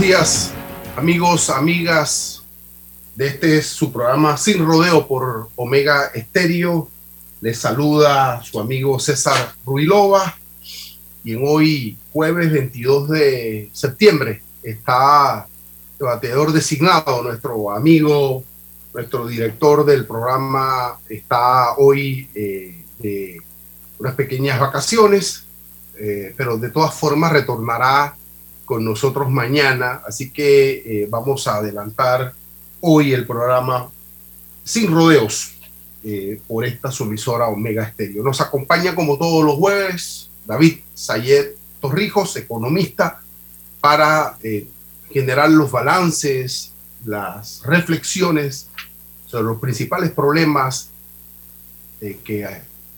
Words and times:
Días, 0.00 0.52
amigos, 0.94 1.48
amigas 1.48 2.42
de 3.14 3.28
este 3.28 3.62
su 3.62 3.90
programa 3.90 4.36
Sin 4.36 4.64
Rodeo 4.64 5.08
por 5.08 5.48
Omega 5.56 6.10
Estéreo. 6.14 6.88
Les 7.40 7.58
saluda 7.58 8.42
su 8.42 8.60
amigo 8.60 9.00
César 9.00 9.54
Ruilova 9.64 10.36
y 11.24 11.32
en 11.32 11.40
hoy, 11.42 11.96
jueves 12.12 12.52
22 12.52 13.08
de 13.08 13.70
septiembre, 13.72 14.42
está 14.62 15.48
el 15.98 16.06
bateador 16.06 16.52
designado, 16.52 17.22
nuestro 17.22 17.70
amigo, 17.70 18.44
nuestro 18.92 19.26
director 19.26 19.86
del 19.86 20.04
programa, 20.04 20.98
está 21.08 21.72
hoy 21.78 22.28
eh, 22.34 22.84
de 22.98 23.40
unas 23.98 24.14
pequeñas 24.14 24.60
vacaciones, 24.60 25.44
eh, 25.98 26.34
pero 26.36 26.58
de 26.58 26.68
todas 26.68 26.94
formas 26.94 27.32
retornará 27.32 28.14
con 28.66 28.84
nosotros 28.84 29.30
mañana, 29.30 30.02
así 30.06 30.30
que 30.30 31.02
eh, 31.02 31.06
vamos 31.08 31.46
a 31.46 31.58
adelantar 31.58 32.34
hoy 32.80 33.12
el 33.12 33.24
programa 33.24 33.88
Sin 34.64 34.92
Rodeos 34.92 35.54
eh, 36.02 36.40
por 36.48 36.64
esta 36.64 36.90
sumisora 36.90 37.46
Omega 37.46 37.84
Estéreo. 37.84 38.24
Nos 38.24 38.40
acompaña 38.40 38.94
como 38.94 39.16
todos 39.16 39.44
los 39.44 39.54
jueves 39.54 40.30
David 40.44 40.80
Sayed 40.94 41.52
Torrijos, 41.80 42.36
economista, 42.36 43.22
para 43.80 44.36
eh, 44.42 44.66
generar 45.10 45.48
los 45.50 45.70
balances, 45.70 46.72
las 47.04 47.62
reflexiones 47.62 48.68
sobre 49.26 49.44
los 49.44 49.60
principales 49.60 50.10
problemas 50.10 50.88
que 52.00 52.46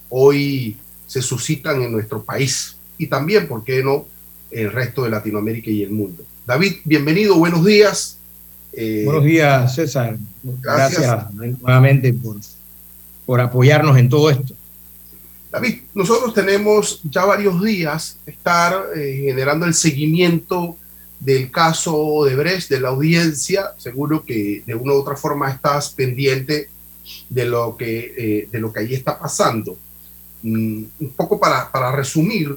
hoy 0.09 0.77
se 1.07 1.23
suscitan 1.23 1.83
en 1.83 1.93
nuestro 1.93 2.23
país 2.23 2.77
y 2.97 3.07
también, 3.07 3.47
¿por 3.47 3.63
qué 3.65 3.83
no?, 3.83 4.07
el 4.51 4.73
resto 4.73 5.05
de 5.05 5.11
Latinoamérica 5.11 5.71
y 5.71 5.83
el 5.83 5.91
mundo. 5.91 6.25
David, 6.47 6.77
bienvenido, 6.85 7.37
buenos 7.39 7.65
días. 7.65 8.19
Eh, 8.73 9.03
buenos 9.05 9.25
días, 9.25 9.75
César. 9.75 10.17
Gracias, 10.43 11.35
nuevamente 11.35 12.13
por, 12.13 12.37
por 13.27 13.41
apoyarnos 13.41 13.99
en 13.99 14.09
todo 14.09 14.31
esto. 14.31 14.55
David, 15.51 15.81
nosotros 15.95 16.35
tenemos 16.35 17.01
ya 17.05 17.25
varios 17.25 17.63
días 17.63 18.19
estar 18.27 18.87
eh, 18.95 19.23
generando 19.27 19.67
el 19.67 19.75
seguimiento 19.75 20.77
del 21.19 21.51
caso 21.51 22.25
de 22.25 22.37
Brecht, 22.37 22.69
de 22.69 22.81
la 22.81 22.91
audiencia. 22.91 23.73
Seguro 23.79 24.25
que 24.25 24.63
de 24.67 24.75
una 24.75 24.93
u 24.93 24.97
otra 24.97 25.17
forma 25.17 25.51
estás 25.51 25.91
pendiente 25.91 26.69
de 27.29 27.45
lo 27.47 27.77
que, 27.77 28.15
eh, 28.17 28.49
de 28.51 28.61
lo 28.61 28.73
que 28.73 28.81
ahí 28.81 28.95
está 28.95 29.19
pasando. 29.19 29.79
Mm, 30.43 30.85
un 31.01 31.11
poco 31.17 31.41
para, 31.41 31.73
para 31.73 31.93
resumir, 31.93 32.57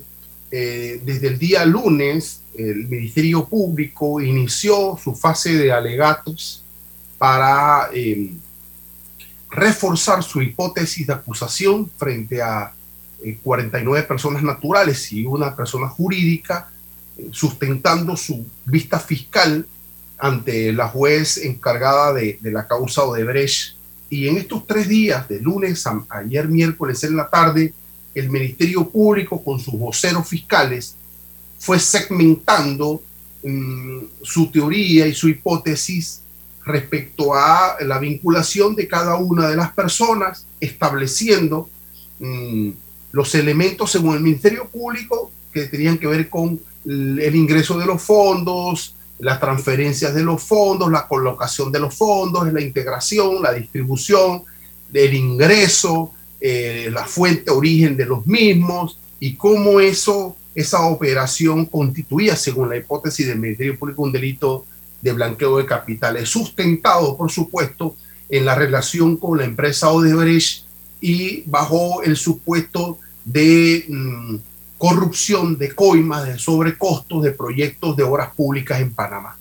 eh, 0.51 1.01
desde 1.06 1.28
el 1.28 1.39
día 1.39 1.66
lunes, 1.66 2.41
el 2.53 2.88
Ministerio 2.88 3.45
Público 3.45 4.19
inició 4.19 4.97
su 5.01 5.16
fase 5.16 5.56
de 5.56 5.72
alegatos 5.72 6.63
para 7.17 7.89
em, 7.94 8.38
reforzar 9.50 10.22
su 10.23 10.41
hipótesis 10.41 11.07
de 11.07 11.13
acusación 11.13 11.89
frente 11.97 12.41
a 12.41 12.73
49 13.44 14.00
eh, 14.00 14.03
personas 14.03 14.44
naturales 14.44 15.13
y 15.13 15.25
una 15.25 15.56
persona 15.56 15.88
jurídica, 15.88 16.69
eh, 17.18 17.29
sustentando 17.31 18.18
su 18.18 18.45
vista 18.66 19.00
fiscal 19.00 19.66
ante 20.18 20.73
la 20.73 20.89
juez 20.89 21.38
encargada 21.38 22.13
de, 22.13 22.38
la 22.44 22.68
causa 22.68 23.03
Odebrecht. 23.03 23.78
Y 24.09 24.28
en 24.28 24.38
estos 24.38 24.68
tres 24.68 24.89
días, 24.89 25.29
de 25.29 25.39
lunes 25.39 25.85
ayer 26.09 26.47
miércoles 26.50 27.03
en 27.06 27.16
la 27.16 27.29
tarde, 27.29 27.73
el 28.14 28.30
Ministerio 28.30 28.90
Público 28.90 29.44
con 29.44 29.60
sus 29.60 29.74
voceros 29.74 30.28
fiscales 30.28 30.96
fue 31.60 31.80
segmentando 31.80 33.02
mm, 33.44 34.00
su 34.22 34.52
teoría 34.52 35.08
y 35.08 35.14
su 35.14 35.30
hipótesis 35.30 36.22
respecto 36.66 37.34
a 37.34 37.78
la 37.82 38.00
vinculación 38.00 38.76
de 38.76 38.88
cada 38.88 39.16
una 39.16 39.48
de 39.48 39.56
las 39.56 39.72
personas, 39.72 40.46
estableciendo 40.60 41.70
mm, 42.20 42.70
los 43.12 43.36
elementos 43.36 43.92
según 43.92 44.16
el 44.16 44.22
Ministerio 44.22 44.68
Público 44.68 45.32
que 45.54 45.66
tenían 45.66 45.98
que 45.98 46.08
ver 46.08 46.30
con 46.30 46.60
el 46.86 47.36
ingreso 47.36 47.78
de 47.78 47.86
los 47.86 48.02
fondos, 48.02 48.96
las 49.20 49.40
transferencias 49.40 50.16
de 50.16 50.24
los 50.24 50.42
fondos, 50.42 50.92
la 50.92 51.08
colocación 51.08 51.72
de 51.72 51.80
los 51.80 51.94
fondos, 51.94 52.52
la 52.52 52.62
integración, 52.62 53.42
la 53.42 53.54
distribución, 53.54 54.44
del 54.90 55.14
ingreso, 55.14 56.12
eh, 56.41 56.90
la 56.91 57.06
fuente 57.06 57.52
origen 57.52 57.96
de 57.96 58.06
los 58.06 58.25
mismos 58.25 58.97
y 59.19 59.35
cómo 59.35 59.79
eso, 59.79 60.35
esa 60.56 60.81
operación 60.88 61.68
constituía, 61.68 62.35
según 62.35 62.69
la 62.69 62.78
hipótesis 62.78 63.28
del 63.28 63.40
Ministerio 63.40 63.78
Público, 63.78 64.02
un 64.02 64.12
delito 64.12 64.66
de 65.01 65.13
blanqueo 65.13 65.57
de 65.57 65.66
capitales, 65.66 66.30
sustentado, 66.30 67.16
por 67.16 67.31
supuesto, 67.31 67.96
en 68.28 68.46
la 68.46 68.56
relación 68.56 69.18
con 69.18 69.38
la 69.38 69.46
empresa 69.46 69.91
Odebrecht 69.91 70.66
y 71.00 71.44
bajo 71.46 72.01
el 72.01 72.16
supuesto 72.16 72.97
de 73.24 73.85
mm, 73.88 74.35
corrupción, 74.78 75.57
de 75.59 75.75
coimas, 75.75 76.25
de 76.25 76.40
sobrecostos 76.40 77.22
de 77.24 77.31
proyectos 77.31 77.96
de 77.96 78.03
obras 78.03 78.34
públicas 78.34 78.81
en 78.81 78.91
Panamá. 78.91 79.38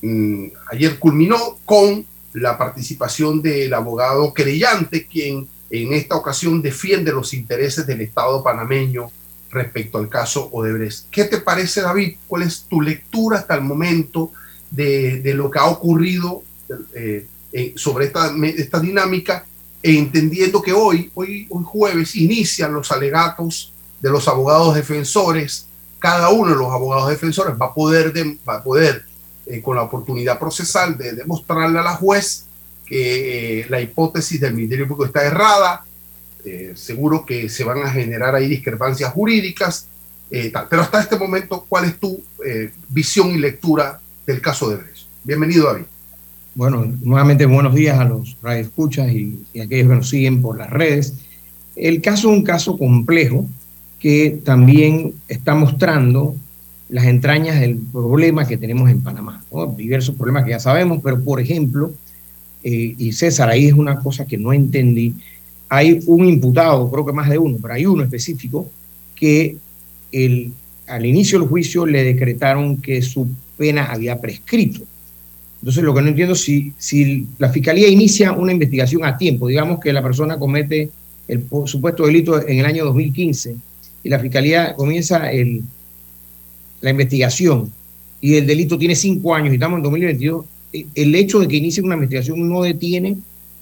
Mm, 0.00 0.46
ayer 0.72 0.98
culminó 0.98 1.58
con 1.64 2.04
la 2.32 2.58
participación 2.58 3.42
del 3.42 3.72
abogado 3.74 4.32
creyente, 4.32 5.06
quien 5.06 5.46
en 5.72 5.94
esta 5.94 6.16
ocasión 6.16 6.60
defiende 6.60 7.12
los 7.12 7.32
intereses 7.32 7.86
del 7.86 8.02
Estado 8.02 8.42
panameño 8.44 9.10
respecto 9.50 9.96
al 9.96 10.08
caso 10.10 10.50
Odebrecht. 10.52 11.08
¿Qué 11.10 11.24
te 11.24 11.38
parece, 11.38 11.80
David? 11.80 12.16
¿Cuál 12.28 12.42
es 12.42 12.66
tu 12.68 12.82
lectura 12.82 13.38
hasta 13.38 13.54
el 13.54 13.62
momento 13.62 14.32
de, 14.70 15.32
lo 15.34 15.50
que 15.50 15.58
ha 15.58 15.64
ocurrido 15.66 16.42
eh, 16.94 17.26
eh, 17.52 17.72
sobre 17.76 18.06
esta, 18.06 18.34
esta 18.54 18.80
dinámica, 18.80 19.46
e 19.82 19.98
entendiendo 19.98 20.60
que 20.60 20.72
hoy, 20.72 21.10
hoy, 21.14 21.46
hoy 21.50 21.64
jueves, 21.64 22.16
inician 22.16 22.72
los 22.74 22.92
alegatos 22.92 23.72
de 24.00 24.10
los 24.10 24.28
abogados 24.28 24.74
defensores? 24.74 25.66
Cada 25.98 26.28
uno 26.28 26.50
de 26.50 26.56
los 26.56 26.70
abogados 26.70 27.08
defensores 27.08 27.54
va 27.60 27.66
a 27.66 27.74
poder, 27.74 28.12
va 28.46 28.56
a 28.56 28.62
poder 28.62 29.06
eh, 29.46 29.62
con 29.62 29.76
la 29.76 29.82
oportunidad 29.82 30.38
procesal 30.38 30.98
de 30.98 31.12
demostrarle 31.12 31.78
a 31.78 31.82
la 31.82 31.96
juez 31.96 32.44
eh, 32.94 33.64
la 33.70 33.80
hipótesis 33.80 34.38
del 34.38 34.52
Ministerio 34.52 34.86
Público 34.86 35.06
está 35.06 35.24
errada, 35.24 35.82
eh, 36.44 36.72
seguro 36.74 37.24
que 37.24 37.48
se 37.48 37.64
van 37.64 37.78
a 37.78 37.90
generar 37.90 38.34
ahí 38.34 38.48
discrepancias 38.48 39.10
jurídicas, 39.12 39.86
eh, 40.30 40.52
pero 40.68 40.82
hasta 40.82 41.00
este 41.00 41.16
momento, 41.16 41.64
¿cuál 41.66 41.86
es 41.86 41.98
tu 41.98 42.22
visión 42.90 43.30
y 43.30 43.38
lectura 43.38 43.98
del 44.26 44.42
caso 44.42 44.68
de 44.68 44.76
Brecht? 44.76 45.06
Bienvenido, 45.24 45.72
David. 45.72 45.84
Bueno, 46.54 46.84
nuevamente 47.00 47.46
buenos 47.46 47.74
días 47.74 47.98
a 47.98 48.04
los 48.04 48.36
radioescuchas 48.42 49.10
y, 49.10 49.42
y 49.54 49.60
a 49.60 49.64
aquellos 49.64 49.88
que 49.88 49.94
nos 49.94 50.08
siguen 50.10 50.42
por 50.42 50.58
las 50.58 50.68
redes. 50.68 51.14
El 51.74 52.02
caso 52.02 52.30
es 52.30 52.36
un 52.36 52.44
caso 52.44 52.76
complejo 52.76 53.48
que 53.98 54.38
también 54.44 55.14
está 55.28 55.54
mostrando 55.54 56.36
las 56.90 57.06
entrañas 57.06 57.58
del 57.58 57.78
problema 57.78 58.46
que 58.46 58.58
tenemos 58.58 58.90
en 58.90 59.00
Panamá. 59.00 59.42
Diversos 59.78 60.14
problemas 60.14 60.44
que 60.44 60.50
ya 60.50 60.60
sabemos, 60.60 61.00
pero 61.02 61.24
por 61.24 61.40
ejemplo, 61.40 61.92
eh, 62.64 62.94
y 62.96 63.12
César, 63.12 63.48
ahí 63.48 63.66
es 63.66 63.72
una 63.72 63.98
cosa 63.98 64.26
que 64.26 64.38
no 64.38 64.52
entendí. 64.52 65.14
Hay 65.68 66.00
un 66.06 66.28
imputado, 66.28 66.90
creo 66.90 67.06
que 67.06 67.12
más 67.12 67.28
de 67.28 67.38
uno, 67.38 67.58
pero 67.60 67.74
hay 67.74 67.86
uno 67.86 68.02
específico, 68.02 68.70
que 69.14 69.56
el, 70.12 70.52
al 70.86 71.06
inicio 71.06 71.38
del 71.38 71.48
juicio 71.48 71.86
le 71.86 72.04
decretaron 72.04 72.76
que 72.76 73.00
su 73.02 73.28
pena 73.56 73.86
había 73.86 74.20
prescrito. 74.20 74.80
Entonces, 75.60 75.84
lo 75.84 75.94
que 75.94 76.02
no 76.02 76.08
entiendo 76.08 76.34
es 76.34 76.40
si, 76.40 76.72
si 76.76 77.26
la 77.38 77.48
fiscalía 77.48 77.88
inicia 77.88 78.32
una 78.32 78.52
investigación 78.52 79.04
a 79.04 79.16
tiempo, 79.16 79.46
digamos 79.46 79.80
que 79.80 79.92
la 79.92 80.02
persona 80.02 80.38
comete 80.38 80.90
el 81.28 81.44
supuesto 81.66 82.04
delito 82.04 82.46
en 82.46 82.58
el 82.58 82.66
año 82.66 82.84
2015 82.84 83.56
y 84.02 84.08
la 84.08 84.18
fiscalía 84.18 84.74
comienza 84.74 85.30
el, 85.30 85.62
la 86.80 86.90
investigación 86.90 87.72
y 88.20 88.34
el 88.34 88.46
delito 88.46 88.76
tiene 88.78 88.94
cinco 88.94 89.34
años 89.34 89.52
y 89.52 89.54
estamos 89.54 89.78
en 89.78 89.82
2022, 89.84 90.44
e, 90.44 90.48
el 90.72 91.14
hecho 91.14 91.38
de 91.40 91.48
que 91.48 91.56
inicie 91.56 91.82
una 91.82 91.94
investigación 91.94 92.48
no 92.48 92.62
detiene 92.62 93.16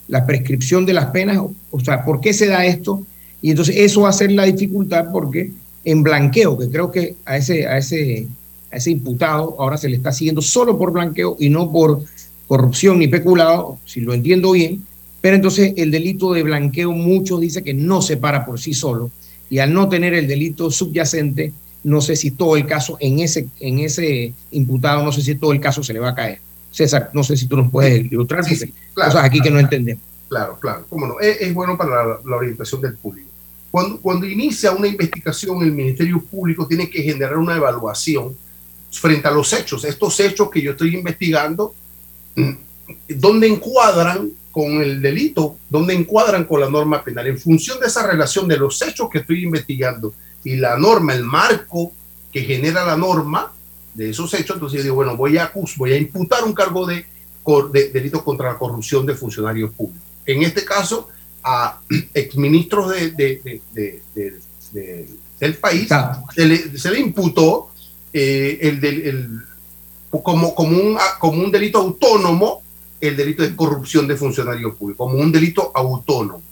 la 0.09 0.27
prescripción 0.27 0.87
de 0.87 0.93
las 0.93 1.07
penas, 1.07 1.41
o 1.71 1.81
sea, 1.81 2.05
¿por 2.05 2.21
qué 2.21 2.33
se 2.33 2.47
da 2.47 2.67
esto? 2.67 3.05
Y 3.43 3.51
entonces 3.51 3.77
eso 3.77 4.03
va 4.03 4.11
a 4.11 4.13
ser 4.13 4.33
la 4.33 4.45
dificultad 4.45 5.07
porque 5.13 5.53
en 5.85 6.03
blanqueo, 6.03 6.59
que 6.59 6.69
creo 6.69 6.91
que 6.91 7.17
a 7.25 7.37
ese, 7.37 7.67
a 7.67 7.79
ese, 7.79 8.27
a 8.71 8.77
ese 8.77 8.91
imputado 8.91 9.57
ahora 9.59 9.77
se 9.77 9.89
le 9.89 9.97
está 9.97 10.13
siguiendo 10.13 10.43
solo 10.43 10.77
por 10.77 10.93
blanqueo 10.93 11.37
y 11.39 11.49
no 11.49 11.71
por 11.71 12.03
corrupción 12.47 12.99
ni 12.99 13.09
peculado, 13.09 13.79
si 13.85 14.01
lo 14.01 14.13
entiendo 14.13 14.53
bien, 14.53 14.83
pero 15.21 15.37
entonces 15.37 15.75
el 15.77 15.91
delito 15.91 16.33
de 16.33 16.43
blanqueo 16.43 16.93
muchos 16.93 17.41
dicen 17.41 17.65
que 17.65 17.75
no 17.75 18.03
se 18.03 18.17
para 18.17 18.45
por 18.45 18.59
sí 18.59 18.75
solo 18.75 19.11
y 19.49 19.59
al 19.59 19.73
no 19.73 19.89
tener 19.89 20.15
el 20.15 20.27
delito 20.27 20.71
subyacente, 20.71 21.53
no 21.83 22.01
sé 22.01 22.17
si 22.17 22.33
todo 22.33 22.57
el 22.57 22.67
caso 22.67 22.97
en 23.01 23.21
ese, 23.21 23.49
en 23.61 23.79
ese 23.79 24.33
imputado, 24.51 25.03
no 25.03 25.13
sé 25.13 25.23
si 25.23 25.35
todo 25.35 25.53
el 25.53 25.61
caso 25.61 25.83
se 25.83 25.93
le 25.93 25.99
va 25.99 26.11
a 26.11 26.15
caer. 26.15 26.41
César, 26.71 27.11
no 27.13 27.23
sé 27.23 27.37
si 27.37 27.47
tú 27.47 27.57
nos 27.57 27.71
puedes 27.71 28.05
ilustrar, 28.05 28.45
cosas 28.95 29.25
aquí 29.25 29.41
que 29.41 29.51
no 29.51 29.59
entendemos. 29.59 30.03
Claro, 30.29 30.59
claro, 30.61 30.87
cómo 30.89 31.07
no. 31.09 31.21
Es, 31.21 31.53
bueno 31.53 31.77
para 31.77 32.19
la, 32.25 32.37
orientación 32.37 32.81
del 32.81 32.95
público. 32.95 33.29
Cuando, 33.71 34.01
cuando 34.01 34.27
inicia 34.27 34.71
una 34.71 34.87
investigación, 34.87 35.63
el 35.63 35.73
Ministerio 35.73 36.21
Público 36.23 36.67
tiene 36.67 36.89
que 36.89 37.03
generar 37.03 37.37
una 37.37 37.57
evaluación 37.57 38.37
frente 38.91 39.27
a 39.27 39.33
los 39.33 39.53
hechos. 39.53 39.85
Estos 39.85 40.19
hechos 40.21 40.51
que 40.51 40.63
yo 40.63 40.73
estoy 40.73 40.95
investigando, 40.95 41.75
mm, 42.37 42.51
¿dónde 43.09 43.49
encuadran 43.49 44.31
con 44.53 44.83
el 44.83 45.01
delito? 45.03 45.57
¿Dónde 45.69 45.95
encuadran 45.95 46.45
con 46.45 46.61
la 46.61 46.71
norma 46.71 47.03
penal? 47.03 47.27
En 47.27 47.39
función 47.39 47.81
de 47.81 47.87
esa 47.87 48.07
relación 48.07 48.47
de 48.47 48.57
los 48.57 48.81
hechos 48.83 49.09
que 49.11 49.19
estoy 49.19 49.45
investigando 49.45 50.15
y 50.45 50.57
la 50.57 50.77
norma, 50.77 51.15
el 51.15 51.25
marco 51.25 51.93
que 52.33 52.43
genera 52.43 52.85
la 52.85 52.97
norma 52.97 53.53
de 53.95 54.11
esos 54.11 54.33
hechos, 54.35 54.57
entonces 54.57 54.79
yo 54.79 54.83
digo, 54.85 54.95
bueno, 54.97 55.17
voy 55.17 55.39
a, 55.39 55.53
voy 55.77 55.93
a 55.93 55.97
imputar 55.97 56.45
un 56.45 56.53
cargo 56.53 56.87
de, 56.87 57.07
de 57.73 57.89
delito 57.91 58.25
contra 58.25 58.53
la 58.53 58.59
corrupción 58.59 59.05
de 59.07 59.15
funcionarios 59.15 59.71
públicos 59.73 60.11
en 60.27 60.43
este 60.43 60.65
caso, 60.65 61.09
a 61.43 61.81
exministros 62.15 62.91
de, 62.91 63.11
de, 63.13 63.61
del 65.39 65.55
país, 65.57 65.89
se 66.35 66.47
le, 66.47 66.79
se 66.79 66.91
le, 66.91 67.01
imputó 67.01 67.71
eh, 68.13 68.59
el, 68.61 68.85
el, 68.85 69.41
como, 70.11 70.55
como, 70.55 70.77
un, 70.77 70.99
como 71.19 71.43
un 71.43 71.51
delito 71.51 71.79
autónomo 71.79 72.63
el 73.01 73.17
delito 73.17 73.43
de 73.43 73.57
corrupción 73.57 74.07
de 74.07 74.15
funcionarios 74.15 74.75
públicos, 74.75 75.07
como 75.07 75.19
un 75.19 75.33
delito 75.33 75.73
autónomo. 75.75 76.43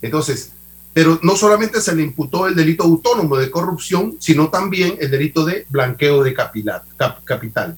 Entonces, 0.00 0.50
pero 0.92 1.18
no 1.22 1.36
solamente 1.36 1.80
se 1.80 1.94
le 1.94 2.02
imputó 2.02 2.46
el 2.46 2.54
delito 2.54 2.84
autónomo 2.84 3.36
de 3.36 3.50
corrupción, 3.50 4.16
sino 4.18 4.50
también 4.50 4.96
el 5.00 5.10
delito 5.10 5.44
de 5.44 5.66
blanqueo 5.70 6.22
de 6.22 6.34
capital. 6.34 7.76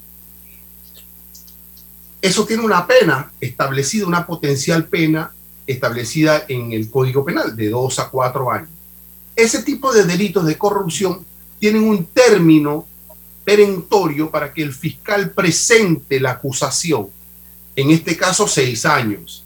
Eso 2.20 2.44
tiene 2.44 2.64
una 2.64 2.86
pena 2.86 3.32
establecida, 3.40 4.06
una 4.06 4.26
potencial 4.26 4.86
pena 4.86 5.32
establecida 5.66 6.44
en 6.48 6.72
el 6.72 6.90
Código 6.90 7.24
Penal, 7.24 7.54
de 7.54 7.70
dos 7.70 7.98
a 7.98 8.08
cuatro 8.08 8.50
años. 8.50 8.70
Ese 9.36 9.62
tipo 9.62 9.92
de 9.92 10.04
delitos 10.04 10.44
de 10.46 10.58
corrupción 10.58 11.24
tienen 11.58 11.84
un 11.84 12.06
término 12.06 12.86
perentorio 13.44 14.30
para 14.30 14.52
que 14.52 14.62
el 14.62 14.72
fiscal 14.72 15.30
presente 15.30 16.18
la 16.18 16.32
acusación, 16.32 17.08
en 17.76 17.90
este 17.90 18.16
caso 18.16 18.48
seis 18.48 18.84
años. 18.86 19.43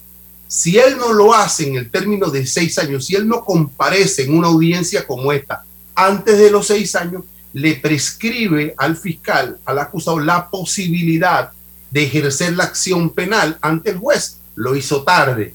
Si 0.48 0.78
él 0.78 0.96
no 0.96 1.12
lo 1.12 1.34
hace 1.34 1.68
en 1.68 1.76
el 1.76 1.90
término 1.90 2.30
de 2.30 2.46
seis 2.46 2.78
años, 2.78 3.06
si 3.06 3.14
él 3.14 3.28
no 3.28 3.44
comparece 3.44 4.22
en 4.24 4.36
una 4.36 4.48
audiencia 4.48 5.06
como 5.06 5.30
esta 5.30 5.64
antes 5.94 6.38
de 6.38 6.50
los 6.50 6.68
seis 6.68 6.94
años, 6.94 7.24
le 7.52 7.74
prescribe 7.74 8.72
al 8.78 8.96
fiscal, 8.96 9.58
al 9.64 9.78
acusado, 9.80 10.20
la 10.20 10.48
posibilidad 10.48 11.50
de 11.90 12.04
ejercer 12.04 12.54
la 12.54 12.64
acción 12.64 13.10
penal 13.10 13.58
ante 13.60 13.90
el 13.90 13.98
juez. 13.98 14.38
Lo 14.54 14.76
hizo 14.76 15.02
tarde. 15.02 15.54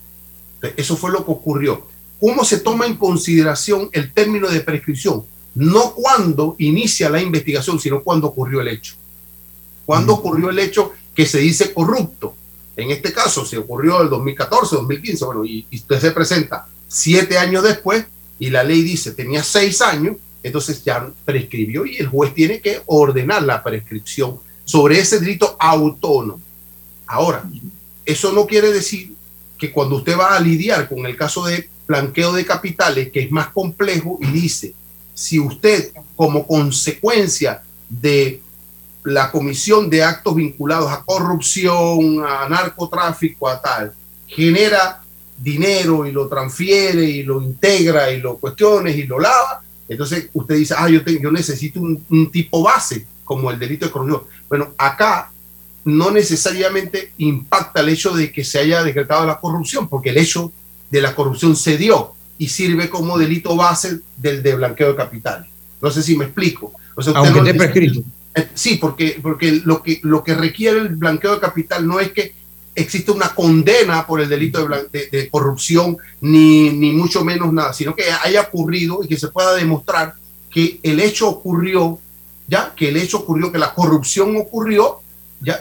Eso 0.75 0.97
fue 0.97 1.11
lo 1.11 1.25
que 1.25 1.31
ocurrió. 1.31 1.87
¿Cómo 2.19 2.43
se 2.43 2.59
toma 2.59 2.85
en 2.85 2.97
consideración 2.97 3.89
el 3.93 4.11
término 4.11 4.49
de 4.49 4.59
prescripción? 4.59 5.23
No 5.55 5.93
cuando 5.93 6.55
inicia 6.59 7.09
la 7.09 7.21
investigación, 7.21 7.79
sino 7.79 8.03
cuando 8.03 8.27
ocurrió 8.27 8.59
el 8.59 8.67
hecho. 8.67 8.95
Cuando 9.85 10.13
ocurrió 10.13 10.49
el 10.49 10.59
hecho 10.59 10.93
que 11.15 11.25
se 11.25 11.39
dice 11.39 11.73
corrupto. 11.73 12.35
En 12.75 12.91
este 12.91 13.13
caso, 13.13 13.45
se 13.45 13.57
ocurrió 13.57 14.01
el 14.01 14.09
2014, 14.09 14.75
2015, 14.77 15.25
bueno, 15.25 15.45
y, 15.45 15.65
usted 15.71 15.99
se 15.99 16.11
presenta 16.11 16.67
siete 16.87 17.37
años 17.37 17.63
después 17.63 18.05
y 18.39 18.49
la 18.49 18.63
ley 18.63 18.81
dice 18.81 19.11
tenía 19.11 19.43
seis 19.43 19.81
años, 19.81 20.17
entonces 20.41 20.83
ya 20.83 21.09
prescribió 21.25 21.85
y 21.85 21.97
el 21.97 22.07
juez 22.07 22.33
tiene 22.33 22.59
que 22.59 22.81
ordenar 22.85 23.43
la 23.43 23.63
prescripción 23.63 24.39
sobre 24.65 24.99
ese 24.99 25.19
delito 25.19 25.55
autónomo. 25.59 26.41
Ahora, 27.05 27.43
eso 28.05 28.31
no 28.31 28.45
quiere 28.45 28.71
decir 28.71 29.13
que 29.57 29.71
cuando 29.71 29.97
usted 29.97 30.17
va 30.17 30.35
a 30.35 30.39
lidiar 30.39 30.89
con 30.89 31.05
el 31.05 31.15
caso 31.15 31.45
de 31.45 31.69
blanqueo 31.87 32.33
de 32.33 32.45
capitales, 32.45 33.11
que 33.11 33.21
es 33.21 33.31
más 33.31 33.49
complejo, 33.49 34.17
y 34.21 34.27
dice, 34.27 34.73
si 35.13 35.39
usted 35.39 35.91
como 36.15 36.45
consecuencia 36.47 37.61
de 37.89 38.41
la 39.05 39.31
comisión 39.31 39.89
de 39.89 40.03
actos 40.03 40.35
vinculados 40.35 40.91
a 40.91 41.03
corrupción, 41.03 42.23
a 42.25 42.47
narcotráfico, 42.47 43.47
a 43.47 43.61
tal, 43.61 43.93
genera 44.27 45.01
dinero 45.37 46.05
y 46.05 46.11
lo 46.11 46.27
transfiere 46.27 47.03
y 47.03 47.23
lo 47.23 47.41
integra 47.41 48.11
y 48.11 48.21
lo 48.21 48.37
cuestiones 48.37 48.95
y 48.95 49.03
lo 49.03 49.19
lava, 49.19 49.61
entonces 49.87 50.29
usted 50.33 50.55
dice, 50.55 50.75
ah, 50.77 50.89
yo, 50.89 51.01
yo 51.03 51.31
necesito 51.31 51.79
un, 51.81 52.03
un, 52.09 52.31
tipo 52.31 52.63
base 52.63 53.05
como 53.23 53.51
el 53.51 53.59
delito 53.59 53.85
de 53.85 53.91
corrupción. 53.91 54.23
Bueno, 54.47 54.73
acá 54.77 55.31
no 55.83 56.11
necesariamente 56.11 57.13
impacta 57.17 57.81
el 57.81 57.89
hecho 57.89 58.11
de 58.11 58.31
que 58.31 58.43
se 58.43 58.59
haya 58.59 58.83
decretado 58.83 59.25
la 59.25 59.39
corrupción, 59.39 59.89
porque 59.89 60.11
el 60.11 60.17
hecho 60.17 60.51
de 60.89 61.01
la 61.01 61.13
corrupción 61.13 61.55
se 61.55 61.77
dio 61.77 62.13
y 62.37 62.47
sirve 62.47 62.89
como 62.89 63.17
delito 63.17 63.55
base 63.55 63.99
del 64.17 64.41
de 64.41 64.55
blanqueo 64.55 64.89
de 64.89 64.95
capital. 64.95 65.47
No 65.81 65.91
sé 65.91 66.01
si 66.01 66.15
me 66.15 66.25
explico. 66.25 66.71
Aunque 66.95 67.39
esté 67.39 67.53
prescrito. 67.53 68.03
Eh, 68.35 68.47
sí, 68.53 68.77
porque, 68.77 69.19
porque 69.21 69.61
lo, 69.63 69.81
que, 69.81 69.99
lo 70.03 70.23
que 70.23 70.33
requiere 70.33 70.79
el 70.79 70.95
blanqueo 70.95 71.35
de 71.35 71.41
capital 71.41 71.87
no 71.87 71.99
es 71.99 72.11
que 72.11 72.33
existe 72.75 73.11
una 73.11 73.35
condena 73.35 74.07
por 74.07 74.19
el 74.21 74.29
delito 74.29 74.67
de, 74.67 75.07
de, 75.11 75.29
corrupción, 75.29 75.97
ni, 76.21 76.71
ni 76.71 76.91
mucho 76.91 77.23
menos 77.23 77.53
nada, 77.53 77.73
sino 77.73 77.95
que 77.95 78.05
haya 78.23 78.41
ocurrido 78.41 79.03
y 79.03 79.07
que 79.07 79.17
se 79.17 79.27
pueda 79.27 79.53
demostrar 79.53 80.15
que 80.49 80.79
el 80.81 80.99
hecho 80.99 81.29
ocurrió, 81.29 81.99
ya, 82.47 82.73
que 82.75 82.89
el 82.89 82.97
hecho 82.97 83.19
ocurrió, 83.19 83.51
que 83.51 83.59
la 83.59 83.73
corrupción 83.73 84.35
ocurrió 84.37 85.01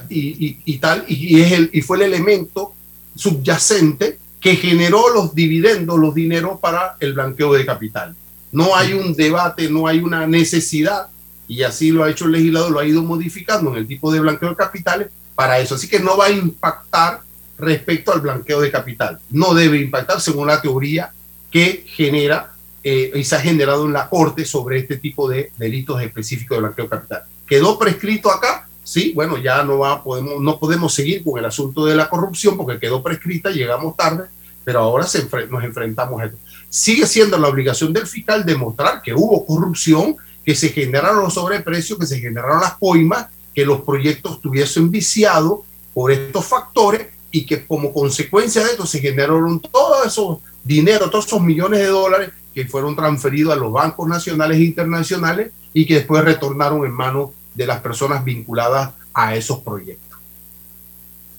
y, 0.08 0.78
tal, 0.78 1.04
y, 1.08 1.40
es 1.40 1.52
el, 1.52 1.70
y 1.72 1.80
fue 1.80 1.96
el 1.98 2.04
elemento 2.04 2.74
subyacente 3.14 4.18
que 4.40 4.56
generó 4.56 5.12
los 5.14 5.34
dividendos, 5.34 5.98
los 5.98 6.14
dineros 6.14 6.60
para 6.60 6.96
el 7.00 7.14
blanqueo 7.14 7.52
de 7.52 7.64
capital. 7.64 8.14
No 8.50 8.74
hay 8.76 8.92
un 8.92 9.14
debate, 9.14 9.70
no 9.70 9.86
hay 9.86 10.00
una 10.00 10.26
necesidad, 10.26 11.08
y 11.48 11.62
así 11.62 11.90
lo 11.90 12.04
ha 12.04 12.10
hecho 12.10 12.26
el 12.26 12.32
legislador, 12.32 12.70
lo 12.70 12.78
ha 12.78 12.86
ido 12.86 13.02
modificando 13.02 13.70
en 13.70 13.78
el 13.78 13.86
tipo 13.86 14.12
de 14.12 14.20
blanqueo 14.20 14.50
de 14.50 14.56
capitales 14.56 15.08
para 15.34 15.58
eso. 15.58 15.74
Así 15.74 15.88
que 15.88 16.00
no 16.00 16.16
va 16.16 16.26
a 16.26 16.30
impactar 16.30 17.20
respecto 17.58 18.12
al 18.12 18.20
blanqueo 18.20 18.60
de 18.60 18.70
capital. 18.70 19.18
No 19.30 19.54
debe 19.54 19.78
impactar 19.78 20.20
según 20.20 20.46
la 20.46 20.60
teoría 20.60 21.12
que 21.50 21.84
genera 21.86 22.52
eh, 22.84 23.12
y 23.14 23.24
se 23.24 23.36
ha 23.36 23.40
generado 23.40 23.86
en 23.86 23.92
la 23.92 24.08
Corte 24.08 24.44
sobre 24.44 24.78
este 24.78 24.96
tipo 24.96 25.28
de 25.28 25.52
delitos 25.56 26.02
específicos 26.02 26.56
de 26.56 26.62
blanqueo 26.62 26.84
de 26.86 26.90
capital. 26.90 27.22
Quedó 27.46 27.78
prescrito 27.78 28.30
acá, 28.30 28.66
sí, 28.82 29.12
bueno, 29.14 29.38
ya 29.38 29.62
no, 29.62 29.78
va, 29.78 30.02
podemos, 30.02 30.40
no 30.40 30.58
podemos 30.58 30.92
seguir 30.92 31.22
con 31.22 31.38
el 31.38 31.44
asunto 31.44 31.84
de 31.84 31.94
la 31.94 32.08
corrupción 32.08 32.56
porque 32.56 32.80
quedó 32.80 33.02
prescrita, 33.02 33.50
llegamos 33.50 33.96
tarde, 33.96 34.24
pero 34.64 34.80
ahora 34.80 35.06
se 35.06 35.28
nos 35.48 35.64
enfrentamos 35.64 36.20
a 36.20 36.26
esto. 36.26 36.38
Sigue 36.68 37.06
siendo 37.06 37.38
la 37.38 37.48
obligación 37.48 37.92
del 37.92 38.06
fiscal 38.06 38.44
demostrar 38.44 39.02
que 39.02 39.14
hubo 39.14 39.44
corrupción, 39.46 40.16
que 40.44 40.54
se 40.54 40.70
generaron 40.70 41.22
los 41.22 41.34
sobreprecios, 41.34 41.98
que 41.98 42.06
se 42.06 42.20
generaron 42.20 42.60
las 42.60 42.74
coimas, 42.74 43.26
que 43.54 43.64
los 43.64 43.82
proyectos 43.82 44.36
estuviesen 44.36 44.90
viciados 44.90 45.60
por 45.94 46.10
estos 46.10 46.44
factores 46.44 47.08
y 47.30 47.46
que 47.46 47.66
como 47.66 47.92
consecuencia 47.92 48.62
de 48.64 48.70
esto 48.70 48.86
se 48.86 49.00
generaron 49.00 49.60
todos 49.60 50.06
esos 50.06 50.38
dinero, 50.64 51.10
todos 51.10 51.26
esos 51.26 51.42
millones 51.42 51.80
de 51.80 51.86
dólares 51.86 52.30
que 52.54 52.66
fueron 52.66 52.94
transferidos 52.94 53.54
a 53.54 53.56
los 53.56 53.72
bancos 53.72 54.08
nacionales 54.08 54.58
e 54.58 54.64
internacionales 54.64 55.50
y 55.72 55.86
que 55.86 55.94
después 55.94 56.24
retornaron 56.24 56.84
en 56.84 56.92
manos 56.92 57.30
de 57.54 57.66
las 57.66 57.80
personas 57.80 58.24
vinculadas 58.24 58.92
a 59.14 59.34
esos 59.34 59.60
proyectos. 59.60 60.18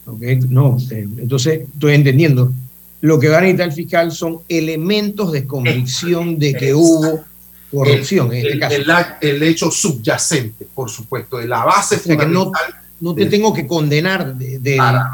Okay, 0.05 0.37
no, 0.49 0.77
eh, 0.91 1.07
entonces 1.17 1.61
estoy 1.73 1.93
entendiendo. 1.93 2.51
Lo 3.01 3.19
que 3.19 3.29
va 3.29 3.37
a 3.37 3.41
necesitar 3.41 3.67
el 3.67 3.73
fiscal 3.73 4.11
son 4.11 4.39
elementos 4.49 5.31
de 5.31 5.45
convicción 5.45 6.39
de 6.39 6.53
que 6.53 6.73
hubo 6.73 7.23
corrupción 7.73 8.33
en 8.33 8.45
este 8.45 8.59
caso. 8.59 8.75
El, 9.21 9.43
hecho 9.43 9.71
subyacente, 9.71 10.67
por 10.73 10.89
supuesto, 10.89 11.37
de 11.37 11.47
la 11.47 11.63
base 11.63 11.97
fundamental. 11.97 12.75
no, 12.99 13.15
te 13.15 13.25
tengo 13.25 13.53
que 13.53 13.67
condenar 13.67 14.35
del 14.35 14.61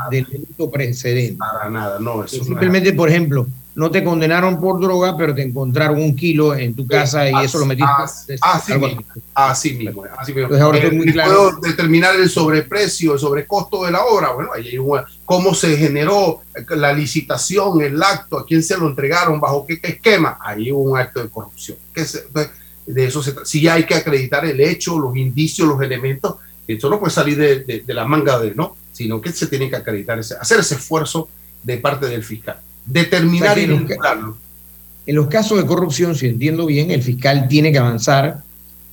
delito 0.09 0.69
precedente. 0.69 1.37
Para 1.37 1.69
nada, 1.69 1.99
no. 1.99 2.23
Eso 2.23 2.43
Simplemente, 2.43 2.93
por 2.93 3.09
ejemplo, 3.09 3.47
no 3.79 3.89
te 3.89 4.03
condenaron 4.03 4.59
por 4.59 4.77
droga, 4.81 5.15
pero 5.15 5.33
te 5.33 5.41
encontraron 5.41 6.01
un 6.01 6.13
kilo 6.13 6.53
en 6.53 6.75
tu 6.75 6.86
casa 6.86 7.29
y 7.29 7.45
eso 7.45 7.59
lo 7.59 7.65
metiste. 7.65 8.38
Así, 8.41 8.74
mismo, 8.74 9.01
así 9.33 9.74
mismo. 9.74 10.03
Así 10.17 10.33
mismo. 10.33 10.53
ahora 10.57 10.79
eh, 10.79 10.91
muy 10.91 11.09
claro. 11.13 11.31
Puedo 11.31 11.59
determinar 11.62 12.13
el 12.17 12.29
sobreprecio, 12.29 13.13
el 13.13 13.19
sobrecosto 13.19 13.86
de 13.86 13.91
la 13.91 14.03
obra. 14.03 14.33
Bueno, 14.33 14.50
ahí 14.53 14.77
cómo 15.24 15.55
se 15.55 15.77
generó 15.77 16.41
la 16.71 16.91
licitación, 16.91 17.81
el 17.81 18.03
acto, 18.03 18.39
a 18.39 18.45
quién 18.45 18.62
se 18.62 18.77
lo 18.77 18.86
entregaron, 18.86 19.39
bajo 19.39 19.65
qué, 19.65 19.79
esquema. 19.81 20.38
Ahí 20.41 20.74
hubo 20.74 20.91
un 20.91 21.00
acto 21.00 21.24
de 21.24 21.29
corrupción. 21.29 21.77
de 22.86 23.05
eso 23.05 23.24
se 23.24 23.33
Si 23.45 23.65
hay 23.65 23.86
que 23.86 23.95
acreditar 23.95 24.43
el 24.43 24.59
hecho, 24.59 25.00
los 25.00 25.15
indicios, 25.15 25.65
los 25.69 25.81
elementos. 25.81 26.36
Esto 26.67 26.89
no 26.89 27.00
puede 27.00 27.13
salir 27.13 27.38
de, 27.38 27.83
la 27.88 28.03
manga 28.03 28.39
de, 28.39 28.53
¿no? 28.55 28.75
Sino 28.91 29.21
que 29.21 29.31
se 29.31 29.48
tiene 29.48 29.69
que 29.69 29.77
acreditar, 29.77 30.19
ese, 30.19 30.36
hacer 30.36 30.59
ese 30.59 30.75
esfuerzo 30.75 31.29
de 31.63 31.77
parte 31.77 32.07
del 32.07 32.25
fiscal 32.25 32.59
determinar 32.89 33.58
y 33.58 33.65
vincularlo. 33.65 34.38
En 35.05 35.15
los 35.15 35.27
casos 35.27 35.58
de 35.58 35.65
corrupción, 35.65 36.15
si 36.15 36.27
entiendo 36.27 36.65
bien, 36.65 36.91
el 36.91 37.01
fiscal 37.01 37.48
tiene 37.48 37.72
que 37.72 37.79
avanzar 37.79 38.43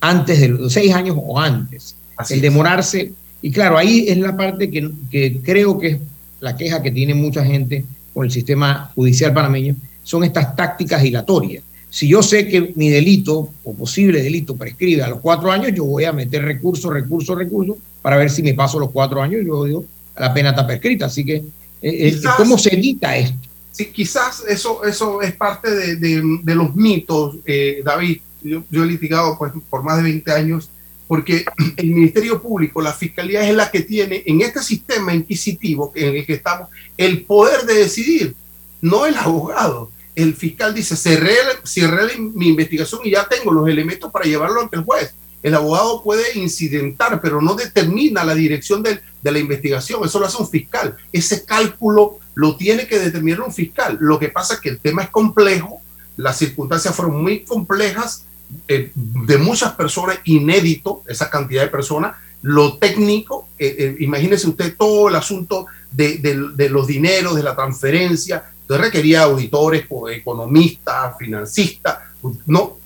antes 0.00 0.40
de 0.40 0.48
los 0.48 0.72
seis 0.72 0.94
años 0.94 1.16
o 1.20 1.38
antes. 1.38 1.96
el 2.30 2.40
demorarse, 2.40 3.12
y 3.42 3.50
claro, 3.50 3.76
ahí 3.76 4.06
es 4.08 4.16
la 4.18 4.36
parte 4.36 4.70
que, 4.70 4.90
que 5.10 5.40
creo 5.42 5.78
que 5.78 5.88
es 5.88 5.98
la 6.40 6.56
queja 6.56 6.82
que 6.82 6.90
tiene 6.90 7.14
mucha 7.14 7.44
gente 7.44 7.84
con 8.14 8.24
el 8.24 8.30
sistema 8.30 8.90
judicial 8.94 9.34
panameño, 9.34 9.76
son 10.02 10.24
estas 10.24 10.56
tácticas 10.56 11.02
dilatorias. 11.02 11.62
Si 11.90 12.08
yo 12.08 12.22
sé 12.22 12.46
que 12.48 12.72
mi 12.74 12.88
delito 12.88 13.50
o 13.64 13.74
posible 13.74 14.22
delito 14.22 14.56
prescribe 14.56 15.02
a 15.02 15.08
los 15.08 15.20
cuatro 15.20 15.50
años, 15.50 15.72
yo 15.74 15.84
voy 15.84 16.04
a 16.04 16.12
meter 16.12 16.42
recurso, 16.42 16.90
recurso, 16.90 17.34
recurso 17.34 17.76
para 18.02 18.16
ver 18.16 18.30
si 18.30 18.42
me 18.42 18.54
paso 18.54 18.78
los 18.78 18.90
cuatro 18.90 19.22
años 19.22 19.40
y 19.40 19.44
luego 19.44 19.64
digo, 19.64 19.84
la 20.18 20.32
pena 20.32 20.50
está 20.50 20.66
prescrita. 20.66 21.06
Así 21.06 21.24
que, 21.24 21.36
eh, 21.36 21.44
eh, 21.82 22.20
¿cómo 22.36 22.58
se 22.58 22.74
evita 22.74 23.16
esto? 23.16 23.45
Sí, 23.76 23.86
quizás 23.86 24.44
eso, 24.48 24.84
eso 24.84 25.20
es 25.22 25.34
parte 25.34 25.70
de, 25.70 25.96
de, 25.96 26.54
los 26.54 26.74
mitos, 26.74 27.36
eh, 27.44 27.82
David. 27.84 28.20
Yo, 28.42 28.62
he 28.70 28.86
litigado 28.86 29.36
pues, 29.36 29.52
por 29.68 29.82
más 29.82 29.96
de 29.96 30.04
20 30.04 30.32
años 30.32 30.70
porque 31.06 31.44
el 31.76 31.86
Ministerio 31.86 32.40
Público, 32.40 32.80
la 32.80 32.92
Fiscalía 32.92 33.48
es 33.48 33.54
la 33.54 33.70
que 33.70 33.80
tiene 33.80 34.22
en 34.26 34.40
este 34.40 34.62
sistema 34.62 35.14
inquisitivo 35.14 35.92
en 35.94 36.16
el 36.16 36.26
que 36.26 36.34
estamos 36.34 36.68
el 36.96 37.24
poder 37.24 37.62
de 37.62 37.74
decidir, 37.74 38.34
no 38.80 39.06
el 39.06 39.16
abogado. 39.16 39.90
El 40.14 40.34
fiscal 40.34 40.74
dice, 40.74 40.96
cerré, 40.96 41.36
cerré 41.64 42.16
mi 42.18 42.48
investigación 42.48 43.02
y 43.04 43.10
ya 43.10 43.28
tengo 43.28 43.52
los 43.52 43.68
elementos 43.68 44.10
para 44.10 44.24
llevarlo 44.24 44.62
ante 44.62 44.76
el 44.76 44.84
juez. 44.84 45.14
El 45.42 45.54
abogado 45.54 46.02
puede 46.02 46.38
incidentar, 46.38 47.20
pero 47.20 47.42
no 47.42 47.54
determina 47.54 48.24
la 48.24 48.34
dirección 48.34 48.82
de, 48.82 49.00
de 49.26 49.32
la 49.32 49.38
investigación, 49.40 50.00
eso 50.04 50.20
lo 50.20 50.26
hace 50.26 50.40
un 50.40 50.48
fiscal. 50.48 50.96
Ese 51.12 51.44
cálculo 51.44 52.18
lo 52.34 52.56
tiene 52.56 52.86
que 52.86 52.98
determinar 52.98 53.40
un 53.40 53.52
fiscal. 53.52 53.98
Lo 54.00 54.18
que 54.18 54.28
pasa 54.28 54.54
es 54.54 54.60
que 54.60 54.68
el 54.68 54.78
tema 54.78 55.02
es 55.02 55.10
complejo, 55.10 55.80
las 56.16 56.38
circunstancias 56.38 56.94
fueron 56.94 57.22
muy 57.22 57.40
complejas, 57.40 58.24
eh, 58.68 58.92
de 58.94 59.38
muchas 59.38 59.72
personas, 59.72 60.18
inédito, 60.24 61.02
esa 61.08 61.28
cantidad 61.28 61.62
de 61.62 61.68
personas, 61.68 62.14
lo 62.42 62.76
técnico, 62.78 63.48
eh, 63.58 63.74
eh, 63.78 63.96
imagínese 63.98 64.48
usted 64.48 64.76
todo 64.76 65.08
el 65.08 65.16
asunto 65.16 65.66
de, 65.90 66.18
de, 66.18 66.68
los 66.68 66.86
dineros, 66.86 67.34
de 67.34 67.42
la 67.42 67.56
transferencia, 67.56 68.44
requería 68.68 69.22
auditores, 69.22 69.86
economistas, 70.12 71.16
financistas, 71.18 71.98
no, 72.46 72.76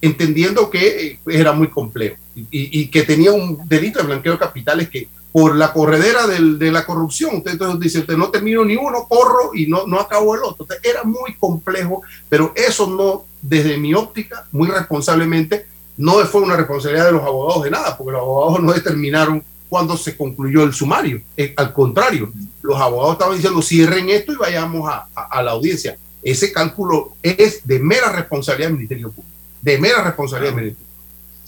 entendiendo 0.00 0.68
que 0.68 1.18
era 1.26 1.52
muy 1.52 1.68
complejo 1.68 2.16
y, 2.34 2.46
y, 2.50 2.88
que 2.88 3.02
tenía 3.02 3.32
un 3.32 3.58
delito 3.66 3.98
de 3.98 4.06
blanqueo 4.06 4.32
de 4.32 4.38
capitales 4.38 4.88
que 4.88 5.08
por 5.32 5.56
la 5.56 5.72
corredera 5.72 6.26
de 6.26 6.72
la 6.72 6.84
corrupción. 6.86 7.36
Usted 7.36 7.52
entonces 7.52 7.80
dice, 7.80 7.98
usted 8.00 8.16
no 8.16 8.30
termino 8.30 8.64
ni 8.64 8.76
uno, 8.76 9.06
corro 9.08 9.50
y 9.54 9.66
no, 9.66 9.86
no 9.86 10.00
acabo 10.00 10.34
el 10.34 10.42
otro. 10.42 10.66
era 10.82 11.04
muy 11.04 11.34
complejo, 11.34 12.02
pero 12.28 12.52
eso 12.54 12.86
no, 12.86 13.24
desde 13.42 13.76
mi 13.76 13.94
óptica, 13.94 14.46
muy 14.52 14.68
responsablemente, 14.68 15.66
no 15.96 16.14
fue 16.26 16.42
una 16.42 16.56
responsabilidad 16.56 17.06
de 17.06 17.12
los 17.12 17.22
abogados 17.22 17.64
de 17.64 17.70
nada, 17.70 17.96
porque 17.96 18.12
los 18.12 18.20
abogados 18.22 18.62
no 18.62 18.72
determinaron 18.72 19.42
cuándo 19.68 19.96
se 19.96 20.16
concluyó 20.16 20.62
el 20.62 20.72
sumario. 20.72 21.20
Eh, 21.36 21.52
al 21.56 21.72
contrario, 21.72 22.32
los 22.62 22.80
abogados 22.80 23.14
estaban 23.14 23.36
diciendo, 23.36 23.60
cierren 23.60 24.08
esto 24.08 24.32
y 24.32 24.36
vayamos 24.36 24.88
a, 24.88 25.08
a 25.14 25.42
la 25.42 25.50
audiencia. 25.52 25.98
Ese 26.22 26.52
cálculo 26.52 27.12
es 27.22 27.66
de 27.66 27.78
mera 27.78 28.12
responsabilidad 28.12 28.68
del 28.68 28.76
Ministerio 28.76 29.10
Público, 29.10 29.36
de 29.60 29.78
mera 29.78 30.02
responsabilidad 30.02 30.54
del 30.54 30.62
Ministerio 30.62 30.87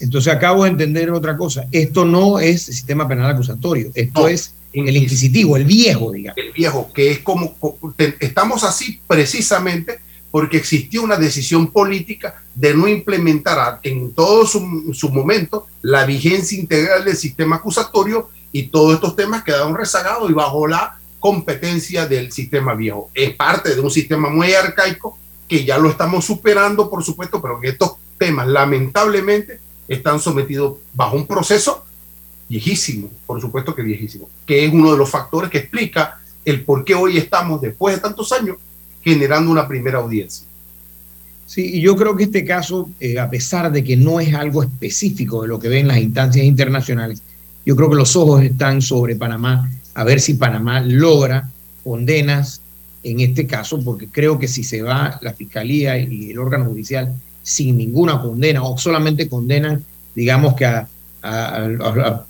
entonces 0.01 0.33
acabo 0.33 0.63
de 0.63 0.71
entender 0.71 1.11
otra 1.11 1.37
cosa. 1.37 1.67
Esto 1.71 2.05
no 2.05 2.39
es 2.39 2.67
el 2.67 2.75
sistema 2.75 3.07
penal 3.07 3.31
acusatorio, 3.31 3.91
esto 3.93 4.27
es 4.27 4.53
el 4.73 4.97
inquisitivo, 4.97 5.57
el 5.57 5.65
viejo, 5.65 6.11
digamos. 6.11 6.37
El 6.37 6.51
viejo, 6.51 6.91
que 6.93 7.11
es 7.11 7.19
como, 7.19 7.55
estamos 8.19 8.63
así 8.63 8.99
precisamente 9.07 9.99
porque 10.31 10.57
existió 10.57 11.03
una 11.03 11.17
decisión 11.17 11.67
política 11.67 12.41
de 12.55 12.73
no 12.73 12.87
implementar 12.87 13.79
en 13.83 14.13
todo 14.13 14.47
su, 14.47 14.91
su 14.93 15.09
momento 15.09 15.67
la 15.81 16.05
vigencia 16.05 16.57
integral 16.57 17.03
del 17.03 17.17
sistema 17.17 17.57
acusatorio 17.57 18.29
y 18.53 18.63
todos 18.63 18.95
estos 18.95 19.15
temas 19.15 19.43
quedaron 19.43 19.75
rezagados 19.75 20.29
y 20.29 20.33
bajo 20.33 20.67
la 20.67 20.97
competencia 21.19 22.07
del 22.07 22.31
sistema 22.31 22.73
viejo. 22.75 23.09
Es 23.13 23.35
parte 23.35 23.75
de 23.75 23.81
un 23.81 23.91
sistema 23.91 24.29
muy 24.29 24.53
arcaico 24.53 25.17
que 25.47 25.65
ya 25.65 25.77
lo 25.77 25.89
estamos 25.89 26.23
superando, 26.23 26.89
por 26.89 27.03
supuesto, 27.03 27.41
pero 27.41 27.59
en 27.61 27.69
estos 27.69 27.93
temas, 28.17 28.47
lamentablemente, 28.47 29.59
están 29.93 30.19
sometidos 30.19 30.79
bajo 30.93 31.17
un 31.17 31.27
proceso 31.27 31.83
viejísimo, 32.47 33.09
por 33.25 33.41
supuesto 33.41 33.75
que 33.75 33.81
viejísimo, 33.81 34.29
que 34.45 34.65
es 34.65 34.73
uno 34.73 34.91
de 34.91 34.97
los 34.97 35.09
factores 35.09 35.49
que 35.49 35.59
explica 35.59 36.19
el 36.45 36.63
por 36.63 36.85
qué 36.85 36.95
hoy 36.95 37.17
estamos, 37.17 37.61
después 37.61 37.95
de 37.95 38.01
tantos 38.01 38.31
años, 38.31 38.57
generando 39.01 39.51
una 39.51 39.67
primera 39.67 39.99
audiencia. 39.99 40.47
Sí, 41.45 41.77
y 41.77 41.81
yo 41.81 41.97
creo 41.97 42.15
que 42.15 42.23
este 42.23 42.45
caso, 42.45 42.89
eh, 42.99 43.19
a 43.19 43.29
pesar 43.29 43.71
de 43.71 43.83
que 43.83 43.97
no 43.97 44.21
es 44.21 44.33
algo 44.33 44.63
específico 44.63 45.41
de 45.41 45.49
lo 45.49 45.59
que 45.59 45.67
ven 45.67 45.87
las 45.87 45.97
instancias 45.97 46.45
internacionales, 46.45 47.21
yo 47.65 47.75
creo 47.75 47.89
que 47.89 47.95
los 47.97 48.15
ojos 48.15 48.41
están 48.43 48.81
sobre 48.81 49.17
Panamá, 49.17 49.69
a 49.93 50.03
ver 50.05 50.21
si 50.21 50.35
Panamá 50.35 50.79
logra 50.79 51.49
condenas 51.83 52.61
en 53.03 53.19
este 53.19 53.45
caso, 53.45 53.81
porque 53.83 54.07
creo 54.07 54.39
que 54.39 54.47
si 54.47 54.63
se 54.63 54.81
va 54.81 55.19
la 55.21 55.33
Fiscalía 55.33 55.97
y 55.97 56.31
el 56.31 56.39
órgano 56.39 56.65
judicial 56.65 57.13
sin 57.43 57.77
ninguna 57.77 58.21
condena 58.21 58.63
o 58.63 58.77
solamente 58.77 59.27
condenan, 59.27 59.83
digamos 60.15 60.55
que 60.55 60.65
a, 60.65 60.87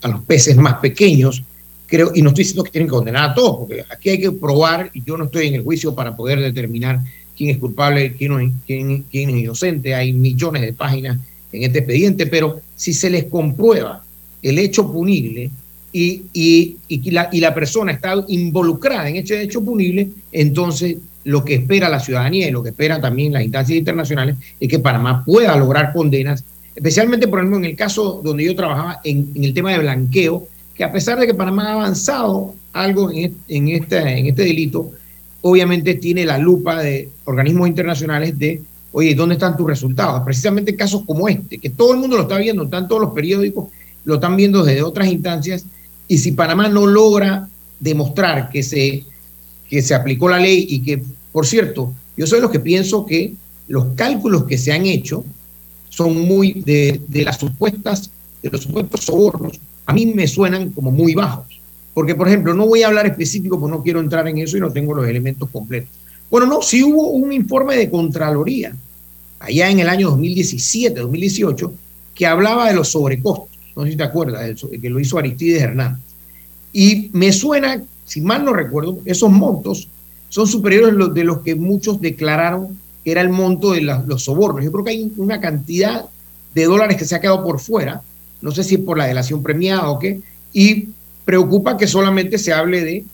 los 0.02 0.20
peces 0.26 0.56
más 0.56 0.74
pequeños, 0.74 1.42
creo, 1.86 2.12
y 2.14 2.22
no 2.22 2.28
estoy 2.28 2.44
diciendo 2.44 2.64
que 2.64 2.70
tienen 2.70 2.88
que 2.88 2.94
condenar 2.94 3.30
a 3.30 3.34
todos, 3.34 3.58
porque 3.60 3.84
aquí 3.90 4.10
hay 4.10 4.20
que 4.20 4.32
probar, 4.32 4.90
y 4.92 5.02
yo 5.02 5.16
no 5.16 5.24
estoy 5.24 5.48
en 5.48 5.54
el 5.54 5.62
juicio 5.62 5.94
para 5.94 6.16
poder 6.16 6.40
determinar 6.40 7.00
quién 7.36 7.50
es 7.50 7.58
culpable, 7.58 8.14
quién, 8.14 8.54
quién, 8.66 9.04
quién 9.10 9.30
es 9.30 9.36
inocente, 9.36 9.94
hay 9.94 10.12
millones 10.12 10.62
de 10.62 10.72
páginas 10.72 11.18
en 11.52 11.62
este 11.62 11.78
expediente, 11.78 12.26
pero 12.26 12.60
si 12.76 12.92
se 12.92 13.10
les 13.10 13.24
comprueba 13.24 14.04
el 14.42 14.58
hecho 14.58 14.90
punible 14.90 15.50
y, 15.92 16.22
y, 16.32 16.76
y, 16.88 17.10
la, 17.10 17.28
y 17.32 17.40
la 17.40 17.54
persona 17.54 17.92
está 17.92 18.14
involucrada 18.28 19.08
en 19.08 19.16
ese 19.16 19.42
hecho 19.42 19.62
punible, 19.62 20.08
entonces 20.32 20.96
lo 21.24 21.44
que 21.44 21.54
espera 21.54 21.88
la 21.88 22.00
ciudadanía 22.00 22.48
y 22.48 22.50
lo 22.50 22.62
que 22.62 22.70
esperan 22.70 23.00
también 23.00 23.32
las 23.32 23.42
instancias 23.42 23.78
internacionales 23.78 24.36
es 24.58 24.68
que 24.68 24.78
Panamá 24.78 25.24
pueda 25.24 25.56
lograr 25.56 25.92
condenas, 25.92 26.44
especialmente, 26.74 27.28
por 27.28 27.38
ejemplo, 27.38 27.58
en 27.58 27.64
el 27.64 27.76
caso 27.76 28.20
donde 28.22 28.44
yo 28.44 28.56
trabajaba 28.56 29.00
en, 29.04 29.30
el 29.34 29.54
tema 29.54 29.72
de 29.72 29.78
blanqueo, 29.78 30.46
que 30.74 30.84
a 30.84 30.92
pesar 30.92 31.18
de 31.18 31.26
que 31.26 31.34
Panamá 31.34 31.68
ha 31.68 31.72
avanzado 31.74 32.54
algo 32.72 33.10
en, 33.12 33.68
este, 33.68 33.98
en 33.98 34.26
este 34.26 34.42
delito, 34.42 34.90
obviamente 35.42 35.94
tiene 35.94 36.24
la 36.24 36.38
lupa 36.38 36.80
de 36.82 37.08
organismos 37.24 37.68
internacionales 37.68 38.38
de, 38.38 38.62
oye, 38.92 39.14
¿dónde 39.14 39.34
están 39.34 39.56
tus 39.56 39.66
resultados? 39.66 40.22
Precisamente 40.24 40.74
casos 40.74 41.02
como 41.06 41.28
este, 41.28 41.58
que 41.58 41.70
todo 41.70 41.92
el 41.92 41.98
mundo 41.98 42.16
lo 42.16 42.22
está 42.22 42.38
viendo, 42.38 42.64
están 42.64 42.88
todos 42.88 43.02
los 43.02 43.12
periódicos, 43.12 43.68
lo 44.04 44.14
están 44.14 44.36
viendo 44.36 44.64
desde 44.64 44.82
otras 44.82 45.08
instancias, 45.08 45.66
y 46.08 46.18
si 46.18 46.32
Panamá 46.32 46.68
no 46.68 46.86
logra 46.86 47.48
demostrar 47.78 48.48
que 48.50 48.62
se 48.62 49.04
que 49.72 49.80
se 49.80 49.94
aplicó 49.94 50.28
la 50.28 50.38
ley 50.38 50.66
y 50.68 50.82
que, 50.82 51.02
por 51.32 51.46
cierto, 51.46 51.94
yo 52.14 52.26
soy 52.26 52.42
los 52.42 52.50
que 52.50 52.60
pienso 52.60 53.06
que 53.06 53.32
los 53.68 53.94
cálculos 53.94 54.44
que 54.44 54.58
se 54.58 54.70
han 54.70 54.84
hecho 54.84 55.24
son 55.88 56.28
muy 56.28 56.52
de, 56.66 57.00
las 57.24 57.38
supuestas, 57.38 58.10
de 58.42 58.50
los 58.50 58.64
supuestos 58.64 59.00
sobornos, 59.00 59.58
a 59.86 59.94
mí 59.94 60.04
me 60.04 60.28
suenan 60.28 60.72
como 60.72 60.90
muy 60.90 61.14
bajos. 61.14 61.46
Porque, 61.94 62.14
por 62.14 62.28
ejemplo, 62.28 62.52
no 62.52 62.66
voy 62.66 62.82
a 62.82 62.88
hablar 62.88 63.06
específico, 63.06 63.58
porque 63.58 63.74
no 63.74 63.82
quiero 63.82 64.00
entrar 64.00 64.28
en 64.28 64.36
eso 64.36 64.58
y 64.58 64.60
no 64.60 64.70
tengo 64.70 64.92
los 64.92 65.08
elementos 65.08 65.48
completos. 65.48 65.88
Bueno, 66.30 66.46
no, 66.46 66.60
sí 66.60 66.82
hubo 66.82 67.08
un 67.08 67.32
informe 67.32 67.74
de 67.74 67.88
Contraloría, 67.88 68.76
allá 69.38 69.70
en 69.70 69.80
el 69.80 69.88
año 69.88 70.10
2017, 70.10 71.00
2018, 71.00 71.72
que 72.14 72.26
hablaba 72.26 72.68
de 72.68 72.74
los 72.74 72.88
sobrecostos. 72.90 73.58
No 73.74 73.84
sé 73.84 73.92
si 73.92 73.96
te 73.96 74.02
acuerdas, 74.02 74.54
que 74.82 74.90
lo 74.90 75.00
hizo 75.00 75.16
Aristides 75.16 75.62
Hernández. 75.62 76.02
Y 76.74 77.08
me 77.14 77.32
suena 77.32 77.82
si 78.04 78.20
mal 78.20 78.44
no 78.44 78.52
recuerdo, 78.52 78.98
esos 79.04 79.30
montos 79.30 79.88
son 80.28 80.46
superiores 80.46 80.94
de 81.14 81.24
los 81.24 81.40
que 81.40 81.54
muchos 81.54 82.00
declararon 82.00 82.78
que 83.04 83.10
era 83.10 83.20
el 83.20 83.28
monto 83.28 83.72
de 83.72 83.82
los 83.82 84.24
sobornos. 84.24 84.64
Yo 84.64 84.72
creo 84.72 84.84
que 84.84 84.90
hay 84.90 85.12
una 85.16 85.40
cantidad 85.40 86.06
de 86.54 86.64
dólares 86.64 86.96
que 86.96 87.04
se 87.04 87.14
ha 87.14 87.20
quedado 87.20 87.42
por 87.42 87.60
fuera, 87.60 88.02
no 88.40 88.50
sé 88.50 88.64
si 88.64 88.76
es 88.76 88.80
por 88.80 88.98
la 88.98 89.06
delación 89.06 89.42
premiada 89.42 89.90
o 89.90 89.98
qué, 89.98 90.20
y 90.52 90.88
preocupa 91.24 91.76
que 91.76 91.86
solamente 91.86 92.38
se 92.38 92.52
hable 92.52 92.84
de, 92.84 93.04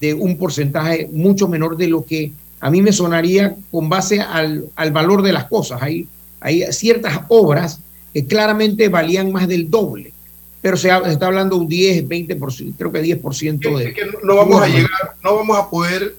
de 0.00 0.14
un 0.14 0.36
porcentaje 0.36 1.08
mucho 1.12 1.48
menor 1.48 1.76
de 1.76 1.88
lo 1.88 2.04
que 2.04 2.32
a 2.60 2.70
mí 2.70 2.82
me 2.82 2.92
sonaría 2.92 3.56
con 3.70 3.88
base 3.88 4.20
al, 4.20 4.66
al 4.74 4.92
valor 4.92 5.22
de 5.22 5.32
las 5.32 5.44
cosas. 5.44 5.80
Hay, 5.82 6.08
hay 6.40 6.64
ciertas 6.72 7.20
obras 7.28 7.80
que 8.12 8.26
claramente 8.26 8.88
valían 8.88 9.32
más 9.32 9.46
del 9.46 9.70
doble 9.70 10.12
pero 10.60 10.76
se, 10.76 10.88
está 10.88 11.26
hablando 11.26 11.56
un 11.56 11.68
10, 11.68 12.08
20%, 12.08 12.74
creo 12.76 12.90
que 12.92 13.02
10% 13.02 13.78
de... 13.78 13.88
Es 13.88 13.94
que 13.94 14.06
no 14.24 14.36
vamos 14.36 14.60
a 14.60 14.66
llegar, 14.66 15.14
no 15.22 15.36
vamos 15.36 15.56
a 15.56 15.70
poder 15.70 16.16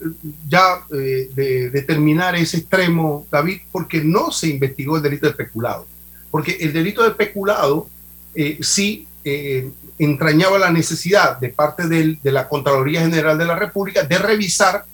ya 0.48 0.82
eh, 0.94 1.70
determinar 1.74 2.36
ese 2.36 2.58
extremo, 2.58 3.28
David, 3.30 3.60
porque 3.72 4.02
no 4.02 4.32
se 4.32 4.48
investigó 4.48 4.98
el 4.98 5.04
delito 5.04 5.28
de 5.28 5.34
peculado. 5.34 5.86
Porque 6.32 6.58
el 6.62 6.72
delito 6.72 7.04
de 7.04 7.12
peculado 7.12 7.90
eh, 8.34 8.60
sí 8.62 9.08
eh, 9.26 9.70
entrañaba 9.98 10.58
la 10.58 10.72
necesidad 10.72 11.38
de 11.40 11.50
parte 11.50 11.88
de 11.88 12.18
la 12.24 12.48
Contraloría 12.48 13.02
General 13.02 13.38
de 13.38 13.46
la 13.46 13.56
República 13.56 14.04
de 14.04 14.18
revisar 14.18 14.86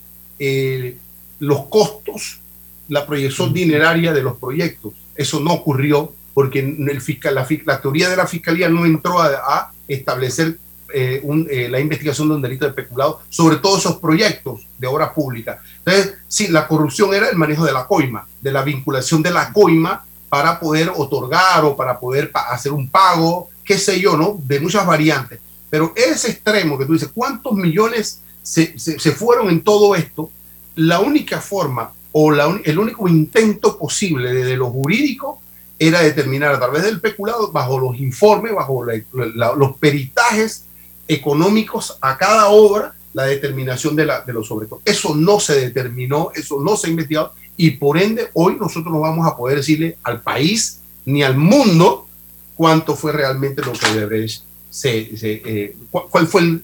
los 1.40 1.66
costos, 1.68 2.40
la 2.88 3.06
proyección 3.06 3.54
dineraria 3.54 4.12
de 4.12 4.24
los 4.24 4.38
proyectos. 4.38 4.94
Eso 5.16 5.40
no 5.40 5.54
ocurrió 5.54 6.14
porque 6.36 6.60
el 6.60 7.02
fiscal, 7.02 7.34
la, 7.34 7.82
teoría 7.82 8.10
de 8.10 8.18
la 8.18 8.28
fiscalía 8.28 8.68
no 8.68 8.86
entró 8.86 9.22
a, 9.22 9.72
establecer 9.88 10.58
eh, 10.94 11.24
eh, 11.50 11.70
la 11.70 11.80
investigación 11.80 12.28
de 12.28 12.36
un 12.36 12.42
delito 12.42 12.66
de 12.66 12.74
peculado 12.74 13.22
sobre 13.30 13.58
todos 13.58 13.80
esos 13.80 13.98
proyectos 13.98 14.68
de 14.78 14.86
obra 14.86 15.14
pública. 15.14 15.60
Entonces, 15.78 16.16
sí, 16.28 16.50
la 16.50 16.68
corrupción 16.68 17.14
era 17.14 17.30
el 17.30 17.38
manejo 17.38 17.64
de 17.64 17.72
la 17.72 17.88
coima, 17.88 18.28
de 18.42 18.52
la 18.52 18.64
vinculación 18.64 19.22
de 19.24 19.32
la 19.32 19.54
coima 19.54 20.04
para 20.28 20.60
poder 20.60 20.92
otorgar 20.94 21.64
o 21.64 21.76
para 21.76 21.98
poder 21.98 22.32
hacer 22.34 22.74
un 22.74 22.90
pago, 22.90 23.50
qué 23.64 23.78
sé 23.78 24.02
yo, 24.02 24.18
¿no? 24.18 24.38
De 24.44 24.60
muchas 24.60 24.86
variantes. 24.86 25.40
Pero 25.70 25.94
ese 25.96 26.32
extremo 26.32 26.78
que 26.78 26.86
tú 26.86 26.94
dices, 26.94 27.12
¿cuántos 27.14 27.54
millones 27.54 28.22
se, 28.44 28.78
se, 28.78 29.12
fueron 29.12 29.50
en 29.50 29.62
todo 29.62 29.96
esto? 29.96 30.30
La 30.76 31.00
única 31.00 31.40
forma 31.40 31.94
o 32.12 32.30
la, 32.32 32.60
el 32.66 32.78
único 32.78 33.08
intento 33.08 33.78
posible 33.78 34.34
desde 34.34 34.58
lo 34.58 34.70
jurídico 34.70 35.40
era 35.78 36.02
determinar 36.02 36.54
a 36.54 36.60
través 36.60 36.84
del 36.84 37.02
peculado, 37.02 37.52
bajo 37.52 37.80
los 37.80 38.00
informes, 38.00 38.54
bajo 38.54 38.84
los 38.84 39.78
peritajes 39.78 40.66
económicos 41.08 41.98
a 42.02 42.18
cada 42.18 42.48
obra, 42.48 42.94
la 43.14 43.24
determinación 43.24 43.96
de, 43.96 44.06
la, 44.06 44.22
de 44.22 44.34
los 44.34 44.48
sobrecostos. 44.48 44.94
Eso 44.94 45.16
no 45.16 45.40
se 45.40 45.60
determinó, 45.60 46.32
eso 46.36 46.62
no 46.62 46.76
se 46.76 46.88
ha 46.88 46.90
investigado 46.90 47.34
y 47.58 47.72
por 47.72 47.98
ende 47.98 48.30
hoy 48.34 48.58
nosotros 48.60 48.94
no 48.94 49.00
vamos 49.00 49.26
a 49.26 49.38
poder 49.38 49.58
decirle 49.58 49.98
al 50.04 50.22
país 50.22 50.82
ni 51.06 51.24
al 51.24 51.38
mundo 51.38 52.08
cuánto 52.56 52.96
fue 52.96 53.12
realmente 53.12 53.62
lo 53.62 53.72
que 53.74 53.86
Odebrecht 53.86 54.44
se, 54.70 55.10
eh, 55.22 55.78
cuál 55.90 56.28
fue 56.28 56.60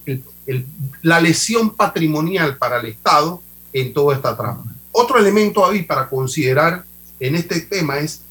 la 1.01 1.21
lesión 1.21 1.75
patrimonial 1.75 2.57
para 2.57 2.81
el 2.81 2.87
Estado 2.87 3.41
en 3.71 3.93
toda 3.93 4.15
esta 4.15 4.35
trama. 4.35 4.65
Otro 4.91 5.17
elemento 5.17 5.65
ahí 5.65 5.83
para 5.83 6.09
considerar 6.09 6.83
en 7.19 7.35
este 7.35 7.61
tema 7.61 7.99
es 7.99 8.23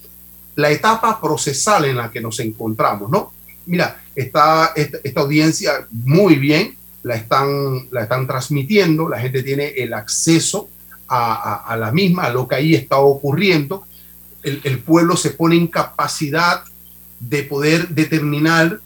la 0.60 0.70
etapa 0.70 1.20
procesal 1.20 1.86
en 1.86 1.96
la 1.96 2.10
que 2.10 2.20
nos 2.20 2.38
encontramos, 2.40 3.10
¿no? 3.10 3.32
Mira, 3.66 4.02
está 4.14 4.72
esta, 4.76 5.20
audiencia 5.20 5.86
muy 5.90 6.36
bien, 6.36 6.76
la 7.02 7.14
están, 7.14 7.88
la 7.90 8.02
están 8.02 8.26
transmitiendo, 8.26 9.08
la 9.08 9.18
gente 9.20 9.42
tiene 9.42 9.68
el 9.68 9.92
acceso 9.94 10.68
a, 11.08 11.76
la 11.78 11.90
misma, 11.90 12.24
a 12.24 12.30
lo 12.30 12.46
que 12.46 12.54
ahí 12.54 12.74
está 12.74 12.98
ocurriendo. 12.98 13.84
El, 14.42 14.60
el, 14.62 14.78
pueblo 14.78 15.16
se 15.16 15.30
pone 15.30 15.56
en 15.56 15.66
capacidad 15.66 16.62
de 17.18 17.42
poder 17.42 17.88
determinar 17.88 18.80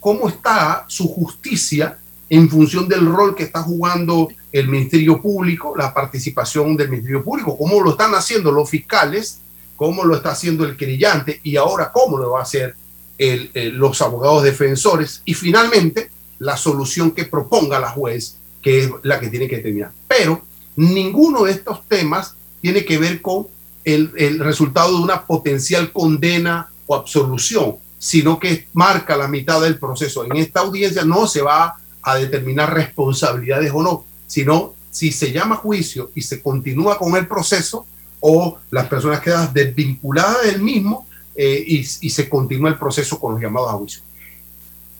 cómo 0.00 0.28
está 0.28 0.84
su 0.88 1.06
justicia 1.06 1.98
en 2.30 2.48
función 2.48 2.88
del 2.88 3.06
rol 3.06 3.34
que 3.34 3.44
está 3.44 3.62
jugando 3.62 4.28
el 4.52 4.68
Ministerio 4.68 5.20
Público, 5.20 5.74
la 5.76 5.92
participación 5.92 6.76
del 6.76 6.88
Ministerio 6.88 7.22
Público, 7.22 7.56
cómo 7.56 7.80
lo 7.80 7.90
están 7.90 8.14
haciendo 8.14 8.50
los 8.50 8.68
fiscales 8.70 9.40
cómo 9.76 10.04
lo 10.04 10.16
está 10.16 10.30
haciendo 10.30 10.64
el 10.64 10.76
querellante 10.76 11.40
y 11.42 11.56
ahora 11.56 11.92
cómo 11.92 12.18
lo 12.18 12.32
va 12.32 12.40
a 12.40 12.42
hacer 12.42 12.74
los 13.18 14.02
abogados 14.02 14.42
defensores 14.42 15.22
y 15.24 15.34
finalmente 15.34 16.10
la 16.38 16.56
solución 16.56 17.12
que 17.12 17.24
proponga 17.24 17.80
la 17.80 17.90
juez, 17.90 18.36
que 18.60 18.84
es 18.84 18.90
la 19.02 19.20
que 19.20 19.28
tiene 19.28 19.48
que 19.48 19.58
terminar. 19.58 19.92
Pero 20.06 20.42
ninguno 20.76 21.44
de 21.44 21.52
estos 21.52 21.86
temas 21.88 22.34
tiene 22.60 22.84
que 22.84 22.98
ver 22.98 23.22
con 23.22 23.46
el, 23.84 24.12
el 24.16 24.38
resultado 24.40 24.96
de 24.96 25.02
una 25.02 25.24
potencial 25.24 25.92
condena 25.92 26.68
o 26.86 26.94
absolución, 26.94 27.76
sino 27.98 28.38
que 28.38 28.66
marca 28.74 29.16
la 29.16 29.28
mitad 29.28 29.62
del 29.62 29.78
proceso. 29.78 30.24
En 30.24 30.36
esta 30.36 30.60
audiencia 30.60 31.04
no 31.04 31.26
se 31.26 31.40
va 31.40 31.76
a 32.02 32.16
determinar 32.16 32.74
responsabilidades 32.74 33.70
o 33.72 33.82
no, 33.82 34.04
sino 34.26 34.74
si 34.90 35.12
se 35.12 35.32
llama 35.32 35.56
juicio 35.56 36.10
y 36.14 36.22
se 36.22 36.42
continúa 36.42 36.98
con 36.98 37.16
el 37.16 37.26
proceso, 37.26 37.86
o 38.28 38.58
las 38.72 38.88
personas 38.88 39.20
quedan 39.20 39.52
desvinculadas 39.52 40.42
del 40.42 40.60
mismo 40.60 41.06
eh, 41.36 41.62
y, 41.64 41.84
se 41.84 42.28
continúa 42.28 42.70
el 42.70 42.76
proceso 42.76 43.20
con 43.20 43.34
los 43.34 43.40
llamados 43.40 43.70
a 43.70 43.74
juicio. 43.74 44.02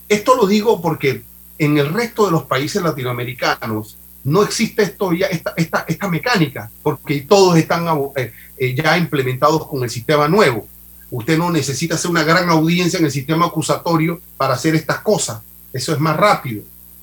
Esto 0.09 0.37
lo 0.37 0.47
digo 0.47 0.81
porque 0.81 1.25
en 1.59 1.77
el 1.77 1.93
resto 1.93 2.27
de 2.27 2.31
los 2.31 2.45
países 2.45 2.81
latinoamericanos 2.81 3.97
no 4.23 4.45
existe 4.45 4.85
esto 4.85 5.13
ya, 5.13 5.27
esta, 5.27 5.55
esta, 5.57 5.85
esta 5.89 6.09
mecánica, 6.09 6.71
porque 6.85 7.23
todos 7.23 7.57
están 7.57 7.89
eh, 8.15 8.33
eh, 8.59 8.75
ya 8.77 8.97
implementados 8.97 9.67
con 9.67 9.83
el 9.83 9.91
sistema 9.91 10.29
nuevo. 10.29 10.69
Usted 11.11 11.37
no 11.37 11.51
necesita 11.51 11.97
hacer 11.97 12.13
una 12.13 12.23
gran 12.23 12.49
audiencia 12.49 13.01
en 13.01 13.07
el 13.07 13.11
sistema 13.11 13.47
acusatorio 13.47 14.21
para 14.37 14.55
hacer 14.55 14.77
estas 14.77 15.01
cosas. 15.01 15.41
Eso 15.73 15.93
es 15.93 15.99
más 15.99 16.17
rápido. 16.17 16.63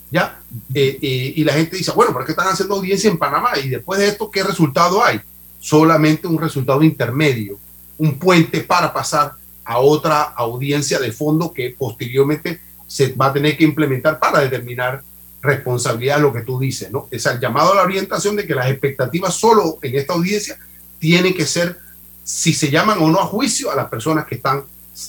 ¿ya? 0.09 0.39
y 0.73 1.43
la 1.43 1.53
gente 1.53 1.75
dice, 1.75 1.91
bueno, 1.91 2.13
¿por 2.13 2.23
qué 2.23 2.31
están 2.31 2.47
haciendo 2.47 2.75
audiencia 2.75 3.09
en 3.09 3.17
Panamá? 3.17 3.57
Y 3.61 3.67
después 3.67 3.99
de 3.99 4.07
esto, 4.07 4.31
¿qué 4.31 4.41
resultado 4.43 5.03
hay? 5.03 5.19
Solamente 5.63 6.27
un 6.27 6.37
resultado 6.37 6.83
intermedio, 6.83 7.57
un 7.97 8.19
puente 8.19 8.59
para 8.63 8.91
pasar 8.91 9.31
a 9.63 9.79
otra 9.79 10.23
audiencia 10.23 10.99
de 10.99 11.13
fondo 11.13 11.53
que 11.53 11.73
posteriormente 11.79 12.59
se 12.85 13.13
va 13.13 13.27
a 13.27 13.33
tener 13.33 13.55
que 13.55 13.63
implementar 13.63 14.19
para 14.19 14.41
determinar 14.41 15.01
responsabilidad, 15.41 16.19
lo 16.19 16.33
que 16.33 16.41
tú 16.41 16.59
dices, 16.59 16.91
¿no? 16.91 17.07
Es 17.09 17.25
el 17.27 17.39
llamado 17.39 17.71
a 17.71 17.75
la 17.75 17.83
orientación 17.83 18.35
de 18.35 18.45
que 18.45 18.53
las 18.53 18.69
expectativas 18.69 19.35
solo 19.35 19.79
en 19.81 19.95
esta 19.95 20.13
audiencia 20.13 20.59
tienen 20.99 21.33
que 21.33 21.45
ser 21.45 21.79
si 22.25 22.53
se 22.53 22.69
llaman 22.69 22.99
o 22.99 23.09
no 23.09 23.21
a 23.21 23.25
juicio 23.25 23.71
a 23.71 23.75
las 23.75 23.87
personas 23.87 24.25
que 24.25 24.35
están 24.35 24.63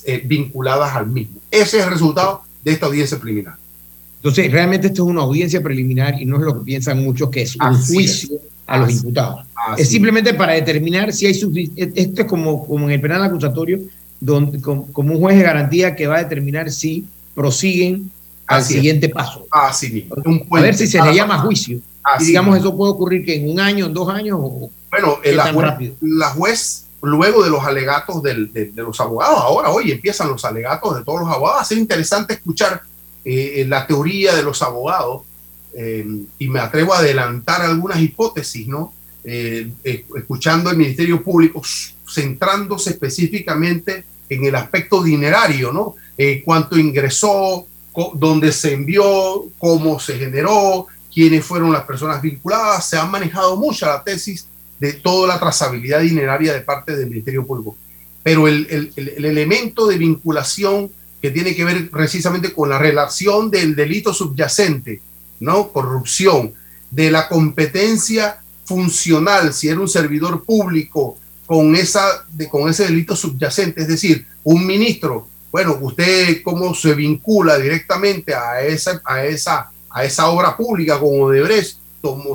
eh, 0.05 0.23
vinculadas 0.25 0.95
al 0.95 1.09
mismo. 1.09 1.40
Ese 1.51 1.79
es 1.79 1.85
el 1.85 1.90
resultado 1.90 2.43
de 2.62 2.71
esta 2.71 2.87
audiencia 2.87 3.19
preliminar. 3.19 3.57
Entonces, 4.19 4.53
realmente 4.53 4.87
esto 4.87 5.03
es 5.03 5.11
una 5.11 5.23
audiencia 5.23 5.61
preliminar 5.61 6.23
y 6.23 6.25
no 6.27 6.37
es 6.37 6.43
lo 6.43 6.55
que 6.55 6.64
piensan 6.64 7.03
muchos 7.03 7.29
que 7.29 7.43
es 7.43 7.57
un 7.57 7.83
juicio 7.83 8.38
a 8.66 8.79
los 8.79 8.90
imputados. 8.90 9.44
Es 9.77 9.88
simplemente 9.88 10.35
para 10.35 10.53
determinar 10.53 11.12
si 11.12 11.27
hay 11.27 11.35
suficiente. 11.35 12.00
Esto 12.00 12.22
es 12.22 12.29
como, 12.29 12.66
como 12.66 12.87
en 12.87 12.92
el 12.92 13.00
penal 13.00 13.22
acusatorio, 13.22 13.81
donde, 14.20 14.61
como, 14.61 14.87
un 14.94 15.18
juez 15.18 15.37
de 15.37 15.42
garantía 15.42 15.94
que 15.94 16.07
va 16.07 16.16
a 16.16 16.22
determinar 16.22 16.70
si 16.70 17.05
prosiguen 17.35 18.11
al 18.46 18.62
siguiente 18.62 19.09
paso. 19.09 19.46
Así 19.50 19.90
mismo. 19.90 20.16
a 20.50 20.61
ver 20.61 20.74
si 20.74 20.87
se 20.87 21.00
le 21.03 21.14
llama 21.14 21.38
juicio. 21.38 21.81
y 22.20 22.24
digamos, 22.24 22.59
eso 22.59 22.77
puede 22.77 22.92
ocurrir 22.92 23.24
que 23.24 23.37
en 23.37 23.50
un 23.50 23.61
año, 23.61 23.87
en 23.87 23.94
dos 23.94 24.09
años. 24.09 24.38
O, 24.40 24.70
bueno, 24.90 25.18
la 25.24 25.53
juez, 25.53 25.92
la 26.00 26.31
juez, 26.31 26.87
luego 27.03 27.42
de 27.42 27.50
los 27.50 27.64
alegatos 27.64 28.22
de, 28.22 28.72
los 28.77 29.00
abogados, 29.00 29.38
ahora 29.40 29.70
hoy 29.70 29.90
empiezan 29.90 30.29
los 30.29 30.44
alegatos 30.44 30.96
de 30.96 31.05
todos 31.05 31.20
los 31.20 31.29
abogados. 31.29 31.59
Va 31.59 31.62
a 31.62 31.64
ser 31.64 31.79
interesante 31.79 32.35
escuchar 32.35 32.83
eh, 33.24 33.64
la 33.68 33.87
teoría 33.87 34.35
de 34.35 34.42
los 34.42 34.62
abogados 34.62 35.22
eh, 35.76 36.06
y 36.38 36.48
me 36.48 36.60
atrevo 36.60 36.94
a 36.94 36.98
adelantar 36.98 37.62
algunas 37.62 38.00
hipótesis, 38.00 38.66
¿no? 38.66 38.92
Eh, 39.24 39.70
escuchando 39.82 40.70
el 40.70 40.76
Ministerio 40.76 41.22
Público, 41.22 41.62
centrándose 42.06 42.90
específicamente 42.90 44.04
en 44.28 44.44
el 44.44 44.54
aspecto 44.54 45.02
dinerario, 45.02 45.72
¿no? 45.72 45.94
Eh, 46.16 46.42
cuánto 46.44 46.78
ingresó, 46.78 47.66
dónde 48.14 48.52
se 48.52 48.74
envió, 48.74 49.46
cómo 49.58 49.98
se 49.98 50.18
generó, 50.18 50.87
quiénes 51.12 51.44
fueron 51.44 51.72
las 51.72 51.84
personas 51.84 52.20
vinculadas. 52.20 52.88
Se 52.88 52.96
ha 52.96 53.06
manejado 53.06 53.56
mucho 53.56 53.87
la 53.87 54.02
tesis 54.02 54.46
de 54.78 54.92
toda 54.94 55.28
la 55.28 55.40
trazabilidad 55.40 56.00
dineraria 56.00 56.52
de 56.52 56.60
parte 56.60 56.96
del 56.96 57.08
Ministerio 57.08 57.46
Público. 57.46 57.76
Pero 58.22 58.48
el, 58.48 58.66
el, 58.70 58.92
el 58.96 59.24
elemento 59.24 59.87
de 59.87 59.98
vinculación 59.98 60.90
que 61.22 61.30
tiene 61.30 61.54
que 61.54 61.64
ver 61.64 61.88
precisamente 61.88 62.52
con 62.52 62.68
la 62.68 62.78
relación 62.78 63.50
del 63.50 63.74
delito 63.74 64.12
subyacente, 64.12 65.00
¿no? 65.44 65.68
Corrupción, 65.68 66.54
de 66.90 67.11
la 67.11 67.28
competencia 67.28 68.40
funcional, 68.64 69.52
si 69.52 69.68
era 69.68 69.80
un 69.80 69.88
servidor 69.88 70.44
público 70.44 71.18
con, 71.44 71.74
esa, 71.74 72.24
de, 72.28 72.48
con 72.48 72.68
ese 72.68 72.85
delito 72.85 73.14
subyacente, 73.14 73.83
es 73.83 73.88
decir, 73.88 74.26
un 74.42 74.66
ministro, 74.66 75.28
bueno, 75.52 75.76
usted 75.80 76.42
cómo 76.42 76.74
se 76.74 76.94
vincula 76.94 77.59
directamente 77.59 78.35
a 78.35 78.62
esa, 78.62 79.02
a 79.04 79.24
esa, 79.24 79.70
a 79.90 80.04
esa 80.04 80.28
obra 80.28 80.57
pública 80.57 80.98
como 80.98 81.24
Odebrecht, 81.24 81.78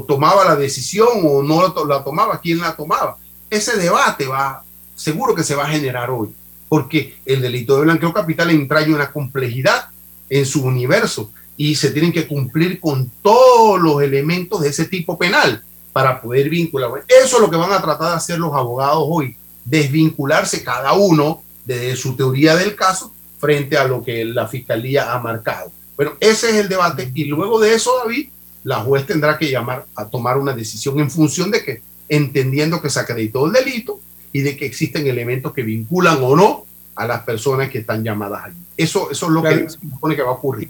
tomaba 0.08 0.46
la 0.46 0.56
decisión 0.56 1.08
o 1.24 1.44
no 1.44 1.74
la, 1.86 2.04
tomaba, 2.04 2.40
quién 2.42 2.60
la 2.60 2.76
tomaba. 2.76 3.18
Ese 3.50 3.78
debate 3.78 4.28
va, 4.28 4.64
seguro 4.96 5.36
que 5.36 5.44
se 5.44 5.56
va 5.56 5.66
a 5.66 5.70
generar 5.70 6.10
hoy. 6.10 6.30
porque 6.68 7.18
el 7.26 7.42
delito 7.42 7.76
de 7.76 7.84
blanqueo 7.84 8.14
capital 8.14 8.52
entraña 8.52 8.96
una 8.96 9.12
complejidad 9.12 9.90
en 10.30 10.46
su 10.46 10.64
universo 10.64 11.32
y 11.62 11.76
se 11.76 11.92
tienen 11.92 12.14
que 12.14 12.26
cumplir 12.26 12.80
con 12.80 13.12
todos 13.22 13.82
los 13.82 14.02
elementos 14.02 14.62
de 14.62 14.70
ese 14.70 14.86
tipo 14.86 15.18
penal 15.18 15.62
para 15.92 16.22
poder 16.22 16.50
vincular. 16.50 16.90
Eso 17.06 17.36
es 17.36 17.42
lo 17.42 17.50
que 17.50 17.58
van 17.58 17.74
a 17.74 17.82
tratar 17.82 18.12
de 18.12 18.16
hacer 18.16 18.40
los 18.40 18.54
abogados 18.54 19.04
hoy, 19.06 19.36
desvincularse 19.66 20.64
cada 20.64 20.94
uno 20.94 21.44
de 21.66 21.98
su 21.98 22.16
teoría 22.16 22.56
del 22.56 22.78
caso 22.78 23.14
frente 23.40 23.78
a 23.78 23.86
lo 23.86 24.02
que 24.02 24.24
la 24.24 24.48
fiscalía 24.48 25.14
ha 25.14 25.20
marcado. 25.20 25.70
Bueno, 25.98 26.14
ese 26.22 26.50
es 26.50 26.56
el 26.56 26.70
debate 26.70 27.12
y 27.14 27.26
luego 27.26 27.60
de 27.60 27.74
eso, 27.74 27.92
David, 28.06 28.30
la 28.64 28.78
juez 28.78 29.06
tendrá 29.06 29.38
que 29.38 29.52
llamar 29.52 29.86
a 29.96 30.06
tomar 30.06 30.38
una 30.38 30.54
decisión 30.54 30.98
en 31.02 31.12
función 31.12 31.52
de 31.52 31.66
que, 31.66 31.82
entendiendo 32.08 32.82
que 32.82 32.90
se 32.90 33.02
acreditó 33.02 33.48
el 33.48 33.52
delito 33.52 34.00
y 34.32 34.44
de 34.44 34.56
que 34.56 34.66
existen 34.66 35.08
elementos 35.08 35.52
que 35.52 35.64
vinculan 35.64 36.20
o 36.22 36.38
no 36.38 36.66
a 36.96 37.06
las 37.06 37.24
personas 37.24 37.70
que 37.70 37.80
están 37.80 38.02
llamadas 38.02 38.46
allí. 38.46 38.60
Eso, 38.78 39.12
eso 39.12 39.26
es 39.26 39.32
lo 39.34 39.44
que 39.44 39.70
se 39.70 39.78
supone 39.78 40.16
que 40.16 40.22
va 40.22 40.30
a 40.30 40.36
ocurrir. 40.36 40.70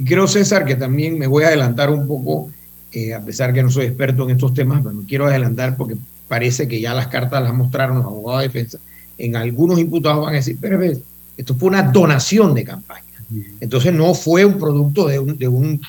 Y 0.00 0.04
creo, 0.04 0.26
César, 0.26 0.64
que 0.64 0.76
también 0.76 1.18
me 1.18 1.26
voy 1.26 1.44
a 1.44 1.48
adelantar 1.48 1.90
un 1.90 2.06
poco, 2.06 2.50
eh, 2.90 3.12
a 3.12 3.20
pesar 3.20 3.52
que 3.52 3.62
no 3.62 3.70
soy 3.70 3.84
experto 3.84 4.24
en 4.24 4.30
estos 4.30 4.54
temas, 4.54 4.80
pero 4.82 4.94
me 4.94 5.04
quiero 5.04 5.26
adelantar 5.26 5.76
porque 5.76 5.94
parece 6.26 6.66
que 6.66 6.80
ya 6.80 6.94
las 6.94 7.08
cartas 7.08 7.42
las 7.42 7.52
mostraron 7.52 7.98
los 7.98 8.06
abogados 8.06 8.40
de 8.40 8.48
defensa. 8.48 8.78
En 9.18 9.36
algunos 9.36 9.78
imputados 9.78 10.24
van 10.24 10.32
a 10.32 10.36
decir, 10.36 10.56
pero 10.58 10.80
esto 11.36 11.54
fue 11.54 11.68
una 11.68 11.82
donación 11.82 12.54
de 12.54 12.64
campaña. 12.64 13.04
Entonces 13.60 13.92
no 13.92 14.14
fue 14.14 14.46
un 14.46 14.58
producto 14.58 15.06
de 15.06 15.18
un, 15.18 15.36
de 15.36 15.48
un 15.48 15.82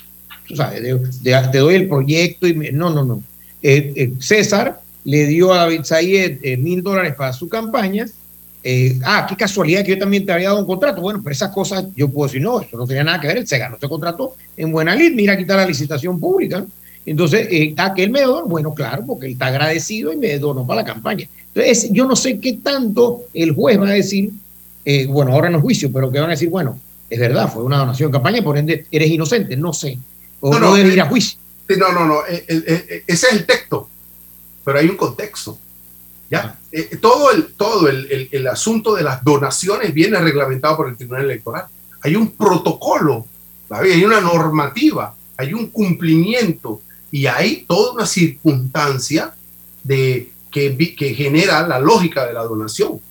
tú 0.46 0.58
sabes, 0.58 0.82
te 1.24 1.58
doy 1.58 1.76
el 1.76 1.88
proyecto 1.88 2.48
y 2.48 2.54
no, 2.74 2.90
no, 2.90 3.06
no. 3.06 3.24
Eh, 3.64 3.94
eh, 3.96 4.14
César 4.20 4.82
le 5.06 5.26
dio 5.26 5.54
a 5.54 5.60
David 5.60 5.84
Sayed 5.84 6.58
mil 6.58 6.84
dólares 6.84 7.16
para 7.16 7.32
su 7.32 7.48
campaña 7.48 8.08
eh, 8.64 9.00
ah, 9.04 9.26
qué 9.28 9.36
casualidad 9.36 9.84
que 9.84 9.92
yo 9.92 10.00
también 10.00 10.26
te 10.26 10.32
había 10.32 10.50
dado 10.50 10.60
un 10.60 10.68
contrato. 10.68 11.02
Bueno, 11.02 11.20
pero 11.24 11.34
esas 11.34 11.52
cosas 11.52 11.86
yo 11.96 12.10
puedo 12.10 12.28
decir, 12.28 12.42
no, 12.42 12.62
eso 12.62 12.78
no 12.78 12.86
tenía 12.86 13.04
nada 13.04 13.20
que 13.20 13.28
ver, 13.28 13.48
se 13.48 13.58
ganó 13.58 13.76
este 13.76 13.90
contrato 13.90 14.36
en 14.56 14.72
buena 14.72 14.96
lid, 14.96 15.14
mira, 15.14 15.38
quitar 15.38 15.58
la 15.58 15.66
licitación 15.66 16.20
pública. 16.20 16.64
Entonces, 17.06 17.48
eh, 17.50 17.74
que 17.96 18.04
él 18.04 18.12
me 18.12 18.22
donó, 18.22 18.46
bueno, 18.46 18.74
claro, 18.76 19.04
porque 19.06 19.26
él 19.26 19.34
está 19.34 19.48
agradecido 19.48 20.14
y 20.14 20.18
me 20.18 20.38
donó 20.38 20.68
para 20.68 20.82
la 20.82 20.86
campaña. 20.86 21.28
Entonces, 21.54 21.90
yo 21.92 22.06
no 22.06 22.16
sé 22.16 22.40
qué 22.40 22.54
tanto 22.54 23.24
el 23.34 23.52
juez 23.54 23.80
va 23.80 23.88
a 23.88 23.94
decir, 23.94 24.30
eh, 24.86 25.08
bueno, 25.08 25.32
ahora 25.32 25.50
no 25.50 25.58
es 25.58 25.64
juicio, 25.64 25.92
pero 25.92 26.12
que 26.12 26.20
van 26.20 26.30
a 26.30 26.34
decir, 26.34 26.50
bueno, 26.50 26.80
es 27.10 27.20
verdad, 27.20 27.52
fue 27.52 27.64
una 27.64 27.78
donación 27.78 28.12
de 28.12 28.16
campaña, 28.16 28.44
por 28.44 28.58
ende 28.58 28.86
eres 28.92 29.10
inocente, 29.10 29.58
no 29.58 29.74
sé. 29.74 29.98
O 30.40 30.58
no, 30.58 30.76
debes 30.76 30.94
ir 30.94 31.02
a 31.02 31.08
juicio. 31.08 31.40
No, 31.78 31.92
no, 31.92 32.06
no, 32.06 32.20
ese 32.28 33.02
es 33.08 33.24
el 33.32 33.46
texto, 33.46 33.90
pero 34.64 34.80
hay 34.80 34.88
un 34.88 34.98
contexto. 34.98 35.58
¿Ya? 36.32 36.58
Eh, 36.72 36.98
todo 37.02 37.32
el, 37.32 37.54
todo 37.54 37.90
el, 37.90 38.30
el, 38.32 38.48
asunto 38.48 38.96
de 38.96 39.04
las 39.04 39.24
donaciones 39.24 39.94
viene 39.94 40.18
reglamentado 40.20 40.78
por 40.78 40.88
el 40.88 40.96
Tribunal 40.96 41.26
Electoral. 41.26 41.66
Hay 42.02 42.16
un 42.16 42.32
protocolo, 42.32 43.28
hay 43.70 44.04
una 44.04 44.22
normativa, 44.22 45.14
hay 45.38 45.54
un 45.54 45.68
cumplimiento 45.68 46.82
y 47.12 47.26
hay 47.26 47.66
toda 47.68 47.94
una 47.94 48.06
circunstancia 48.06 49.34
de, 49.84 50.32
que, 50.50 50.96
que 50.98 51.14
genera 51.14 51.68
la 51.68 51.80
lógica 51.80 52.26
de 52.26 52.34
la 52.34 52.44
donación. 52.44 53.02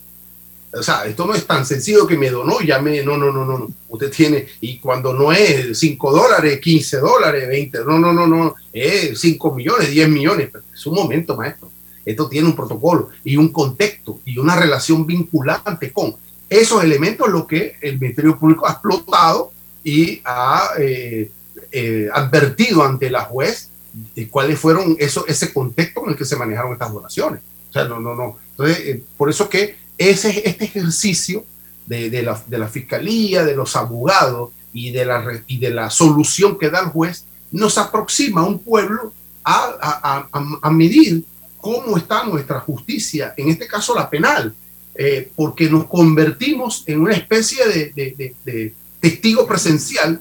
O 0.73 0.83
sea, 0.83 1.05
esto 1.05 1.27
no 1.27 1.35
es 1.35 1.47
tan 1.47 1.67
sencillo 1.67 2.07
que 2.07 2.17
me 2.17 2.31
donó, 2.31 2.61
ya 2.61 2.81
me, 2.81 3.03
no, 3.03 3.19
no, 3.19 3.33
no, 3.33 3.45
no, 3.45 3.59
no. 3.59 3.69
Usted 3.89 4.11
tiene, 4.11 4.47
y 4.61 4.79
cuando 4.79 5.13
no 5.13 5.33
es 5.33 5.79
5 5.79 6.13
dólares, 6.13 6.61
15 6.61 6.99
dólares, 6.99 7.49
20, 7.49 7.79
no, 7.85 7.99
no, 7.99 8.13
no, 8.13 8.27
no, 8.27 8.55
es 8.73 9.21
5 9.21 9.55
millones, 9.55 9.91
10 9.91 10.09
millones. 10.09 10.51
Es 10.73 10.87
un 10.87 10.95
momento, 10.95 11.37
maestro. 11.37 11.70
Esto 12.11 12.29
tiene 12.29 12.49
un 12.49 12.57
protocolo 12.57 13.09
y 13.25 13.37
un 13.37 13.49
contexto 13.49 14.21
y 14.25 14.39
una 14.39 14.57
relación 14.57 15.07
vinculante 15.07 15.93
con 15.93 16.17
esos 16.49 16.83
elementos, 16.83 17.29
lo 17.29 17.47
que 17.47 17.77
el 17.81 17.99
Ministerio 18.01 18.37
Público 18.37 18.67
ha 18.67 18.73
explotado 18.73 19.53
y 19.85 20.21
ha 20.25 20.71
eh, 20.79 21.31
eh, 21.71 22.09
advertido 22.13 22.83
ante 22.83 23.09
la 23.09 23.23
juez 23.23 23.71
de 24.15 24.29
cuáles 24.29 24.59
fueron 24.59 24.97
eso, 24.99 25.25
ese 25.27 25.53
contexto 25.53 26.03
en 26.05 26.11
el 26.11 26.17
que 26.17 26.25
se 26.25 26.37
manejaron 26.37 26.73
estas 26.73 26.93
donaciones. 26.93 27.41
O 27.71 27.73
sea, 27.73 27.85
no, 27.85 28.01
no, 28.01 28.17
no. 28.17 28.37
Entonces, 28.51 28.79
eh, 28.81 29.03
por 29.17 29.31
eso 29.31 29.49
que 29.49 29.77
ese, 29.97 30.43
este 30.49 30.65
ejercicio 30.65 31.45
de, 31.87 32.11
de, 32.11 32.23
la, 32.23 32.43
de, 32.47 32.59
la, 32.59 32.69
fiscalía, 32.69 33.45
de 33.45 33.55
los 33.55 33.77
abogados 33.77 34.51
y 34.73 34.91
de, 34.91 35.05
la, 35.05 35.43
y 35.47 35.59
de 35.59 35.71
la 35.71 35.89
solución 35.89 36.59
que 36.59 36.71
da 36.71 36.81
el 36.81 36.87
juez, 36.87 37.25
nos 37.53 37.79
aproxima 37.79 38.41
a 38.41 38.45
un 38.45 38.59
pueblo 38.59 39.13
a, 39.45 40.29
a, 40.33 40.49
a 40.63 40.71
medir 40.71 41.25
cómo 41.61 41.97
está 41.97 42.25
nuestra 42.25 42.61
justicia, 42.61 43.35
en 43.37 43.51
este 43.51 43.67
caso 43.67 43.95
la 43.95 44.09
penal, 44.09 44.55
eh, 44.95 45.31
porque 45.37 45.71
nos 45.71 45.87
convertimos 45.87 46.83
en 46.87 47.01
una 47.01 47.15
especie 47.15 47.67
de, 47.67 48.75
testigo 49.01 49.47
presencial, 49.47 50.21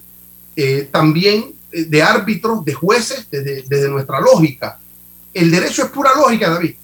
eh, 0.55 0.87
también 0.91 1.53
eh, 1.71 1.85
de 1.85 2.01
árbitros, 2.01 2.63
de 2.63 2.73
jueces, 2.73 3.27
desde, 3.29 3.89
nuestra 3.89 4.19
lógica. 4.19 4.79
El 5.33 5.51
derecho 5.51 5.83
es 5.83 5.89
pura 5.89 6.11
lógica, 6.15 6.49
David, 6.49 6.75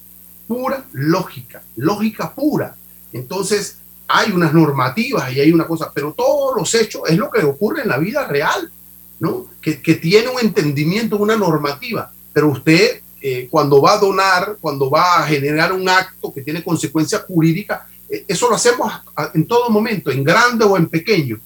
pura 0.48 0.84
lógica, 0.94 1.62
lógica 1.76 2.34
pura. 2.34 2.76
Entonces, 3.14 3.78
hay 4.08 4.32
unas 4.32 4.54
normativas 4.54 5.32
y 5.32 5.40
hay 5.40 5.52
una 5.52 5.66
cosa, 5.66 5.92
pero 5.94 6.14
todos 6.14 6.56
los 6.58 6.74
hechos 6.76 7.04
es 7.08 7.18
lo 7.18 7.30
que 7.30 7.44
ocurre 7.44 7.84
en 7.84 7.88
la 7.88 7.98
vida 7.98 8.28
real, 8.28 8.72
¿no? 9.20 9.48
Que, 9.62 9.82
que 9.82 9.96
tiene 9.96 10.28
un 10.28 10.40
entendimiento, 10.40 11.18
una 11.18 11.36
normativa, 11.36 12.12
pero 12.34 12.50
usted 12.50 13.02
eh, 13.28 13.48
cuando 13.50 13.82
va 13.82 13.94
a 13.94 13.98
donar, 13.98 14.58
cuando 14.62 14.88
va 14.88 15.16
a 15.18 15.26
generar 15.26 15.74
un 15.74 15.90
acto 15.90 16.32
que 16.32 16.44
tiene 16.44 16.64
consecuencias 16.64 17.24
jurídicas, 17.24 17.82
eh, 18.08 18.24
eso 18.28 18.48
lo 18.48 18.56
hacemos 18.56 18.94
en 19.34 19.48
todo 19.48 19.72
momento, 19.72 20.12
en 20.12 20.24
grande 20.24 20.64
o 20.64 20.78
en 20.78 20.86
pequeño. 20.86 21.40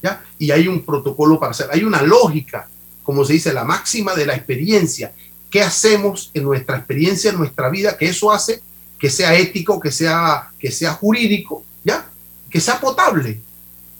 ¿ya? 0.00 0.24
Y 0.38 0.52
hay 0.52 0.68
un 0.68 0.82
protocolo 0.82 1.40
para 1.40 1.50
hacer, 1.50 1.68
hay 1.72 1.82
una 1.82 2.00
lógica, 2.00 2.68
como 3.02 3.24
se 3.24 3.32
dice, 3.32 3.52
la 3.52 3.64
máxima 3.64 4.14
de 4.14 4.24
la 4.24 4.36
experiencia. 4.36 5.12
¿Qué 5.50 5.62
hacemos 5.62 6.30
en 6.32 6.44
nuestra 6.44 6.76
experiencia, 6.76 7.32
en 7.32 7.38
nuestra 7.38 7.70
vida? 7.70 7.98
Que 7.98 8.08
eso 8.10 8.30
hace 8.30 8.62
que 8.96 9.10
sea 9.10 9.34
ético, 9.34 9.80
que 9.80 9.90
sea, 9.90 10.50
que 10.60 10.70
sea 10.70 10.92
jurídico, 10.92 11.64
¿ya? 11.82 12.08
Que 12.48 12.60
sea 12.60 12.78
potable. 12.78 13.40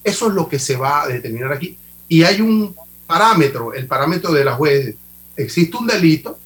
Eso 0.05 0.29
es 0.29 0.33
lo 0.33 0.49
que 0.49 0.61
se 0.61 0.77
va 0.77 1.03
a 1.03 1.09
determinar 1.09 1.53
aquí. 1.53 1.77
Y 2.09 2.23
hay 2.23 2.41
un 2.41 2.73
parámetro, 3.05 3.75
el 3.75 3.89
parámetro 3.89 4.33
de 4.33 4.45
la 4.45 4.55
juez. 4.55 4.95
Existe 5.37 5.77
un 5.77 5.89
delito, 5.89 6.39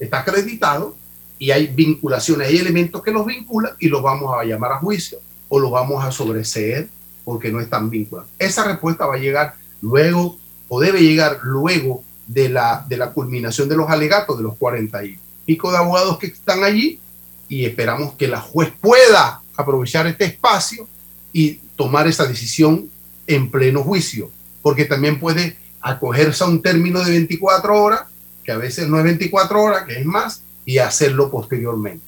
está 0.00 0.20
acreditado 0.20 0.96
y 1.38 1.52
hay 1.52 1.68
vinculaciones, 1.68 2.48
hay 2.48 2.58
elementos 2.58 3.02
que 3.02 3.12
los 3.12 3.24
vinculan 3.24 3.72
y 3.78 3.88
los 3.88 4.02
vamos 4.02 4.34
a 4.36 4.44
llamar 4.44 4.72
a 4.72 4.78
juicio 4.78 5.18
o 5.48 5.58
los 5.58 5.70
vamos 5.70 6.04
a 6.04 6.10
sobreseer 6.10 6.88
porque 7.24 7.52
no 7.52 7.60
están 7.60 7.88
vinculados. 7.88 8.30
Esa 8.38 8.64
respuesta 8.64 9.06
va 9.06 9.14
a 9.14 9.18
llegar 9.18 9.54
luego 9.80 10.38
o 10.68 10.80
debe 10.80 11.00
llegar 11.00 11.38
luego 11.42 12.02
de 12.26 12.48
la, 12.48 12.84
de 12.88 12.96
la 12.96 13.12
culminación 13.12 13.68
de 13.68 13.76
los 13.76 13.88
alegatos 13.88 14.36
de 14.36 14.42
los 14.42 14.56
40 14.56 15.04
y 15.04 15.18
pico 15.44 15.70
de 15.70 15.78
abogados 15.78 16.18
que 16.18 16.26
están 16.26 16.64
allí 16.64 17.00
y 17.48 17.64
esperamos 17.64 18.14
que 18.14 18.28
la 18.28 18.40
juez 18.40 18.72
pueda 18.80 19.42
aprovechar 19.56 20.06
este 20.06 20.24
espacio 20.24 20.88
y 21.32 21.54
tomar 21.76 22.06
esa 22.06 22.26
decisión 22.26 22.88
en 23.26 23.50
pleno 23.50 23.82
juicio, 23.82 24.30
porque 24.62 24.84
también 24.84 25.18
puede 25.18 25.56
acogerse 25.80 26.44
a 26.44 26.46
un 26.46 26.62
término 26.62 27.02
de 27.02 27.10
24 27.10 27.82
horas 27.82 28.02
a 28.50 28.58
veces 28.58 28.88
no 28.88 28.98
es 28.98 29.04
24 29.04 29.62
horas, 29.62 29.84
que 29.84 29.98
es 29.98 30.06
más, 30.06 30.42
y 30.64 30.78
hacerlo 30.78 31.30
posteriormente. 31.30 32.04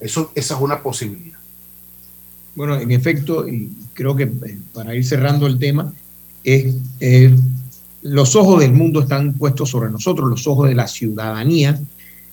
Eso, 0.00 0.30
esa 0.34 0.54
es 0.54 0.60
una 0.60 0.82
posibilidad. 0.82 1.38
Bueno, 2.54 2.78
en 2.78 2.90
efecto, 2.90 3.46
y 3.46 3.70
creo 3.92 4.16
que 4.16 4.24
eh, 4.24 4.58
para 4.72 4.94
ir 4.94 5.04
cerrando 5.04 5.46
el 5.46 5.58
tema, 5.58 5.92
es, 6.42 6.74
los 8.02 8.36
ojos 8.36 8.60
del 8.60 8.72
mundo 8.72 9.00
están 9.00 9.34
puestos 9.34 9.70
sobre 9.70 9.90
nosotros, 9.90 10.30
los 10.30 10.46
ojos 10.46 10.68
de 10.68 10.74
la 10.74 10.86
ciudadanía. 10.86 11.78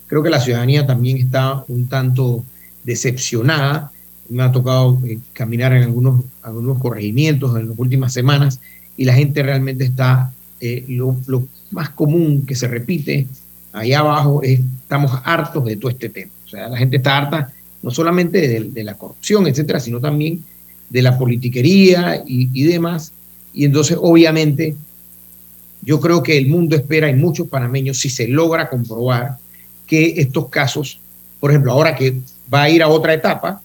Creo 0.07 0.21
que 0.21 0.29
la 0.29 0.39
ciudadanía 0.39 0.85
también 0.85 1.17
está 1.17 1.63
un 1.67 1.87
tanto 1.87 2.45
decepcionada. 2.83 3.91
Me 4.29 4.43
ha 4.43 4.51
tocado 4.51 5.01
eh, 5.05 5.19
caminar 5.33 5.73
en 5.73 5.83
algunos, 5.83 6.23
algunos 6.41 6.79
corregimientos 6.79 7.57
en 7.57 7.69
las 7.69 7.79
últimas 7.79 8.13
semanas 8.13 8.59
y 8.95 9.05
la 9.05 9.13
gente 9.13 9.41
realmente 9.43 9.83
está, 9.83 10.31
eh, 10.65 10.85
lo, 10.87 11.17
más 11.71 11.89
común 11.89 12.45
que 12.45 12.55
se 12.55 12.69
repite 12.69 13.27
allá 13.73 13.99
abajo 13.99 14.41
es 14.41 14.61
estamos 14.81 15.11
hartos 15.25 15.65
de 15.65 15.75
todo 15.75 15.91
este 15.91 16.07
tema. 16.07 16.31
O 16.45 16.47
sea, 16.47 16.69
la 16.69 16.77
gente 16.77 16.97
está 16.97 17.17
harta 17.17 17.51
no 17.81 17.91
solamente 17.91 18.47
de, 18.47 18.83
la 18.83 18.93
corrupción, 18.93 19.45
etcétera, 19.45 19.81
sino 19.81 19.99
también 19.99 20.41
de 20.89 21.01
la 21.01 21.17
politiquería 21.17 22.23
y, 22.25 22.49
y, 22.53 22.63
demás. 22.63 23.11
Y 23.53 23.65
entonces, 23.65 23.97
obviamente, 23.99 24.73
yo 25.81 25.99
creo 25.99 26.23
que 26.23 26.37
el 26.37 26.47
mundo 26.47 26.77
espera 26.77 27.09
en 27.09 27.19
muchos 27.19 27.49
panameños 27.49 27.97
si 27.97 28.09
se 28.09 28.29
logra 28.29 28.69
comprobar 28.69 29.37
que 29.85 30.13
estos 30.15 30.47
casos, 30.47 30.97
por 31.41 31.51
ejemplo, 31.51 31.73
ahora 31.73 31.93
que 31.93 32.21
va 32.53 32.63
a 32.63 32.69
ir 32.69 32.81
a 32.81 32.87
otra 32.87 33.13
etapa, 33.13 33.61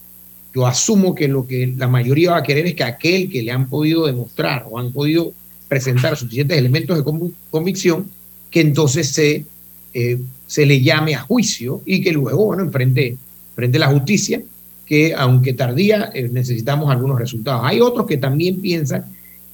yo 0.53 0.67
asumo 0.67 1.15
que 1.15 1.29
lo 1.29 1.47
que 1.47 1.73
la 1.77 1.87
mayoría 1.87 2.33
va 2.33 2.39
a 2.39 2.43
querer 2.43 2.67
es 2.67 2.75
que 2.75 2.83
aquel 2.83 3.31
que 3.31 3.45
le 3.45 3.53
han 3.53 3.69
podido 3.69 4.07
demostrar 4.07 4.67
o 4.69 4.81
han 4.81 4.91
podido 4.91 5.33
presentar 5.69 6.17
suficientes 6.17 6.57
elementos 6.57 6.97
de 6.97 7.05
convicción 7.51 8.07
que 8.51 8.61
entonces 8.61 9.11
se, 9.11 9.45
eh, 9.93 10.19
se 10.47 10.67
le 10.67 10.81
llame 10.81 11.15
a 11.15 11.21
juicio 11.21 11.83
y 11.85 12.01
que 12.01 12.13
luego, 12.13 12.47
bueno, 12.47 12.63
enfrente, 12.63 13.17
frente 13.55 13.77
a 13.77 13.81
la 13.81 13.89
justicia 13.89 14.43
que 14.87 15.15
aunque 15.15 15.53
tardía, 15.53 16.11
eh, 16.15 16.31
necesitamos 16.33 16.91
algunos 16.91 17.19
resultados. 17.19 17.61
Hay 17.65 17.81
otros 17.81 18.07
que 18.07 18.17
también 18.17 18.61
piensan 18.63 19.05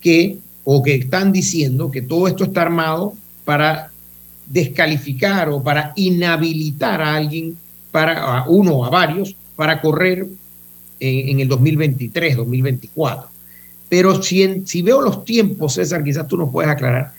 que, 0.00 0.38
o 0.62 0.80
que 0.80 0.94
están 0.94 1.32
diciendo 1.32 1.90
que 1.90 2.02
todo 2.02 2.28
esto 2.28 2.44
está 2.44 2.62
armado 2.62 3.14
para 3.44 3.90
descalificar 4.46 5.48
o 5.48 5.60
para 5.60 5.92
inhabilitar 5.96 7.02
a 7.02 7.16
alguien, 7.16 7.56
para 7.90 8.38
a 8.38 8.48
uno 8.48 8.74
o 8.74 8.84
a 8.84 8.90
varios, 8.90 9.34
para 9.56 9.80
correr 9.80 10.28
en, 11.00 11.28
en 11.30 11.40
el 11.40 11.48
2023, 11.48 12.36
2024. 12.36 13.33
Pero 13.88 14.22
si, 14.22 14.82
veo 14.82 15.00
los 15.00 15.24
tiempos, 15.24 15.74
César, 15.74 16.02
quizás 16.02 16.26
tú 16.26 16.36
nos 16.36 16.50
puedes 16.50 16.70
aclarar, 16.70 17.12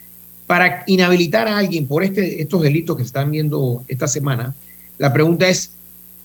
para 0.47 0.83
inhabilitar 0.87 1.47
a 1.47 1.57
alguien 1.57 1.87
por 1.87 2.03
este, 2.03 2.41
estos 2.41 2.61
delitos 2.61 2.95
que 2.97 3.03
se 3.03 3.07
están 3.07 3.31
viendo 3.31 3.83
esta 3.87 4.07
semana, 4.07 4.53
la 4.97 5.11
pregunta 5.11 5.47
es, 5.47 5.71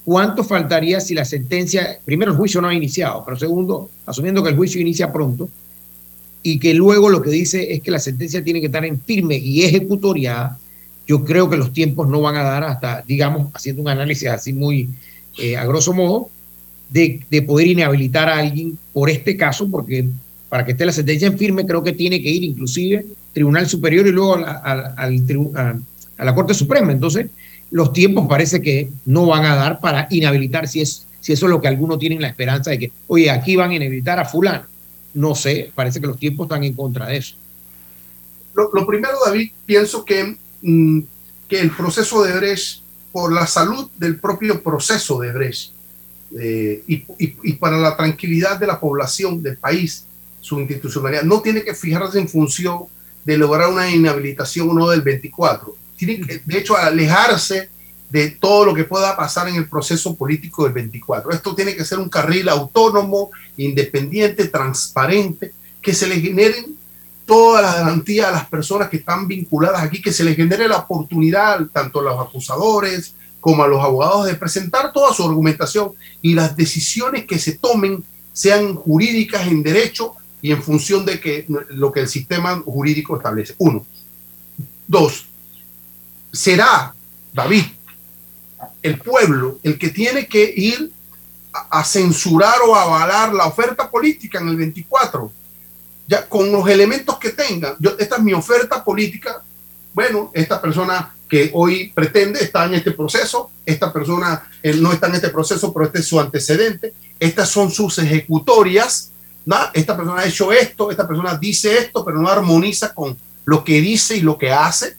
¿cuánto 0.04 0.44
faltaría 0.44 1.00
si 1.00 1.14
la 1.14 1.24
sentencia, 1.24 1.98
primero 2.04 2.32
el 2.32 2.36
juicio 2.36 2.60
no 2.60 2.68
ha 2.68 2.74
iniciado, 2.74 3.22
pero 3.24 3.36
segundo, 3.38 3.90
asumiendo 4.06 4.42
que 4.42 4.50
el 4.50 4.56
juicio 4.56 4.80
inicia 4.80 5.12
pronto, 5.12 5.48
y 6.42 6.58
que 6.58 6.74
luego 6.74 7.08
lo 7.08 7.22
que 7.22 7.30
dice 7.30 7.72
es 7.72 7.82
que 7.82 7.90
la 7.90 7.98
sentencia 7.98 8.42
tiene 8.42 8.60
que 8.60 8.66
estar 8.66 8.84
en 8.84 9.00
firme 9.00 9.36
y 9.36 9.62
ejecutoriada, 9.62 10.58
yo 11.06 11.24
creo 11.24 11.50
que 11.50 11.56
los 11.56 11.72
tiempos 11.72 12.08
no 12.08 12.20
van 12.20 12.36
a 12.36 12.42
dar 12.42 12.64
hasta, 12.64 13.02
digamos, 13.06 13.48
haciendo 13.52 13.82
un 13.82 13.88
análisis 13.88 14.28
así 14.28 14.52
muy 14.52 14.88
eh, 15.38 15.56
a 15.56 15.64
grosso 15.66 15.92
modo, 15.92 16.30
de, 16.88 17.20
de, 17.30 17.42
poder 17.42 17.68
inhabilitar 17.68 18.28
a 18.28 18.38
alguien 18.38 18.78
por 18.92 19.10
este 19.10 19.36
caso, 19.36 19.68
porque 19.70 20.06
para 20.50 20.64
que 20.64 20.72
esté 20.72 20.84
la 20.84 20.92
sentencia 20.92 21.28
en 21.28 21.38
firme 21.38 21.64
creo 21.64 21.82
que 21.82 21.92
tiene 21.92 22.20
que 22.20 22.28
ir 22.28 22.42
inclusive 22.42 23.06
Tribunal 23.32 23.68
Superior 23.68 24.06
y 24.06 24.10
luego 24.10 24.34
a 24.34 24.74
la, 24.74 24.94
a, 24.96 26.24
la 26.24 26.34
Corte 26.34 26.52
Suprema. 26.52 26.90
Entonces, 26.90 27.28
los 27.70 27.92
tiempos 27.92 28.26
parece 28.28 28.60
que 28.60 28.90
no 29.06 29.26
van 29.26 29.44
a 29.44 29.54
dar 29.54 29.80
para 29.80 30.08
inhabilitar 30.10 30.66
si, 30.66 30.80
es, 30.80 31.06
si 31.20 31.32
eso 31.32 31.46
es 31.46 31.50
lo 31.50 31.60
que 31.60 31.68
algunos 31.68 32.00
tienen 32.00 32.20
la 32.20 32.26
esperanza 32.26 32.72
de 32.72 32.80
que, 32.80 32.92
oye, 33.06 33.30
aquí 33.30 33.54
van 33.54 33.70
a 33.70 33.76
inhabilitar 33.76 34.18
a 34.18 34.24
fulano. 34.24 34.64
No 35.14 35.36
sé, 35.36 35.70
parece 35.72 36.00
que 36.00 36.08
los 36.08 36.18
tiempos 36.18 36.46
están 36.46 36.64
en 36.64 36.74
contra 36.74 37.06
de 37.06 37.18
eso. 37.18 37.36
Lo, 38.54 38.84
primero, 38.84 39.16
David, 39.24 39.52
pienso 39.64 40.04
que, 40.04 40.36
mmm, 40.62 41.00
que 41.48 41.60
el 41.60 41.70
proceso 41.70 42.24
de 42.24 42.36
Brecht, 42.36 42.82
por 43.12 43.32
la 43.32 43.46
salud 43.46 43.88
del 43.96 44.18
propio 44.18 44.60
proceso 44.62 45.20
de 45.20 45.32
Brecht 45.32 45.72
eh, 46.38 46.82
y 46.86 47.52
para 47.54 47.76
la 47.78 47.96
tranquilidad 47.96 48.58
de 48.58 48.66
la 48.66 48.78
población 48.78 49.42
del 49.42 49.56
país, 49.56 50.04
su 50.40 50.58
institucionalidad, 50.60 51.22
no 51.22 51.40
tiene 51.40 51.62
que 51.62 51.74
fijarse 51.74 52.18
en 52.18 52.28
función 52.28 52.84
de 53.24 53.36
lograr 53.36 53.68
una 53.68 53.90
inhabilitación 53.90 54.70
o 54.70 54.74
no 54.74 54.88
del 54.88 55.02
24. 55.02 55.74
Tiene 55.96 56.20
que, 56.20 56.42
de 56.44 56.58
hecho, 56.58 56.76
alejarse 56.76 57.68
de 58.08 58.30
todo 58.30 58.64
lo 58.64 58.74
que 58.74 58.84
pueda 58.84 59.16
pasar 59.16 59.48
en 59.48 59.54
el 59.54 59.68
proceso 59.68 60.16
político 60.16 60.64
del 60.64 60.72
24. 60.72 61.30
Esto 61.30 61.54
tiene 61.54 61.76
que 61.76 61.84
ser 61.84 61.98
un 61.98 62.08
carril 62.08 62.48
autónomo, 62.48 63.30
independiente, 63.56 64.48
transparente, 64.48 65.52
que 65.80 65.94
se 65.94 66.06
le 66.06 66.20
generen 66.20 66.76
toda 67.24 67.62
la 67.62 67.74
garantía 67.74 68.28
a 68.28 68.32
las 68.32 68.48
personas 68.48 68.88
que 68.88 68.96
están 68.96 69.28
vinculadas 69.28 69.82
aquí, 69.82 70.02
que 70.02 70.12
se 70.12 70.24
les 70.24 70.34
genere 70.34 70.66
la 70.66 70.78
oportunidad 70.78 71.64
tanto 71.72 72.00
a 72.00 72.02
los 72.02 72.20
acusadores 72.20 73.14
como 73.40 73.62
a 73.62 73.68
los 73.68 73.82
abogados 73.82 74.26
de 74.26 74.34
presentar 74.34 74.92
toda 74.92 75.14
su 75.14 75.24
argumentación 75.24 75.92
y 76.20 76.34
las 76.34 76.56
decisiones 76.56 77.26
que 77.26 77.38
se 77.38 77.52
tomen 77.52 78.02
sean 78.32 78.74
jurídicas 78.74 79.46
en 79.46 79.62
derecho 79.62 80.16
y 80.42 80.52
en 80.52 80.62
función 80.62 81.04
de 81.04 81.20
que, 81.20 81.46
lo 81.68 81.92
que 81.92 82.00
el 82.00 82.08
sistema 82.08 82.60
jurídico 82.64 83.16
establece. 83.16 83.54
Uno. 83.58 83.84
Dos, 84.86 85.26
será, 86.32 86.94
David, 87.32 87.64
el 88.82 88.98
pueblo 88.98 89.58
el 89.62 89.78
que 89.78 89.90
tiene 89.90 90.26
que 90.26 90.52
ir 90.56 90.90
a, 91.52 91.84
censurar 91.84 92.60
o 92.66 92.74
avalar 92.74 93.34
la 93.34 93.46
oferta 93.46 93.90
política 93.90 94.40
en 94.40 94.48
el 94.48 94.56
24, 94.56 95.32
ya 96.06 96.28
con 96.28 96.50
los 96.50 96.68
elementos 96.68 97.18
que 97.18 97.30
tengan. 97.30 97.74
Yo, 97.78 97.96
esta 97.98 98.16
es 98.16 98.22
mi 98.22 98.32
oferta 98.32 98.82
política. 98.82 99.42
Bueno, 99.92 100.30
esta 100.34 100.60
persona 100.60 101.14
que 101.28 101.50
hoy 101.54 101.92
pretende 101.94 102.42
está 102.42 102.64
en 102.64 102.74
este 102.74 102.92
proceso, 102.92 103.50
esta 103.64 103.92
persona 103.92 104.48
eh, 104.62 104.74
no 104.74 104.92
está 104.92 105.06
en 105.06 105.16
este 105.16 105.30
proceso, 105.30 105.72
pero 105.72 105.86
este 105.86 106.00
es 106.00 106.06
su 106.06 106.18
antecedente, 106.18 106.92
estas 107.18 107.48
son 107.48 107.70
sus 107.70 107.98
ejecutorias, 107.98 109.10
¿no? 109.44 109.56
esta 109.72 109.96
persona 109.96 110.22
ha 110.22 110.26
hecho 110.26 110.52
esto, 110.52 110.90
esta 110.90 111.06
persona 111.06 111.36
dice 111.36 111.78
esto, 111.78 112.04
pero 112.04 112.18
no 112.20 112.28
armoniza 112.28 112.94
con 112.94 113.16
lo 113.44 113.64
que 113.64 113.80
dice 113.80 114.16
y 114.16 114.20
lo 114.20 114.38
que 114.38 114.52
hace. 114.52 114.96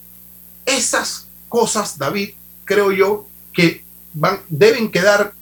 Esas 0.66 1.28
cosas, 1.50 1.98
David, 1.98 2.32
creo 2.66 2.92
yo 2.92 3.28
que 3.54 3.84
van, 4.14 4.40
deben 4.50 4.90
quedar 4.90 5.34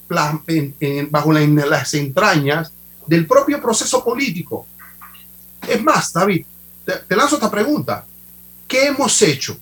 en, 0.47 0.75
en, 0.79 1.11
bajo 1.11 1.31
la, 1.31 1.41
en 1.41 1.55
las 1.55 1.93
entrañas 1.93 2.71
del 3.05 3.25
propio 3.25 3.61
proceso 3.61 4.03
político. 4.03 4.67
Es 5.67 5.81
más, 5.81 6.13
David, 6.13 6.45
te, 6.85 6.93
te 7.07 7.15
lanzo 7.15 7.35
esta 7.35 7.51
pregunta. 7.51 8.05
¿Qué 8.67 8.87
hemos 8.87 9.21
hecho 9.21 9.57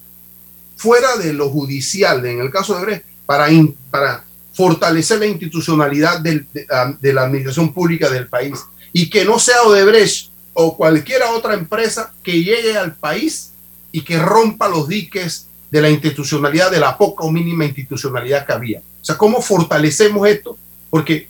fuera 0.77 1.17
de 1.17 1.33
lo 1.33 1.49
judicial, 1.49 2.25
en 2.25 2.39
el 2.39 2.51
caso 2.51 2.77
de 2.77 2.85
Brecht, 2.85 3.05
para, 3.25 3.51
in, 3.51 3.75
para 3.89 4.23
fortalecer 4.53 5.19
la 5.19 5.25
institucionalidad 5.25 6.19
del, 6.19 6.47
de, 6.53 6.65
de, 6.99 7.13
la 7.13 7.23
administración 7.23 7.73
pública 7.73 8.09
del 8.09 8.27
país 8.27 8.53
y 8.93 9.09
que 9.09 9.25
no 9.25 9.39
sea 9.39 9.63
Odebrecht 9.63 10.31
o 10.53 10.75
cualquier 10.75 11.23
otra 11.23 11.53
empresa 11.53 12.13
que 12.23 12.43
llegue 12.43 12.77
al 12.77 12.95
país 12.95 13.51
y 13.91 14.01
que 14.01 14.19
rompa 14.19 14.67
los 14.67 14.87
diques 14.87 15.47
de 15.69 15.81
la 15.81 15.89
institucionalidad, 15.89 16.71
de 16.71 16.79
la 16.79 16.97
poca 16.97 17.23
o 17.23 17.31
mínima 17.31 17.65
institucionalidad 17.65 18.45
que 18.45 18.53
había. 18.53 18.79
O 18.79 19.05
sea, 19.05 19.17
¿cómo 19.17 19.41
fortalecemos 19.41 20.27
esto? 20.27 20.57
Porque 20.89 21.29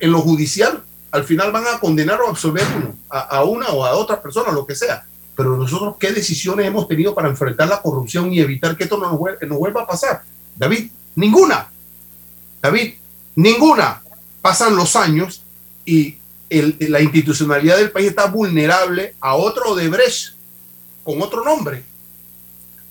en 0.00 0.12
lo 0.12 0.20
judicial 0.20 0.82
al 1.10 1.24
final 1.24 1.52
van 1.52 1.66
a 1.66 1.80
condenar 1.80 2.20
o 2.20 2.28
absolver 2.28 2.64
uno, 2.76 2.94
a, 3.08 3.20
a 3.20 3.44
una 3.44 3.68
o 3.68 3.84
a 3.84 3.92
otra 3.96 4.20
persona, 4.20 4.52
lo 4.52 4.66
que 4.66 4.74
sea. 4.74 5.04
Pero 5.38 5.56
nosotros, 5.56 5.94
¿qué 6.00 6.10
decisiones 6.10 6.66
hemos 6.66 6.88
tenido 6.88 7.14
para 7.14 7.28
enfrentar 7.28 7.68
la 7.68 7.80
corrupción 7.80 8.32
y 8.32 8.40
evitar 8.40 8.76
que 8.76 8.82
esto 8.82 8.98
no 8.98 9.08
nos, 9.08 9.58
vuelva, 9.58 9.82
a 9.82 9.86
pasar? 9.86 10.22
David, 10.56 10.90
ninguna. 11.14 11.70
David, 12.60 12.94
ninguna. 13.36 14.02
Pasan 14.42 14.74
los 14.74 14.96
años 14.96 15.44
y 15.84 16.17
el, 16.50 16.76
la 16.80 17.00
institucionalidad 17.00 17.76
del 17.76 17.90
país 17.90 18.08
está 18.08 18.26
vulnerable 18.26 19.14
a 19.20 19.34
otro 19.34 19.72
Odebrecht 19.72 20.34
con 21.02 21.20
otro 21.22 21.44
nombre, 21.44 21.84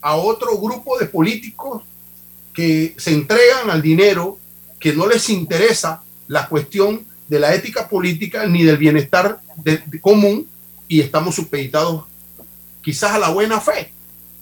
a 0.02 0.16
otro 0.16 0.58
grupo 0.58 0.98
de 0.98 1.06
políticos 1.06 1.84
que 2.54 2.96
se 2.98 3.14
entregan 3.14 3.70
al 3.70 3.82
dinero, 3.82 4.40
que 4.80 4.94
no 4.94 5.08
les 5.08 5.30
interesa 5.30 6.02
la 6.28 6.48
cuestión 6.48 7.06
de 7.28 7.40
la 7.40 7.54
ética 7.54 7.88
política 7.88 8.48
ni 8.48 8.64
del 8.64 8.78
bienestar 8.78 9.40
común 10.02 10.48
y 10.88 11.02
estamos 11.02 11.36
supeditados 11.36 12.06
quizás 12.82 13.12
a 13.12 13.20
la 13.20 13.30
buena 13.30 13.60
fe. 13.60 13.92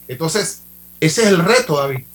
Entonces, 0.08 0.62
ese 0.99 1.23
es 1.23 1.28
el 1.28 1.39
reto, 1.39 1.78
David. 1.78 2.06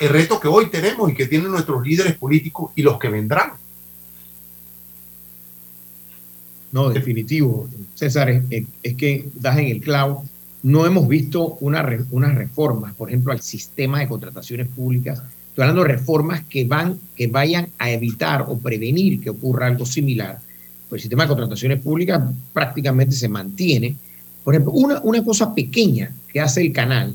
El 0.00 0.08
reto 0.08 0.40
que 0.40 0.48
hoy 0.48 0.70
tenemos 0.70 1.10
y 1.10 1.14
que 1.14 1.26
tienen 1.26 1.50
nuestros 1.50 1.82
líderes 1.82 2.16
políticos 2.16 2.72
y 2.74 2.82
los 2.82 2.98
que 2.98 3.08
vendrán. 3.08 3.52
No, 6.72 6.90
definitivo. 6.90 7.68
César, 7.94 8.42
es, 8.50 8.94
que 8.94 9.28
das 9.34 9.58
en 9.58 9.66
el 9.66 9.80
clavo. 9.80 10.24
No 10.62 10.84
hemos 10.86 11.08
visto 11.08 11.56
una, 11.60 11.86
una 12.10 12.50
por 12.96 13.08
ejemplo, 13.08 13.32
al 13.32 13.40
sistema 13.40 14.00
de 14.00 14.08
contrataciones 14.08 14.68
públicas. 14.68 15.22
Estoy 15.48 15.62
hablando 15.62 15.82
de 15.82 15.88
reformas 15.88 16.42
que, 16.48 16.64
van, 16.64 16.98
que 17.16 17.26
vayan 17.26 17.68
a 17.78 17.90
evitar 17.90 18.44
o 18.48 18.58
prevenir 18.58 19.20
que 19.20 19.30
ocurra 19.30 19.66
algo 19.66 19.86
similar. 19.86 20.40
Pues 20.88 21.00
el 21.00 21.02
sistema 21.04 21.24
de 21.24 21.28
contrataciones 21.28 21.80
públicas 21.80 22.22
prácticamente 22.52 23.14
se 23.14 23.28
mantiene. 23.28 23.96
Por 24.44 24.54
ejemplo, 24.54 24.72
una, 24.72 25.00
una 25.02 25.24
cosa 25.24 25.54
pequeña 25.54 26.12
que 26.32 26.40
hace 26.40 26.60
el 26.60 26.72
canal, 26.72 27.14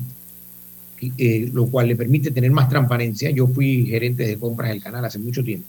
eh, 1.00 1.50
lo 1.52 1.66
cual 1.66 1.88
le 1.88 1.96
permite 1.96 2.30
tener 2.30 2.50
más 2.50 2.68
transparencia. 2.68 3.30
Yo 3.30 3.46
fui 3.46 3.86
gerente 3.86 4.26
de 4.26 4.38
compras 4.38 4.70
del 4.70 4.82
canal 4.82 5.04
hace 5.04 5.18
mucho 5.18 5.44
tiempo. 5.44 5.68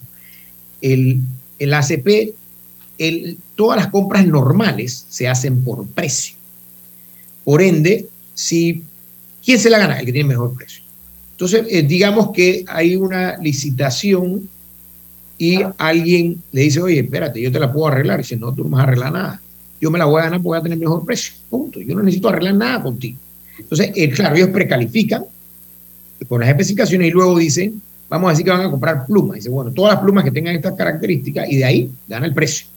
El, 0.81 1.19
el 1.59 1.73
ACP 1.73 2.33
el, 2.97 3.37
todas 3.55 3.77
las 3.77 3.87
compras 3.87 4.25
normales 4.25 5.05
se 5.09 5.27
hacen 5.27 5.63
por 5.63 5.85
precio. 5.87 6.35
Por 7.43 7.61
ende, 7.61 8.07
si, 8.33 8.83
¿quién 9.43 9.59
se 9.59 9.69
la 9.69 9.77
gana? 9.77 9.99
El 9.99 10.05
que 10.05 10.13
tiene 10.13 10.29
mejor 10.29 10.53
precio. 10.55 10.83
Entonces, 11.31 11.65
eh, 11.69 11.83
digamos 11.83 12.31
que 12.31 12.63
hay 12.67 12.95
una 12.95 13.37
licitación 13.37 14.49
y 15.37 15.59
alguien 15.77 16.41
le 16.51 16.61
dice, 16.61 16.81
oye, 16.81 17.01
espérate, 17.01 17.41
yo 17.41 17.51
te 17.51 17.59
la 17.59 17.71
puedo 17.71 17.87
arreglar. 17.87 18.19
Y 18.19 18.23
dice, 18.23 18.37
no, 18.37 18.53
tú 18.53 18.63
no 18.63 18.69
vas 18.69 18.81
a 18.81 18.83
arreglar 18.83 19.11
nada. 19.11 19.41
Yo 19.81 19.91
me 19.91 19.99
la 19.99 20.05
voy 20.05 20.21
a 20.21 20.25
ganar 20.25 20.39
porque 20.39 20.47
voy 20.47 20.57
a 20.57 20.63
tener 20.63 20.77
mejor 20.77 21.05
precio. 21.05 21.33
Punto. 21.49 21.81
Yo 21.81 21.93
no 21.93 22.03
necesito 22.03 22.29
arreglar 22.29 22.55
nada 22.55 22.81
contigo. 22.81 23.17
Entonces, 23.59 23.91
eh, 23.95 24.09
claro, 24.09 24.35
ellos 24.35 24.49
precalifican 24.49 25.25
con 26.27 26.39
las 26.39 26.49
especificaciones 26.49 27.09
y 27.09 27.11
luego 27.11 27.37
dicen, 27.37 27.81
vamos 28.09 28.29
a 28.29 28.31
decir 28.31 28.45
que 28.45 28.51
van 28.51 28.61
a 28.61 28.71
comprar 28.71 29.05
plumas. 29.05 29.35
Dice, 29.35 29.49
bueno, 29.49 29.71
todas 29.71 29.95
las 29.95 30.01
plumas 30.01 30.23
que 30.23 30.31
tengan 30.31 30.55
estas 30.55 30.75
características 30.75 31.49
y 31.49 31.57
de 31.57 31.65
ahí 31.65 31.91
dan 32.07 32.23
el 32.23 32.33
precio. 32.33 32.67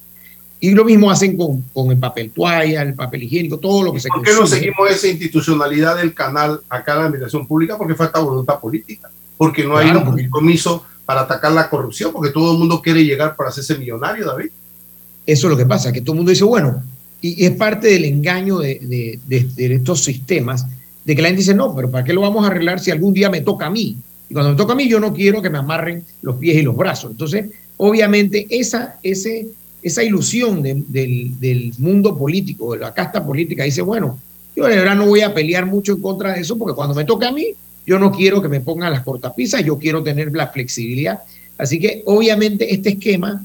Y 0.61 0.73
lo 0.73 0.85
mismo 0.85 1.11
hacen 1.11 1.37
con, 1.37 1.63
con, 1.73 1.91
el 1.91 1.99
papel 1.99 2.31
toalla, 2.31 2.83
el 2.83 2.95
papel 2.95 3.23
higiénico, 3.23 3.59
todo 3.59 3.83
lo 3.83 3.93
que 3.93 4.01
se 4.01 4.09
¿Por 4.09 4.23
qué 4.23 4.31
consume? 4.31 4.49
no 4.49 4.57
seguimos 4.57 4.91
esa 4.91 5.07
institucionalidad 5.07 5.97
del 5.97 6.15
canal 6.15 6.61
acá 6.69 6.93
en 6.93 6.99
la 6.99 7.05
administración 7.05 7.47
pública? 7.47 7.79
Porque 7.79 7.95
falta 7.95 8.19
voluntad 8.19 8.59
política. 8.59 9.09
Porque 9.37 9.63
no 9.63 9.75
claro, 9.75 9.89
hay 9.89 9.97
un 9.97 10.05
compromiso 10.05 10.85
para 11.07 11.23
atacar 11.23 11.53
la 11.53 11.71
corrupción, 11.71 12.13
porque 12.13 12.31
todo 12.31 12.53
el 12.53 12.59
mundo 12.59 12.83
quiere 12.83 13.05
llegar 13.05 13.37
para 13.37 13.51
hacerse 13.51 13.79
millonario, 13.79 14.27
David. 14.27 14.51
Eso 15.25 15.47
es 15.47 15.51
lo 15.51 15.57
que 15.57 15.65
pasa, 15.65 15.93
que 15.93 16.01
todo 16.01 16.13
el 16.13 16.19
mundo 16.19 16.31
dice, 16.31 16.45
bueno, 16.45 16.83
y 17.21 17.45
es 17.45 17.53
parte 17.53 17.89
del 17.89 18.05
engaño 18.05 18.59
de, 18.59 19.19
estos 19.59 20.05
sistemas, 20.05 20.67
de 21.05 21.17
que 21.17 21.23
la 21.23 21.29
gente 21.29 21.41
dice, 21.41 21.55
no, 21.55 21.75
pero 21.75 21.91
¿para 21.91 22.05
qué 22.05 22.13
lo 22.13 22.21
vamos 22.21 22.45
a 22.45 22.49
arreglar 22.49 22.81
si 22.81 22.91
algún 22.91 23.15
día 23.15 23.31
me 23.31 23.41
toca 23.41 23.67
a 23.67 23.71
mí? 23.71 23.97
Y 24.29 24.35
cuando 24.35 24.51
me 24.51 24.57
toca 24.57 24.75
a 24.75 24.77
mí, 24.77 24.89
yo 24.89 25.01
no 25.01 25.15
quiero 25.15 25.41
que 25.41 25.51
me 25.51 25.59
amarren 25.59 26.05
los 26.23 26.37
pies 26.37 26.59
y 26.59 26.63
los 26.63 26.77
brazos. 26.77 27.11
Entonces, 27.11 27.47
obviamente, 27.77 28.47
esa, 28.51 28.99
ese, 29.03 29.49
esa 29.83 30.03
ilusión 30.03 30.63
del, 30.63 31.75
mundo 31.79 32.17
político, 32.17 32.75
de 32.75 32.81
la 32.81 32.93
casta 32.93 33.25
política, 33.25 33.65
dice, 33.65 33.83
bueno, 33.83 34.19
yo 34.57 34.67
de 34.67 34.77
verdad 34.77 34.97
no 34.97 35.07
voy 35.07 35.21
a 35.21 35.33
pelear 35.33 35.67
mucho 35.67 35.93
en 35.93 36.03
contra 36.03 36.33
de 36.33 36.41
eso, 36.41 36.59
porque 36.59 36.75
cuando 36.75 36.95
me 36.95 37.05
toca 37.05 37.29
a 37.29 37.33
mí, 37.33 37.47
yo 37.87 37.99
no 37.99 38.13
quiero 38.13 38.43
que 38.43 38.49
me 38.49 38.61
pongan 38.61 38.93
las 38.93 39.03
cortapisas, 39.03 39.65
yo 39.65 39.79
quiero 39.79 40.03
tener 40.03 40.35
la 40.35 40.49
flexibilidad. 40.49 41.21
Así 41.57 41.79
que, 41.79 42.03
obviamente, 42.07 42.73
este 42.73 42.91
esquema 42.91 43.45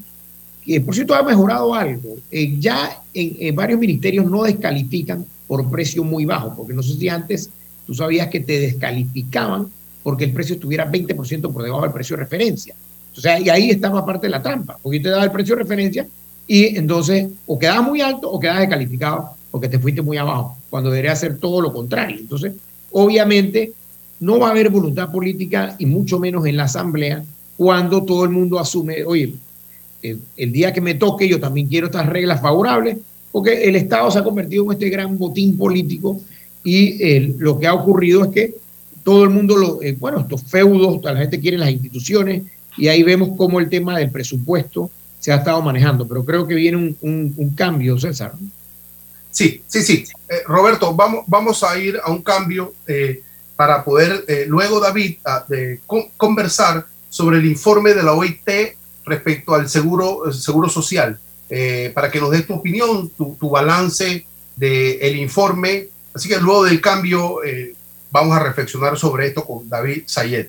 que 0.64 0.80
por 0.80 0.94
cierto 0.94 1.14
ha 1.14 1.22
mejorado 1.22 1.74
algo. 1.74 2.16
Eh, 2.30 2.56
ya 2.58 3.02
en, 3.12 3.54
varios 3.54 3.78
ministerios 3.78 4.26
no 4.26 4.44
descalifican 4.44 5.24
por 5.46 5.70
precio 5.70 6.02
muy 6.02 6.24
bajo, 6.24 6.54
porque 6.56 6.72
no 6.72 6.82
sé 6.82 6.94
si 6.94 7.08
antes 7.08 7.50
tú 7.86 7.94
sabías 7.94 8.28
que 8.28 8.40
te 8.40 8.58
descalificaban 8.58 9.68
porque 10.02 10.24
el 10.24 10.32
precio 10.32 10.54
estuviera 10.54 10.90
20% 10.90 11.52
por 11.52 11.62
debajo 11.62 11.82
del 11.82 11.92
precio 11.92 12.16
de 12.16 12.22
referencia. 12.22 12.74
O 13.16 13.20
sea, 13.20 13.38
y 13.38 13.48
ahí 13.48 13.70
estaba 13.70 14.04
parte 14.04 14.26
de 14.26 14.30
la 14.30 14.42
trampa, 14.42 14.78
porque 14.82 14.98
yo 14.98 15.04
te 15.04 15.10
daba 15.10 15.24
el 15.24 15.30
precio 15.30 15.54
de 15.54 15.62
referencia 15.62 16.06
y 16.46 16.76
entonces 16.76 17.28
o 17.46 17.58
quedabas 17.58 17.86
muy 17.88 18.00
alto 18.00 18.30
o 18.30 18.38
quedabas 18.38 18.62
descalificado 18.62 19.30
porque 19.50 19.68
te 19.68 19.78
fuiste 19.78 20.02
muy 20.02 20.16
abajo, 20.16 20.56
cuando 20.68 20.90
debería 20.90 21.14
ser 21.14 21.38
todo 21.38 21.60
lo 21.60 21.72
contrario. 21.72 22.16
Entonces, 22.18 22.54
obviamente, 22.90 23.72
no 24.18 24.40
va 24.40 24.48
a 24.48 24.50
haber 24.50 24.68
voluntad 24.68 25.12
política 25.12 25.76
y 25.78 25.86
mucho 25.86 26.18
menos 26.18 26.44
en 26.46 26.56
la 26.56 26.64
asamblea 26.64 27.22
cuando 27.56 28.02
todo 28.02 28.24
el 28.24 28.30
mundo 28.30 28.58
asume, 28.58 29.04
oye, 29.04 29.32
el, 30.02 30.52
día 30.52 30.72
que 30.72 30.80
me 30.80 30.94
toque 30.94 31.28
yo 31.28 31.38
también 31.38 31.68
quiero 31.68 31.86
estas 31.86 32.06
reglas 32.06 32.40
favorables, 32.40 32.98
porque 33.30 33.64
el 33.64 33.76
Estado 33.76 34.10
se 34.10 34.18
ha 34.18 34.24
convertido 34.24 34.64
en 34.64 34.72
este 34.72 34.90
gran 34.90 35.16
botín 35.16 35.56
político 35.56 36.20
y 36.64 37.28
lo 37.38 37.58
que 37.58 37.66
ha 37.66 37.74
ocurrido 37.74 38.24
es 38.24 38.30
que 38.30 38.54
todo 39.04 39.22
el 39.22 39.30
mundo, 39.30 39.56
lo, 39.56 39.82
eh, 39.82 39.96
bueno, 39.98 40.20
estos 40.20 40.42
feudos, 40.42 41.00
la 41.04 41.16
gente 41.16 41.38
quiere 41.38 41.58
las 41.58 41.70
instituciones 41.70 42.42
y 42.76 42.88
ahí 42.88 43.02
vemos 43.02 43.30
cómo 43.36 43.60
el 43.60 43.68
tema 43.68 43.98
del 43.98 44.10
presupuesto 44.10 44.90
se 45.24 45.32
ha 45.32 45.36
estado 45.36 45.62
manejando, 45.62 46.06
pero 46.06 46.22
creo 46.24 46.46
que 46.46 46.54
viene 46.54 46.96
un, 47.00 47.54
cambio, 47.56 47.98
César. 47.98 48.32
Sí, 49.30 49.62
sí, 49.66 49.82
sí. 49.82 50.04
Eh, 50.28 50.42
Roberto, 50.46 50.94
vamos, 50.94 51.24
vamos 51.26 51.62
a 51.62 51.78
ir 51.78 51.98
a 52.04 52.10
un 52.10 52.22
cambio 52.22 52.74
eh, 52.86 53.22
para 53.56 53.82
poder 53.82 54.26
luego, 54.48 54.80
David, 54.80 55.16
conversar 56.18 56.84
sobre 57.08 57.38
el 57.38 57.46
informe 57.46 57.94
de 57.94 58.02
la 58.02 58.12
OIT 58.12 58.76
respecto 59.04 59.54
al 59.54 59.68
seguro, 59.68 60.32
seguro 60.32 60.68
social, 60.68 61.18
eh, 61.48 61.92
para 61.94 62.10
que 62.10 62.20
nos 62.20 62.32
des 62.32 62.44
tu 62.44 62.54
opinión, 62.54 63.08
tu, 63.10 63.48
balance 63.48 64.26
del 64.56 64.98
el 65.00 65.16
informe. 65.16 65.86
Así 66.12 66.28
que 66.28 66.38
luego 66.38 66.64
del 66.64 66.80
cambio 66.80 67.44
eh, 67.44 67.74
vamos 68.10 68.36
a 68.36 68.40
reflexionar 68.40 68.98
sobre 68.98 69.28
esto 69.28 69.44
con 69.44 69.68
David 69.68 70.02
Sayed. 70.06 70.48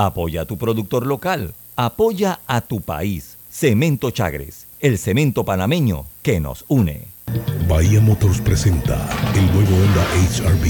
Apoya 0.00 0.42
a 0.42 0.44
tu 0.44 0.56
productor 0.56 1.04
local. 1.08 1.54
Apoya 1.74 2.38
a 2.46 2.60
tu 2.60 2.80
país. 2.80 3.36
Cemento 3.50 4.12
Chagres, 4.12 4.68
el 4.78 4.96
cemento 4.96 5.44
panameño 5.44 6.06
que 6.22 6.38
nos 6.38 6.64
une. 6.68 7.08
Bahía 7.68 8.00
Motors 8.00 8.40
presenta 8.40 8.94
el 9.34 9.44
nuevo 9.52 9.74
Honda 9.74 10.04
HRV. 10.14 10.62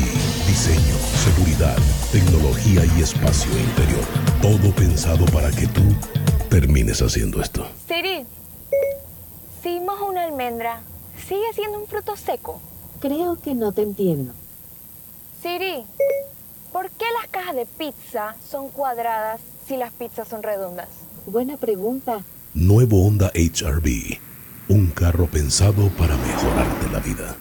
Diseño, 0.46 0.96
seguridad, 1.26 1.76
tecnología 2.10 2.86
y 2.96 3.02
espacio 3.02 3.52
interior. 3.52 4.00
Todo 4.40 4.74
pensado 4.74 5.26
para 5.26 5.50
que 5.50 5.66
tú 5.66 5.82
termines 6.48 7.02
haciendo 7.02 7.42
esto. 7.42 7.68
Siri, 7.86 8.24
si 9.62 9.78
mojo 9.80 10.06
una 10.06 10.24
almendra, 10.24 10.80
¿sigue 11.28 11.52
siendo 11.54 11.78
un 11.78 11.86
fruto 11.86 12.16
seco? 12.16 12.62
Creo 12.98 13.38
que 13.38 13.54
no 13.54 13.72
te 13.72 13.82
entiendo. 13.82 14.32
Siri, 15.42 15.84
¿por 16.78 16.90
qué 16.90 17.06
las 17.20 17.28
cajas 17.28 17.56
de 17.56 17.66
pizza 17.66 18.36
son 18.48 18.68
cuadradas 18.68 19.40
si 19.66 19.76
las 19.76 19.92
pizzas 19.92 20.28
son 20.28 20.44
redondas? 20.44 20.88
Buena 21.26 21.56
pregunta. 21.56 22.20
Nuevo 22.54 23.04
Honda 23.04 23.32
HRV. 23.34 24.16
Un 24.68 24.86
carro 24.90 25.26
pensado 25.26 25.88
para 25.98 26.16
mejorarte 26.16 26.88
la 26.92 27.00
vida. 27.00 27.36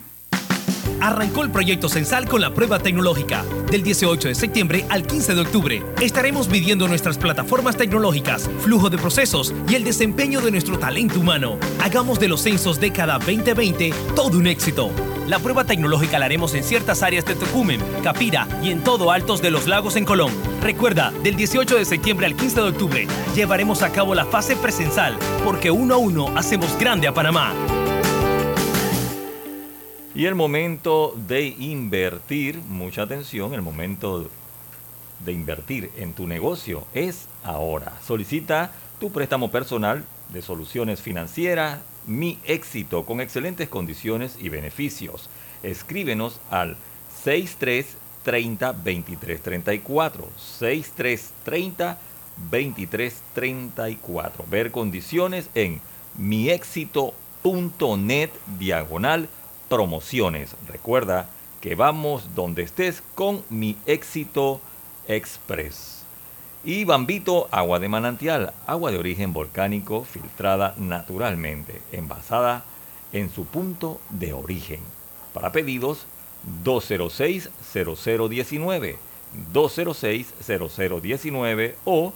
Arrancó 1.00 1.44
el 1.44 1.52
proyecto 1.52 1.88
Censal 1.88 2.28
con 2.28 2.40
la 2.40 2.52
prueba 2.52 2.80
tecnológica. 2.80 3.44
Del 3.70 3.84
18 3.84 4.26
de 4.26 4.34
septiembre 4.34 4.84
al 4.88 5.06
15 5.06 5.36
de 5.36 5.40
octubre 5.42 5.82
estaremos 6.00 6.48
midiendo 6.48 6.88
nuestras 6.88 7.16
plataformas 7.16 7.76
tecnológicas, 7.76 8.50
flujo 8.58 8.90
de 8.90 8.98
procesos 8.98 9.54
y 9.68 9.76
el 9.76 9.84
desempeño 9.84 10.40
de 10.40 10.50
nuestro 10.50 10.80
talento 10.80 11.20
humano. 11.20 11.58
Hagamos 11.80 12.18
de 12.18 12.26
los 12.26 12.42
censos 12.42 12.80
década 12.80 13.20
2020 13.20 13.94
todo 14.16 14.36
un 14.36 14.48
éxito. 14.48 14.90
La 15.28 15.40
prueba 15.40 15.64
tecnológica 15.64 16.18
la 16.18 16.24
haremos 16.24 16.54
en 16.54 16.64
ciertas 16.64 17.02
áreas 17.02 17.26
de 17.26 17.34
Tocumen, 17.34 17.82
Capira 18.02 18.48
y 18.62 18.70
en 18.70 18.82
todo 18.82 19.12
Altos 19.12 19.42
de 19.42 19.50
los 19.50 19.66
Lagos 19.66 19.96
en 19.96 20.06
Colón. 20.06 20.32
Recuerda, 20.62 21.12
del 21.22 21.36
18 21.36 21.76
de 21.76 21.84
septiembre 21.84 22.24
al 22.24 22.34
15 22.34 22.62
de 22.62 22.68
octubre 22.68 23.06
llevaremos 23.34 23.82
a 23.82 23.92
cabo 23.92 24.14
la 24.14 24.24
fase 24.24 24.56
presencial, 24.56 25.18
porque 25.44 25.70
uno 25.70 25.96
a 25.96 25.98
uno 25.98 26.32
hacemos 26.34 26.78
grande 26.78 27.08
a 27.08 27.12
Panamá. 27.12 27.52
Y 30.14 30.24
el 30.24 30.34
momento 30.34 31.14
de 31.14 31.48
invertir, 31.58 32.62
mucha 32.66 33.02
atención, 33.02 33.52
el 33.52 33.60
momento 33.60 34.30
de 35.20 35.32
invertir 35.32 35.90
en 35.98 36.14
tu 36.14 36.26
negocio 36.26 36.86
es 36.94 37.28
ahora. 37.44 37.92
Solicita 38.02 38.72
tu 38.98 39.12
préstamo 39.12 39.50
personal 39.50 40.06
de 40.32 40.40
soluciones 40.40 41.02
financieras, 41.02 41.80
mi 42.08 42.40
éxito, 42.44 43.06
con 43.06 43.20
excelentes 43.20 43.68
condiciones 43.68 44.36
y 44.40 44.48
beneficios. 44.48 45.30
Escríbenos 45.62 46.40
al 46.50 46.76
6330 47.22 48.72
2334 48.72 50.28
6330 50.36 51.98
2334. 52.50 54.44
Ver 54.50 54.70
condiciones 54.70 55.50
en 55.54 55.80
miexito.net 56.16 58.30
diagonal 58.58 59.28
promociones. 59.68 60.56
Recuerda 60.66 61.28
que 61.60 61.74
vamos 61.74 62.34
donde 62.34 62.62
estés 62.62 63.02
con 63.14 63.42
mi 63.50 63.76
éxito 63.86 64.60
express. 65.06 65.97
Y 66.64 66.84
Bambito, 66.84 67.46
agua 67.52 67.78
de 67.78 67.88
manantial, 67.88 68.52
agua 68.66 68.90
de 68.90 68.98
origen 68.98 69.32
volcánico 69.32 70.04
filtrada 70.04 70.74
naturalmente, 70.76 71.80
envasada 71.92 72.64
en 73.12 73.30
su 73.30 73.44
punto 73.44 74.00
de 74.10 74.32
origen. 74.32 74.80
Para 75.32 75.52
pedidos 75.52 76.08
206-0019, 76.64 78.96
206-0019 79.52 81.74
o 81.84 82.12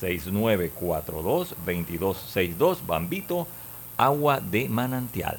6942-2262 0.00 2.86
Bambito, 2.86 3.48
agua 3.96 4.40
de 4.40 4.68
manantial. 4.68 5.38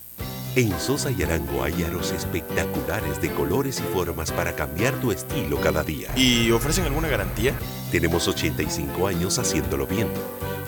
En 0.55 0.77
Sosa 0.81 1.11
y 1.11 1.23
Arango 1.23 1.63
hay 1.63 1.83
aros 1.83 2.11
espectaculares 2.11 3.21
de 3.21 3.31
colores 3.31 3.79
y 3.79 3.93
formas 3.93 4.33
para 4.33 4.53
cambiar 4.53 4.93
tu 4.95 5.13
estilo 5.13 5.61
cada 5.61 5.81
día. 5.81 6.09
¿Y 6.17 6.51
ofrecen 6.51 6.83
alguna 6.83 7.07
garantía? 7.07 7.53
Tenemos 7.89 8.27
85 8.27 9.07
años 9.07 9.39
haciéndolo 9.39 9.87
bien. 9.87 10.09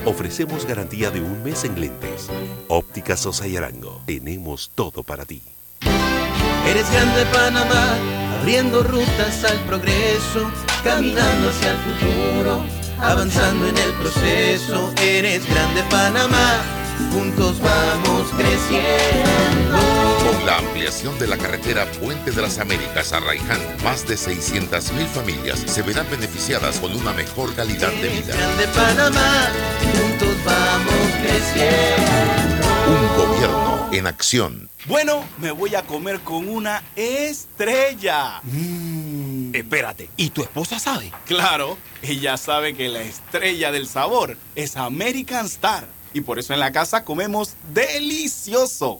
Ofrecemos 0.06 0.66
garantía 0.66 1.12
de 1.12 1.20
un 1.20 1.44
mes 1.44 1.66
en 1.66 1.82
lentes. 1.82 2.30
Óptica 2.70 3.18
Sosa 3.18 3.46
y 3.46 3.58
Arango. 3.58 4.02
Tenemos 4.06 4.72
todo 4.74 5.04
para 5.04 5.26
ti. 5.26 5.42
Eres 6.66 6.90
grande 6.90 7.26
Panamá, 7.34 7.98
abriendo 8.40 8.84
rutas 8.84 9.44
al 9.44 9.60
progreso, 9.66 10.50
caminando 10.82 11.50
hacia 11.50 11.72
el 11.72 11.78
futuro, 11.78 12.64
avanzando 13.02 13.68
en 13.68 13.78
el 13.78 13.92
proceso. 13.96 14.94
Eres 15.02 15.46
grande 15.46 15.84
Panamá 15.90 16.62
juntos 17.12 17.60
vamos 17.60 18.30
creciendo. 18.38 19.33
Ampliación 20.84 21.18
de 21.18 21.28
la 21.28 21.38
carretera 21.38 21.90
Puente 21.94 22.32
de 22.32 22.42
las 22.42 22.58
Américas 22.58 23.14
a 23.14 23.22
Raiján, 23.22 23.58
más 23.86 24.06
de 24.06 24.16
600.000 24.16 25.08
familias 25.08 25.64
se 25.66 25.82
verán 25.82 26.06
beneficiadas 26.12 26.78
con 26.78 26.94
una 26.94 27.14
mejor 27.14 27.56
calidad 27.56 27.90
de 27.94 28.10
vida. 28.10 28.36
De 28.58 28.68
Panamá, 28.68 29.48
juntos 29.80 30.36
vamos 30.44 30.94
creciendo. 31.22 32.68
Un 32.86 33.18
gobierno 33.18 33.90
en 33.94 34.08
acción. 34.08 34.70
Bueno, 34.86 35.24
me 35.38 35.52
voy 35.52 35.74
a 35.76 35.84
comer 35.84 36.20
con 36.20 36.50
una 36.50 36.84
estrella. 36.98 38.42
Mm. 38.44 39.56
Espérate, 39.56 40.10
¿y 40.18 40.32
tu 40.32 40.42
esposa 40.42 40.80
sabe? 40.80 41.14
Claro, 41.26 41.78
ella 42.02 42.36
sabe 42.36 42.74
que 42.74 42.90
la 42.90 43.04
estrella 43.04 43.72
del 43.72 43.88
sabor 43.88 44.38
es 44.56 44.76
American 44.76 45.46
Star 45.46 45.88
y 46.14 46.20
por 46.20 46.40
eso 46.40 46.54
en 46.54 46.60
la 46.60 46.74
casa 46.74 47.06
comemos 47.06 47.56
delicioso. 47.74 49.00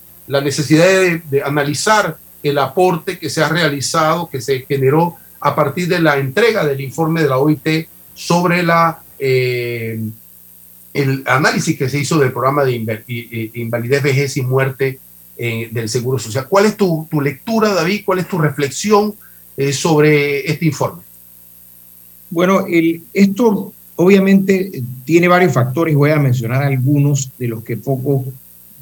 la 0.31 0.39
necesidad 0.39 0.85
de, 1.29 1.43
analizar 1.43 2.17
el 2.41 2.57
aporte 2.57 3.19
que 3.19 3.29
se 3.29 3.43
ha 3.43 3.49
realizado, 3.49 4.29
que 4.29 4.39
se 4.39 4.61
generó 4.61 5.17
a 5.41 5.53
partir 5.53 5.89
de 5.89 5.99
la 5.99 6.17
entrega 6.17 6.65
del 6.65 6.79
informe 6.79 7.21
de 7.21 7.27
la 7.27 7.37
OIT 7.37 7.87
sobre 8.15 8.63
la, 8.63 9.01
eh, 9.19 9.99
el 10.93 11.23
análisis 11.25 11.77
que 11.77 11.89
se 11.89 11.99
hizo 11.99 12.17
del 12.17 12.31
programa 12.31 12.63
de 12.63 12.75
invalidez, 13.55 14.01
vejez 14.01 14.37
y 14.37 14.41
muerte 14.41 14.99
eh, 15.37 15.67
del 15.69 15.89
Seguro 15.89 16.17
Social. 16.17 16.47
¿Cuál 16.47 16.67
es 16.67 16.77
tu, 16.77 17.05
lectura, 17.21 17.73
David? 17.73 18.03
¿Cuál 18.05 18.19
es 18.19 18.27
tu 18.29 18.37
reflexión 18.37 19.13
eh, 19.57 19.73
sobre 19.73 20.49
este 20.49 20.65
informe? 20.65 21.01
Bueno, 22.29 22.65
esto 23.11 23.73
obviamente 23.97 24.81
tiene 25.03 25.27
varios 25.27 25.51
factores, 25.51 25.93
voy 25.93 26.11
a 26.11 26.19
mencionar 26.19 26.63
algunos 26.63 27.29
de 27.37 27.49
los 27.49 27.65
que 27.65 27.75
poco, 27.75 28.23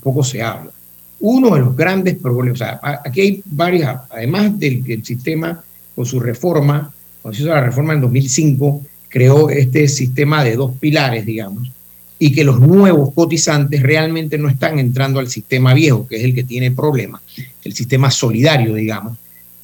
poco 0.04 0.24
se 0.24 0.44
habla. 0.44 0.72
Uno 1.22 1.54
de 1.56 1.62
los 1.62 1.76
grandes 1.76 2.16
problemas, 2.16 2.62
o 2.62 2.64
sea, 2.64 2.80
aquí 3.06 3.22
hay 3.22 3.44
varias, 3.46 4.02
además 4.10 4.58
del 4.58 5.04
sistema 5.04 5.62
con 5.96 6.06
su 6.06 6.20
reforma, 6.20 6.94
cuando 7.22 7.36
se 7.36 7.44
hizo 7.44 7.54
la 7.54 7.62
reforma 7.62 7.94
en 7.94 8.02
2005, 8.02 8.82
creó 9.10 9.50
este 9.50 9.88
sistema 9.88 10.44
de 10.44 10.56
dos 10.56 10.74
pilares, 10.80 11.26
digamos, 11.26 11.70
y 12.18 12.32
que 12.32 12.44
los 12.44 12.60
nuevos 12.60 13.14
cotizantes 13.14 13.82
realmente 13.82 14.38
no 14.38 14.50
están 14.50 14.80
entrando 14.80 15.20
al 15.20 15.28
sistema 15.28 15.74
viejo, 15.74 16.08
que 16.08 16.18
es 16.18 16.24
el 16.24 16.34
que 16.34 16.44
tiene 16.44 16.72
problemas, 16.72 17.22
el 17.64 17.74
sistema 17.74 18.12
solidario, 18.12 18.76
digamos. 18.76 19.18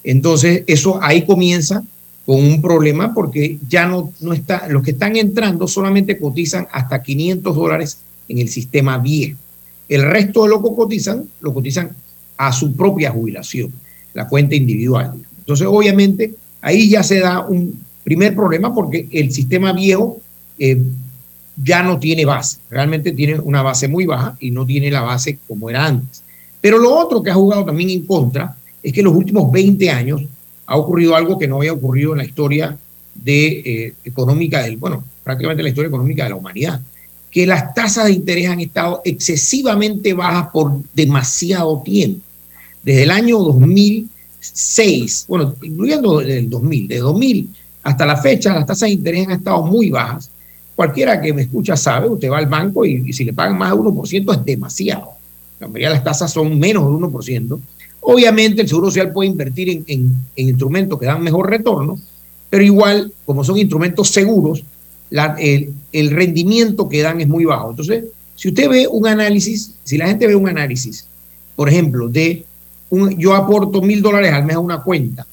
Entonces, 0.04 0.64
eso 0.68 1.00
ahí 1.02 1.26
comienza 1.26 1.84
con 2.26 2.44
un 2.44 2.62
problema 2.62 3.14
porque 3.14 3.58
ya 3.68 3.88
no, 3.88 4.12
no 4.20 4.34
está, 4.34 4.68
los 4.68 4.84
que 4.84 4.92
están 4.92 5.16
entrando 5.16 5.68
solamente 5.68 6.18
cotizan 6.18 6.68
hasta 6.72 7.02
500 7.02 7.56
dólares 7.56 7.98
en 8.28 8.40
el 8.40 8.50
sistema 8.50 8.98
viejo. 8.98 9.38
El 9.88 10.04
resto 10.04 10.44
de 10.44 10.50
lo 10.50 10.64
que 10.64 10.76
cotizan, 10.76 11.26
lo 11.42 11.54
cotizan 11.54 11.92
a 12.38 12.52
su 12.52 12.76
propia 12.76 13.12
jubilación, 13.12 13.72
la 14.14 14.28
cuenta 14.28 14.56
individual. 14.56 15.14
Entonces, 15.40 15.68
obviamente, 15.68 16.34
ahí 16.62 16.90
ya 16.90 17.04
se 17.04 17.20
da 17.20 17.46
un 17.46 17.80
primer 18.04 18.36
problema 18.36 18.74
porque 18.74 19.08
el 19.12 19.32
sistema 19.32 19.74
viejo 19.74 20.20
eh, 20.58 20.82
ya 21.64 21.84
no 21.84 22.00
tiene 22.00 22.26
base, 22.26 22.58
realmente 22.70 23.12
tiene 23.12 23.40
una 23.40 23.62
base 23.62 23.88
muy 23.88 24.06
baja 24.06 24.36
y 24.40 24.52
no 24.52 24.66
tiene 24.66 24.92
la 24.92 25.02
base 25.02 25.40
como 25.48 25.70
era 25.70 25.86
antes. 25.86 26.24
Pero 26.60 26.80
lo 26.80 26.94
otro 26.98 27.22
que 27.22 27.32
ha 27.32 27.36
jugado 27.36 27.64
también 27.64 27.90
en 27.90 28.06
contra 28.06 28.56
es 28.82 28.92
que 28.92 29.02
en 29.02 29.06
los 29.06 29.16
últimos 29.16 29.52
20 29.52 29.90
años 29.90 30.22
ha 30.66 30.78
ocurrido 30.78 31.16
algo 31.16 31.38
que 31.38 31.48
no 31.48 31.58
había 31.58 31.74
ocurrido 31.74 32.12
en 32.12 32.18
la 32.20 32.26
historia 32.26 32.78
eh, 33.26 33.94
económica 34.04 34.64
del, 34.64 34.78
bueno, 34.78 35.04
prácticamente 35.24 35.64
la 35.64 35.70
historia 35.70 35.88
económica 35.88 36.24
de 36.24 36.30
la 36.32 36.36
humanidad, 36.36 36.82
que 37.36 37.46
las 37.46 37.74
tasas 37.74 38.06
de 38.06 38.14
interés 38.14 38.48
han 38.48 38.62
estado 38.62 39.02
excesivamente 39.04 40.14
bajas 40.14 40.48
por 40.54 40.72
demasiado 40.94 41.82
tiempo. 41.84 42.22
Desde 42.82 43.04
el 43.04 43.12
año 43.12 43.40
2006, 43.40 45.26
bueno, 45.28 45.54
incluyendo 45.62 46.22
el 46.22 46.50
2000, 46.50 46.88
de 46.88 47.00
2000 47.00 47.50
hasta 47.84 48.06
la 48.06 48.16
fecha, 48.16 48.54
las 48.54 48.66
tasas 48.66 48.88
de 48.88 48.94
interés 48.94 49.28
han 49.28 49.34
estado 49.34 49.64
muy 49.64 49.90
bajas. 49.90 50.32
Cualquiera 50.78 51.20
que 51.20 51.34
me 51.34 51.42
escucha 51.42 51.76
sabe, 51.76 52.08
usted 52.08 52.32
va 52.32 52.38
al 52.38 52.46
banco 52.46 52.86
y, 52.86 53.12
si 53.12 53.26
le 53.26 53.34
pagan 53.34 53.58
más 53.58 53.72
de 53.72 53.80
1% 53.80 54.34
es 54.34 54.46
demasiado. 54.46 55.10
La 55.60 55.68
mayoría 55.68 55.90
de 55.90 55.96
las 55.96 56.06
tasas 56.06 56.32
son 56.32 56.58
menos 56.58 56.86
de 56.86 57.06
1%. 57.06 57.60
Obviamente 58.00 58.62
el 58.62 58.70
Seguro 58.70 58.88
Social 58.88 59.12
puede 59.12 59.32
invertir 59.32 59.84
en, 59.86 60.16
instrumentos 60.38 60.98
que 60.98 61.06
dan 61.06 61.22
mejor 61.22 61.50
retorno, 61.50 62.00
pero 62.50 62.64
igual, 62.64 63.12
como 63.26 63.44
son 63.44 63.58
instrumentos 63.58 64.08
seguros, 64.08 64.64
el, 65.12 66.12
rendimiento 66.12 66.90
que 66.90 67.02
dan 67.02 67.22
es 67.22 67.28
muy 67.28 67.46
bajo. 67.46 67.72
Entonces, 67.72 68.06
si 68.36 68.50
usted 68.50 68.70
ve 68.70 68.88
un 68.88 69.08
análisis, 69.08 69.76
si 69.84 69.98
la 69.98 70.08
gente 70.08 70.28
ve 70.28 70.36
un 70.36 70.48
análisis, 70.48 71.06
por 71.56 71.70
ejemplo, 71.70 72.08
de 72.08 72.44
un, 72.90 73.18
yo 73.18 73.34
aporto 73.34 73.82
mil 73.82 74.02
dólares 74.02 74.34
al 74.34 74.46
mes 74.46 74.56
a 74.56 74.60
una 74.60 74.82
cuenta 74.82 75.26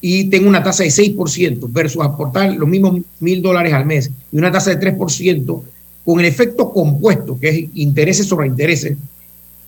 y 0.00 0.24
tengo 0.24 0.48
una 0.48 0.62
tasa 0.62 0.84
de 0.84 0.90
6% 0.90 1.66
versus 1.68 2.02
aportar 2.02 2.54
los 2.54 2.68
mismos 2.68 3.00
mil 3.18 3.42
dólares 3.42 3.72
al 3.72 3.84
mes 3.84 4.10
y 4.32 4.38
una 4.38 4.50
tasa 4.50 4.74
de 4.74 4.96
3%, 4.96 5.62
con 6.04 6.20
el 6.20 6.26
efecto 6.26 6.72
compuesto, 6.72 7.38
que 7.38 7.48
es 7.48 7.64
intereses 7.74 8.26
sobre 8.26 8.46
intereses, 8.46 8.96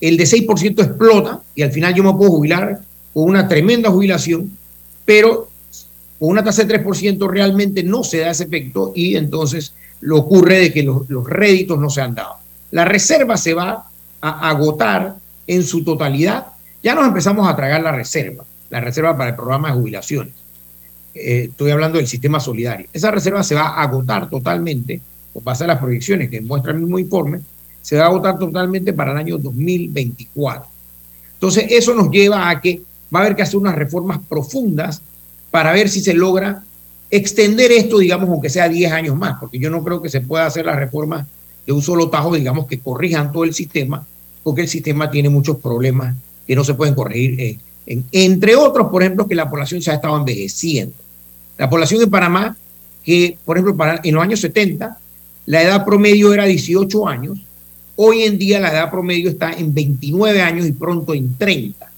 el 0.01 0.17
de 0.17 0.25
6% 0.25 0.83
explota 0.83 1.43
y 1.55 1.63
al 1.63 1.71
final 1.71 1.95
yo 1.95 2.03
me 2.03 2.15
puedo 2.15 2.31
jubilar 2.31 2.81
con 3.13 3.25
una 3.25 3.47
tremenda 3.47 3.91
jubilación, 3.91 4.51
pero 5.05 5.49
con 6.23 6.31
una 6.31 6.45
tasa 6.45 6.63
de 6.63 6.85
3% 6.85 7.29
realmente 7.29 7.83
no 7.83 8.05
se 8.05 8.21
da 8.21 8.31
ese 8.31 8.45
efecto 8.45 8.93
y 8.95 9.17
entonces 9.17 9.75
lo 10.03 10.19
ocurre 10.19 10.61
de 10.61 10.73
que 10.73 10.85
los, 10.85 11.05
réditos 11.27 11.81
no 11.81 11.91
se 11.91 12.01
han 12.01 12.15
dado. 12.15 12.35
La 12.71 12.85
reserva 12.85 13.37
se 13.37 13.55
va 13.55 13.89
a 14.21 14.49
agotar 14.49 15.17
en 15.49 15.65
su 15.65 15.83
totalidad. 15.83 16.47
Ya 16.81 16.95
nos 16.95 17.09
empezamos 17.09 17.49
a 17.49 17.57
tragar 17.57 17.83
la 17.83 17.91
reserva, 17.91 18.45
la 18.71 18.81
reserva 18.81 19.17
para 19.17 19.31
el 19.31 19.35
programa 19.35 19.71
de 19.71 19.75
jubilaciones. 19.75 20.33
Eh, 21.13 21.49
estoy 21.51 21.73
hablando 21.73 21.99
del 21.99 22.07
sistema 22.07 22.39
solidario. 22.39 22.87
Esa 22.93 23.11
reserva 23.11 23.43
se 23.43 23.57
va 23.57 23.71
a 23.71 23.83
agotar 23.83 24.31
totalmente, 24.31 25.01
por 25.33 25.43
pasar 25.43 25.67
las 25.67 25.81
proyecciones 25.81 26.31
que 26.31 26.41
muestra 26.41 26.71
el 26.71 26.79
mismo 26.79 27.01
informe, 27.01 27.41
se 27.81 27.97
va 27.97 28.07
a 28.07 28.11
votar 28.11 28.39
totalmente 28.39 28.93
para 28.93 29.11
el 29.11 29.19
año 29.19 29.39
2024. 29.39 30.69
Entonces, 31.35 31.67
eso 31.69 31.95
nos 31.95 32.13
lleva 32.13 32.49
a 32.49 32.61
que 32.61 32.81
va 33.13 33.19
a 33.19 33.23
haber 33.25 33.35
que 33.35 33.43
hacer 33.43 33.57
unas 33.57 33.75
reformas 33.75 34.21
profundas 34.29 35.03
para 35.53 35.73
ver 35.73 35.89
si 35.89 36.01
se 36.01 36.15
logra 36.15 36.65
extender 37.09 37.71
esto, 37.71 37.99
digamos, 37.99 38.29
aunque 38.29 38.51
sea 38.51 38.69
10 38.69 38.91
años 38.91 39.17
más, 39.17 39.39
porque 39.39 39.61
yo 39.61 39.71
no 39.71 39.85
creo 39.85 40.03
que 40.03 40.09
se 40.09 40.21
pueda 40.21 40.47
hacer 40.47 40.67
las 40.67 40.75
reformas 40.75 41.29
de 41.65 41.73
un 41.73 41.81
solo 41.81 42.09
tajo, 42.11 42.35
digamos, 42.35 42.67
que 42.67 42.81
corrijan 42.81 43.31
todo 43.31 43.45
el 43.45 43.55
sistema, 43.55 44.05
porque 44.43 44.63
el 44.63 44.69
sistema 44.69 45.09
tiene 45.09 45.29
muchos 45.29 45.59
problemas 45.59 46.17
que 46.45 46.57
no 46.57 46.65
se 46.65 46.75
pueden 46.75 46.95
corregir. 46.97 47.41
Eh, 47.41 47.59
entre 48.11 48.57
otros, 48.57 48.89
por 48.91 49.03
ejemplo, 49.03 49.29
que 49.29 49.37
la 49.37 49.49
población 49.49 49.81
se 49.81 49.93
ha 49.93 49.95
estado 49.95 50.17
envejeciendo. 50.17 50.97
La 51.57 51.71
población 51.71 52.03
en 52.03 52.11
Panamá, 52.11 52.57
que, 53.05 53.39
por 53.45 53.57
ejemplo, 53.57 53.87
en 54.03 54.15
los 54.15 54.25
años 54.25 54.41
70, 54.41 54.99
la 55.47 55.63
edad 55.63 55.85
promedio 55.85 56.35
era 56.35 56.47
18 56.47 57.07
años, 57.07 57.39
Hoy 57.97 58.23
en 58.23 58.39
día 58.39 58.59
la 58.59 58.73
edad 58.73 58.91
promedio 58.91 59.29
está 59.29 59.53
en 59.53 59.75
29 59.75 60.41
años 60.41 60.67
y 60.67 60.73
pronto 60.73 61.15
en 61.15 61.37
30. 61.37 61.92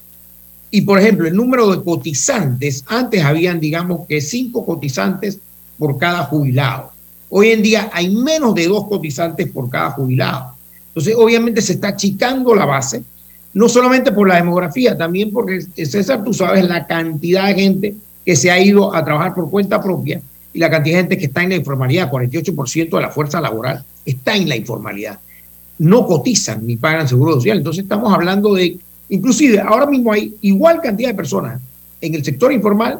Y 0.75 0.81
por 0.81 0.99
ejemplo, 0.99 1.25
el 1.25 1.33
número 1.33 1.71
de 1.71 1.81
cotizantes, 1.81 2.83
antes 2.87 3.23
habían, 3.23 3.61
digamos 3.61 4.05
que 4.09 4.19
cinco 4.19 4.65
cotizantes 4.65 5.39
por 5.77 5.97
cada 5.97 6.25
jubilado. 6.25 6.91
Hoy 7.29 7.51
en 7.51 7.63
día 7.63 7.89
hay 7.93 8.13
menos 8.13 8.53
de 8.55 8.67
dos 8.67 8.85
cotizantes 8.89 9.49
por 9.51 9.69
cada 9.69 9.91
jubilado. 9.91 10.53
Entonces, 10.89 11.15
obviamente 11.17 11.61
se 11.61 11.73
está 11.73 11.87
achicando 11.87 12.53
la 12.53 12.65
base, 12.65 13.03
no 13.53 13.69
solamente 13.69 14.11
por 14.11 14.27
la 14.27 14.35
demografía, 14.35 14.97
también 14.97 15.31
porque, 15.31 15.61
César, 15.61 16.25
tú 16.25 16.33
sabes 16.33 16.67
la 16.67 16.85
cantidad 16.85 17.47
de 17.47 17.55
gente 17.55 17.95
que 18.25 18.35
se 18.35 18.51
ha 18.51 18.59
ido 18.59 18.93
a 18.93 19.05
trabajar 19.05 19.33
por 19.33 19.49
cuenta 19.49 19.81
propia 19.81 20.21
y 20.51 20.59
la 20.59 20.69
cantidad 20.69 20.97
de 20.97 21.01
gente 21.03 21.17
que 21.17 21.27
está 21.27 21.41
en 21.41 21.51
la 21.51 21.55
informalidad, 21.55 22.11
48% 22.11 22.89
de 22.89 23.01
la 23.01 23.11
fuerza 23.11 23.39
laboral 23.39 23.81
está 24.05 24.35
en 24.35 24.49
la 24.49 24.57
informalidad 24.57 25.19
no 25.77 26.05
cotizan 26.05 26.65
ni 26.65 26.77
pagan 26.77 27.07
seguro 27.07 27.33
social. 27.33 27.57
Entonces 27.57 27.83
estamos 27.83 28.13
hablando 28.13 28.53
de, 28.53 28.77
inclusive 29.09 29.59
ahora 29.59 29.85
mismo 29.85 30.11
hay 30.11 30.35
igual 30.41 30.81
cantidad 30.81 31.09
de 31.09 31.15
personas 31.15 31.61
en 32.01 32.15
el 32.15 32.23
sector 32.23 32.51
informal 32.51 32.99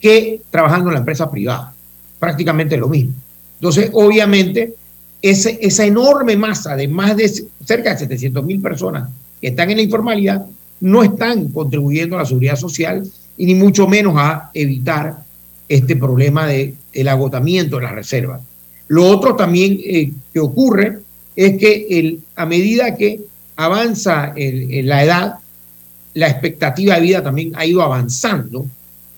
que 0.00 0.40
trabajando 0.50 0.88
en 0.88 0.94
la 0.94 1.00
empresa 1.00 1.30
privada. 1.30 1.72
Prácticamente 2.18 2.76
lo 2.76 2.88
mismo. 2.88 3.12
Entonces, 3.60 3.90
obviamente, 3.92 4.74
esa 5.22 5.84
enorme 5.84 6.36
masa 6.36 6.76
de 6.76 6.88
más 6.88 7.16
de 7.16 7.28
cerca 7.64 7.92
de 7.92 7.98
700 7.98 8.44
mil 8.44 8.60
personas 8.60 9.08
que 9.40 9.48
están 9.48 9.70
en 9.70 9.78
la 9.78 9.82
informalidad 9.82 10.46
no 10.80 11.02
están 11.02 11.48
contribuyendo 11.48 12.16
a 12.16 12.20
la 12.20 12.26
seguridad 12.26 12.56
social 12.56 13.02
y 13.36 13.46
ni 13.46 13.54
mucho 13.54 13.86
menos 13.86 14.14
a 14.16 14.50
evitar 14.54 15.24
este 15.68 15.96
problema 15.96 16.46
del 16.46 16.74
el 16.92 17.08
agotamiento 17.08 17.76
de 17.76 17.82
las 17.82 17.92
reservas. 17.92 18.40
Lo 18.88 19.08
otro 19.08 19.34
también 19.34 19.80
eh, 19.84 20.12
que 20.32 20.40
ocurre 20.40 20.98
es 21.34 21.58
que 21.58 21.86
el, 21.90 22.20
a 22.36 22.46
medida 22.46 22.94
que 22.94 23.20
avanza 23.56 24.32
la 24.36 25.04
edad, 25.04 25.34
la 26.16 26.28
expectativa 26.28 26.94
de 26.94 27.02
vida 27.02 27.22
también 27.22 27.52
ha 27.54 27.66
ido 27.66 27.82
avanzando. 27.82 28.66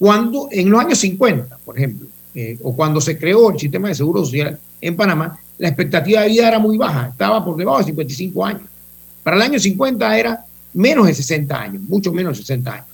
Cuando 0.01 0.49
en 0.51 0.68
los 0.68 0.80
años 0.80 0.99
50, 0.99 1.59
por 1.64 1.76
ejemplo, 1.76 2.09
eh, 2.34 2.59
o 2.61 2.74
cuando 2.74 3.01
se 3.01 3.16
creó 3.16 3.51
el 3.51 3.59
sistema 3.59 3.86
de 3.86 3.94
seguro 3.94 4.24
social 4.24 4.59
en 4.80 4.96
Panamá, 4.96 5.38
la 5.59 5.68
expectativa 5.68 6.22
de 6.22 6.28
vida 6.28 6.49
era 6.49 6.59
muy 6.59 6.76
baja, 6.76 7.09
estaba 7.12 7.44
por 7.44 7.57
debajo 7.57 7.78
de 7.78 7.84
55 7.84 8.44
años. 8.44 8.62
Para 9.22 9.36
el 9.36 9.42
año 9.42 9.61
50 9.61 10.18
era 10.18 10.44
menos 10.74 11.07
de 11.07 11.14
60 11.14 11.61
años, 11.61 11.82
mucho 11.82 12.12
menos 12.12 12.36
de 12.36 12.42
60 12.42 12.72
años. 12.72 12.86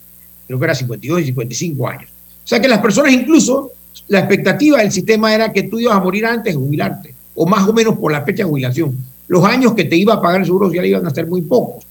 Creo 0.47 0.59
que 0.59 0.65
era 0.65 0.75
52 0.75 1.21
y 1.23 1.25
55 1.25 1.89
años. 1.89 2.11
O 2.45 2.47
sea 2.47 2.61
que 2.61 2.69
las 2.69 2.81
personas 2.81 3.11
incluso, 3.11 3.71
la 4.09 4.19
expectativa 4.19 4.79
del 4.79 4.93
sistema 4.93 5.35
era 5.35 5.51
que 5.51 5.63
tú 5.63 5.81
ibas 5.81 5.97
a 5.97 6.01
morir 6.01 6.27
antes 6.27 6.53
de 6.53 6.61
jubilarte, 6.61 7.15
o 7.35 7.47
más 7.47 7.67
o 7.67 7.73
menos 7.73 7.99
por 7.99 8.13
la 8.13 8.21
fecha 8.21 8.43
de 8.43 8.51
jubilación 8.51 8.99
los 9.29 9.45
años 9.45 9.75
que 9.75 9.85
te 9.85 9.97
iba 9.97 10.15
a 10.15 10.21
pagar 10.21 10.41
el 10.41 10.47
seguro 10.47 10.67
social 10.67 10.87
iban 10.87 11.07
a 11.07 11.11
ser 11.11 11.27
muy 11.27 11.43
pocos. 11.43 11.84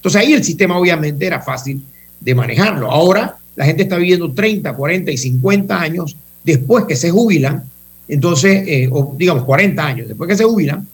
Entonces 0.00 0.20
ahí 0.20 0.32
el 0.32 0.42
sistema 0.42 0.78
obviamente 0.78 1.26
era 1.26 1.40
fácil 1.40 1.82
de 2.20 2.34
manejarlo. 2.34 2.90
Ahora 2.90 3.36
la 3.54 3.66
gente 3.66 3.82
está 3.82 3.98
viviendo 3.98 4.32
30, 4.32 4.72
40 4.74 5.10
y 5.10 5.16
50 5.18 5.78
años 5.78 6.16
después 6.42 6.86
que 6.86 6.96
se 6.96 7.10
jubilan, 7.10 7.64
entonces, 8.08 8.66
eh, 8.66 8.88
o 8.90 9.14
digamos 9.16 9.44
40 9.44 9.86
años 9.86 10.08
después 10.08 10.28
que 10.28 10.36
se 10.36 10.44
jubilan, 10.44 10.86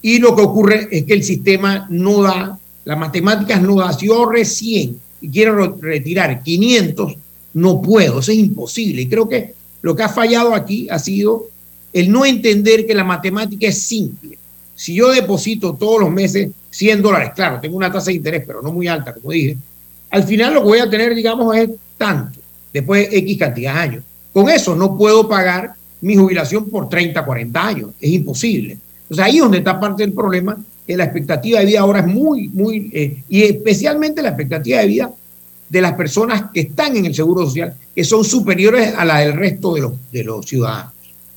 y 0.00 0.18
lo 0.18 0.34
que 0.34 0.42
ocurre 0.42 0.88
es 0.90 1.04
que 1.04 1.12
el 1.12 1.22
sistema 1.22 1.86
no 1.90 2.22
da, 2.22 2.58
las 2.86 2.98
matemáticas 2.98 3.60
no 3.60 3.76
da, 3.76 3.92
si 3.92 4.06
yo 4.06 4.24
recién 4.30 4.98
y 5.20 5.28
quiero 5.28 5.76
retirar 5.80 6.42
500, 6.42 7.16
no 7.54 7.82
puedo, 7.82 8.20
es 8.20 8.28
imposible. 8.30 9.02
Y 9.02 9.08
creo 9.08 9.28
que 9.28 9.54
lo 9.82 9.94
que 9.94 10.02
ha 10.02 10.08
fallado 10.08 10.54
aquí 10.54 10.88
ha 10.90 10.98
sido 10.98 11.48
el 11.92 12.10
no 12.10 12.24
entender 12.24 12.86
que 12.86 12.94
la 12.94 13.04
matemática 13.04 13.66
es 13.68 13.78
simple. 13.78 14.38
Si 14.74 14.94
yo 14.94 15.10
deposito 15.10 15.74
todos 15.74 16.00
los 16.00 16.10
meses 16.10 16.50
100 16.76 17.00
dólares, 17.00 17.30
claro, 17.34 17.58
tengo 17.58 17.76
una 17.76 17.90
tasa 17.90 18.06
de 18.06 18.18
interés, 18.18 18.44
pero 18.46 18.60
no 18.60 18.70
muy 18.70 18.86
alta, 18.86 19.14
como 19.14 19.30
dije, 19.30 19.56
al 20.10 20.24
final 20.24 20.54
lo 20.54 20.60
que 20.60 20.66
voy 20.66 20.78
a 20.78 20.90
tener, 20.90 21.14
digamos, 21.14 21.56
es 21.56 21.70
tanto, 21.96 22.38
después 22.72 23.10
de 23.10 23.18
X 23.18 23.38
cantidad 23.38 23.72
de 23.72 23.80
años. 23.80 24.04
Con 24.32 24.50
eso 24.50 24.76
no 24.76 24.96
puedo 24.96 25.26
pagar 25.26 25.72
mi 26.02 26.16
jubilación 26.16 26.68
por 26.68 26.90
30, 26.90 27.24
40 27.24 27.66
años. 27.66 27.90
Es 27.98 28.10
imposible. 28.10 28.76
Entonces 29.02 29.24
ahí 29.24 29.36
es 29.36 29.42
donde 29.42 29.58
está 29.58 29.80
parte 29.80 30.02
del 30.02 30.12
problema, 30.12 30.58
que 30.86 30.96
la 30.96 31.04
expectativa 31.04 31.60
de 31.60 31.66
vida 31.66 31.80
ahora 31.80 32.00
es 32.00 32.06
muy, 32.06 32.48
muy, 32.48 32.90
eh, 32.92 33.22
y 33.28 33.42
especialmente 33.42 34.20
la 34.20 34.28
expectativa 34.28 34.80
de 34.80 34.86
vida 34.86 35.10
de 35.68 35.80
las 35.80 35.94
personas 35.94 36.44
que 36.52 36.60
están 36.60 36.94
en 36.96 37.06
el 37.06 37.14
Seguro 37.14 37.46
Social, 37.46 37.74
que 37.94 38.04
son 38.04 38.22
superiores 38.22 38.94
a 38.94 39.04
la 39.04 39.20
del 39.20 39.32
resto 39.32 39.74
de 39.74 40.22
los, 40.24 40.46
ciudadanos. 40.46 40.92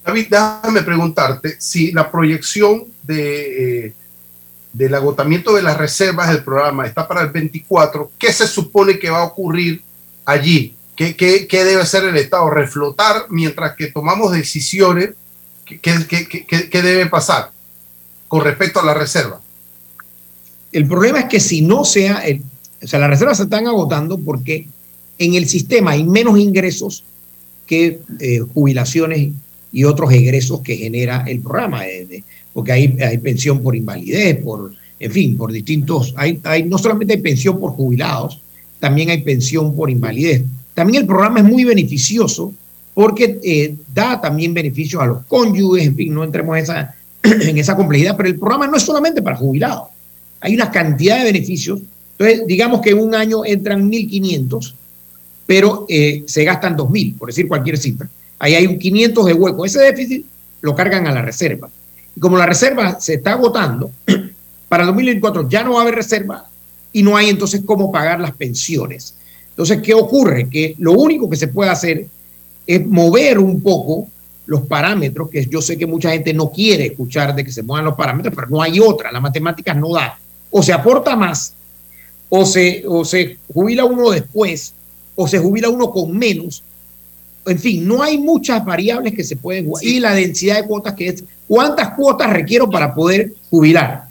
David, 0.05 0.27
déjame 0.29 0.83
preguntarte 0.83 1.55
si 1.57 1.91
la 1.91 2.11
proyección 2.11 2.83
de, 3.03 3.85
eh, 3.85 3.93
del 4.73 4.93
agotamiento 4.93 5.53
de 5.55 5.61
las 5.61 5.77
reservas 5.77 6.29
del 6.29 6.43
programa 6.43 6.85
está 6.85 7.07
para 7.07 7.21
el 7.21 7.29
24, 7.29 8.11
¿qué 8.19 8.31
se 8.31 8.47
supone 8.47 8.99
que 8.99 9.09
va 9.09 9.21
a 9.21 9.25
ocurrir 9.25 9.81
allí? 10.25 10.75
¿Qué, 10.95 11.15
qué, 11.15 11.47
qué 11.47 11.63
debe 11.63 11.81
hacer 11.81 12.03
el 12.03 12.17
Estado? 12.17 12.49
¿Reflotar 12.49 13.25
mientras 13.29 13.75
que 13.75 13.87
tomamos 13.87 14.31
decisiones? 14.31 15.11
¿Qué, 15.65 15.79
qué, 15.79 16.81
debe 16.81 17.05
pasar 17.05 17.51
con 18.27 18.43
respecto 18.43 18.79
a 18.79 18.85
la 18.85 18.93
reserva? 18.93 19.41
El 20.71 20.87
problema 20.87 21.19
es 21.19 21.25
que 21.25 21.39
si 21.39 21.61
no 21.61 21.85
sea, 21.85 22.19
el, 22.25 22.43
o 22.81 22.87
sea, 22.87 22.99
las 22.99 23.09
reservas 23.09 23.37
se 23.37 23.43
están 23.43 23.67
agotando 23.67 24.17
porque 24.17 24.67
en 25.17 25.35
el 25.35 25.47
sistema 25.47 25.91
hay 25.91 26.03
menos 26.03 26.37
ingresos 26.39 27.03
que 27.65 27.99
eh, 28.19 28.39
jubilaciones 28.53 29.31
y 29.71 29.83
otros 29.83 30.11
egresos 30.11 30.61
que 30.61 30.75
genera 30.75 31.23
el 31.27 31.41
programa, 31.41 31.87
eh, 31.87 32.23
porque 32.53 32.71
hay, 32.71 32.97
hay, 33.01 33.17
pensión 33.17 33.61
por 33.61 33.75
invalidez, 33.75 34.41
por, 34.41 34.71
en 34.99 35.11
fin, 35.11 35.37
por 35.37 35.51
distintos, 35.51 36.13
hay, 36.17 36.39
hay, 36.43 36.63
no 36.63 36.77
solamente 36.77 37.13
hay 37.13 37.21
pensión 37.21 37.59
por 37.59 37.71
jubilados, 37.71 38.41
también 38.79 39.09
hay 39.09 39.21
pensión 39.21 39.75
por 39.75 39.89
invalidez. 39.89 40.43
También 40.73 41.01
el 41.01 41.07
programa 41.07 41.39
es 41.39 41.45
muy 41.45 41.63
beneficioso 41.63 42.53
porque 42.93 43.39
eh, 43.43 43.75
da 43.93 44.19
también 44.19 44.53
beneficios 44.53 45.01
a 45.01 45.05
los 45.05 45.25
cónyuges, 45.25 45.87
en 45.87 45.95
fin, 45.95 46.13
no 46.13 46.23
entremos 46.23 46.57
en 46.57 46.63
esa, 46.63 46.95
en 47.23 47.57
esa 47.57 47.75
complejidad, 47.75 48.17
pero 48.17 48.29
el 48.29 48.39
programa 48.39 48.67
no 48.67 48.77
es 48.77 48.83
solamente 48.83 49.21
para 49.21 49.37
jubilados, 49.37 49.89
hay 50.41 50.55
una 50.55 50.71
cantidad 50.71 51.17
de 51.19 51.25
beneficios. 51.25 51.79
Entonces, 52.17 52.47
digamos 52.47 52.81
que 52.81 52.89
en 52.89 52.99
un 52.99 53.15
año 53.15 53.45
entran 53.45 53.89
1.500, 53.89 54.73
pero 55.45 55.85
eh, 55.87 56.23
se 56.27 56.43
gastan 56.43 56.75
2.000, 56.77 57.17
por 57.17 57.29
decir 57.29 57.47
cualquier 57.47 57.77
cifra. 57.77 58.09
Ahí 58.37 58.55
hay 58.55 58.67
un 58.67 58.77
500 58.77 59.25
de 59.25 59.33
hueco. 59.33 59.65
Ese 59.65 59.79
déficit 59.79 60.25
lo 60.61 60.75
cargan 60.75 61.07
a 61.07 61.11
la 61.11 61.21
reserva. 61.21 61.69
Y 62.19 62.21
como 62.21 62.37
la 62.37 62.45
reserva 62.45 62.99
se 62.99 63.13
está 63.13 63.31
agotando, 63.31 63.91
para 64.67 64.83
el 64.83 64.87
2024 64.87 65.47
ya 65.47 65.63
no 65.63 65.75
va 65.75 65.79
a 65.79 65.81
haber 65.83 65.95
reserva 65.95 66.49
y 66.91 67.01
no 67.01 67.15
hay 67.15 67.29
entonces 67.29 67.61
cómo 67.65 67.93
pagar 67.93 68.19
las 68.19 68.33
pensiones. 68.33 69.15
Entonces, 69.51 69.81
¿qué 69.81 69.93
ocurre? 69.93 70.49
Que 70.49 70.75
lo 70.79 70.91
único 70.91 71.29
que 71.29 71.37
se 71.37 71.47
puede 71.47 71.69
hacer 71.69 72.07
es 72.67 72.85
mover 72.85 73.39
un 73.39 73.61
poco 73.61 74.09
los 74.47 74.63
parámetros, 74.63 75.29
que 75.29 75.45
yo 75.45 75.61
sé 75.61 75.77
que 75.77 75.85
mucha 75.85 76.11
gente 76.11 76.33
no 76.33 76.51
quiere 76.51 76.87
escuchar 76.87 77.33
de 77.33 77.45
que 77.45 77.53
se 77.53 77.63
muevan 77.63 77.85
los 77.85 77.95
parámetros, 77.95 78.35
pero 78.35 78.49
no 78.49 78.61
hay 78.61 78.81
otra, 78.81 79.13
las 79.13 79.21
matemáticas 79.21 79.77
no 79.77 79.93
dan. 79.93 80.11
O 80.51 80.61
se 80.61 80.73
aporta 80.73 81.15
más, 81.15 81.53
o 82.27 82.45
se, 82.45 82.83
o 82.85 83.05
se 83.05 83.37
jubila 83.53 83.85
uno 83.85 84.09
después, 84.09 84.73
o 85.15 85.25
se 85.25 85.39
jubila 85.39 85.69
uno 85.69 85.89
con 85.89 86.17
menos. 86.17 86.63
En 87.45 87.59
fin, 87.59 87.87
no 87.87 88.03
hay 88.03 88.17
muchas 88.17 88.65
variables 88.65 89.13
que 89.13 89.23
se 89.23 89.37
pueden. 89.37 89.71
Y 89.81 90.01
la 90.01 90.13
densidad 90.13 90.57
de 90.61 90.67
cuotas, 90.67 90.95
que 90.95 91.07
es 91.07 91.23
cuántas 91.49 91.95
cuotas 91.95 92.31
requiero 92.31 92.69
para 92.69 92.93
poder 92.93 93.33
jubilar. 93.49 94.03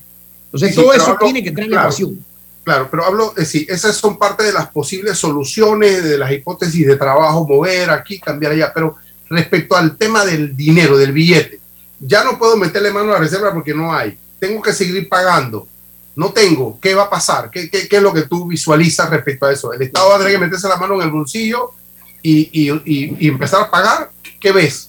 Entonces, 0.47 0.71
sí, 0.71 0.75
todo 0.75 0.93
eso 0.93 1.13
hablo, 1.13 1.25
tiene 1.25 1.43
que 1.43 1.51
entrar 1.51 1.67
en 1.67 1.71
claro, 1.71 1.85
la 1.85 1.89
ecuación. 1.89 2.27
Claro, 2.65 2.89
pero 2.91 3.05
hablo, 3.05 3.33
eh, 3.37 3.45
sí, 3.45 3.65
esas 3.69 3.95
son 3.97 4.19
parte 4.19 4.43
de 4.43 4.53
las 4.53 4.69
posibles 4.71 5.17
soluciones, 5.17 6.03
de 6.03 6.19
las 6.19 6.33
hipótesis 6.33 6.85
de 6.85 6.97
trabajo, 6.97 7.47
mover 7.47 7.91
aquí, 7.91 8.19
cambiar 8.19 8.53
allá, 8.53 8.73
pero 8.75 8.97
respecto 9.31 9.77
al 9.77 9.97
tema 9.97 10.25
del 10.25 10.57
dinero, 10.57 10.99
del 10.99 11.13
billete. 11.13 11.61
Ya 12.01 12.25
no 12.25 12.39
puedo 12.39 12.57
meterle 12.57 12.91
mano 12.91 13.11
a 13.11 13.15
la 13.15 13.21
reserva 13.21 13.55
porque 13.55 13.73
no 13.73 13.95
hay. 13.95 14.19
Tengo 14.41 14.61
que 14.61 14.73
seguir 14.73 15.09
pagando. 15.09 15.69
No 16.17 16.31
tengo. 16.33 16.79
¿Qué 16.81 16.95
va 16.95 17.05
a 17.05 17.11
pasar? 17.11 17.51
¿Qué, 17.51 17.71
qué, 17.71 17.87
qué 17.87 17.97
es 17.99 18.03
lo 18.03 18.13
que 18.13 18.23
tú 18.23 18.49
visualizas 18.49 19.09
respecto 19.11 19.47
a 19.47 19.53
eso? 19.53 19.73
¿El 19.73 19.83
Estado 19.83 20.09
va 20.09 20.17
a 20.17 20.19
tener 20.19 20.33
que 20.33 20.39
meterse 20.39 20.69
la 20.69 20.77
mano 20.77 20.97
en 20.97 21.03
el 21.03 21.11
bolsillo 21.11 21.71
y, 22.21 22.51
y, 22.53 22.71
y, 22.85 23.17
y 23.21 23.29
empezar 23.29 23.63
a 23.63 23.71
pagar? 23.71 24.11
¿Qué 24.41 24.51
ves? 24.51 24.88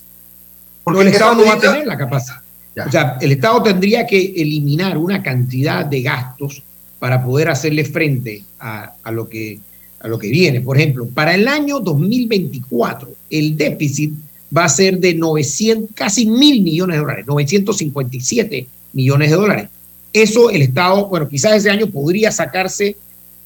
Porque 0.94 1.04
no, 1.04 1.08
el 1.10 1.14
Estado 1.14 1.36
no 1.36 1.46
va 1.46 1.54
a 1.54 1.60
tener 1.60 1.88
la 1.88 1.98
capacidad. 1.98 2.38
Ya. 2.76 2.86
O 2.86 2.92
sea, 2.92 3.18
el 3.22 3.32
Estado 3.32 3.64
tendría 3.64 4.06
que 4.06 4.34
eliminar 4.36 4.98
una 4.98 5.22
cantidad 5.24 5.86
de 5.86 6.02
gastos 6.02 6.64
para 7.00 7.24
poder 7.24 7.50
hacerle 7.50 7.86
frente 7.86 8.44
a, 8.60 8.94
a, 9.04 9.12
lo 9.12 9.28
que, 9.28 9.60
a 10.00 10.08
lo 10.08 10.20
que 10.20 10.30
viene. 10.30 10.62
Por 10.62 10.78
ejemplo, 10.78 11.08
para 11.08 11.34
el 11.34 11.48
año 11.48 11.80
2024, 11.80 13.10
el 13.30 13.58
déficit 13.58 14.14
va 14.56 14.66
a 14.66 14.70
ser 14.70 15.00
de 15.00 15.14
900, 15.14 15.92
casi 15.96 16.26
mil 16.26 16.62
millones 16.62 16.96
de 16.96 17.02
dólares, 17.02 17.26
957 17.28 18.68
millones 18.94 19.30
de 19.30 19.36
dólares. 19.36 19.70
Eso 20.12 20.50
el 20.50 20.62
Estado, 20.64 21.08
bueno, 21.08 21.28
quizás 21.30 21.56
ese 21.56 21.70
año 21.70 21.88
podría 21.88 22.32
sacarse 22.32 22.96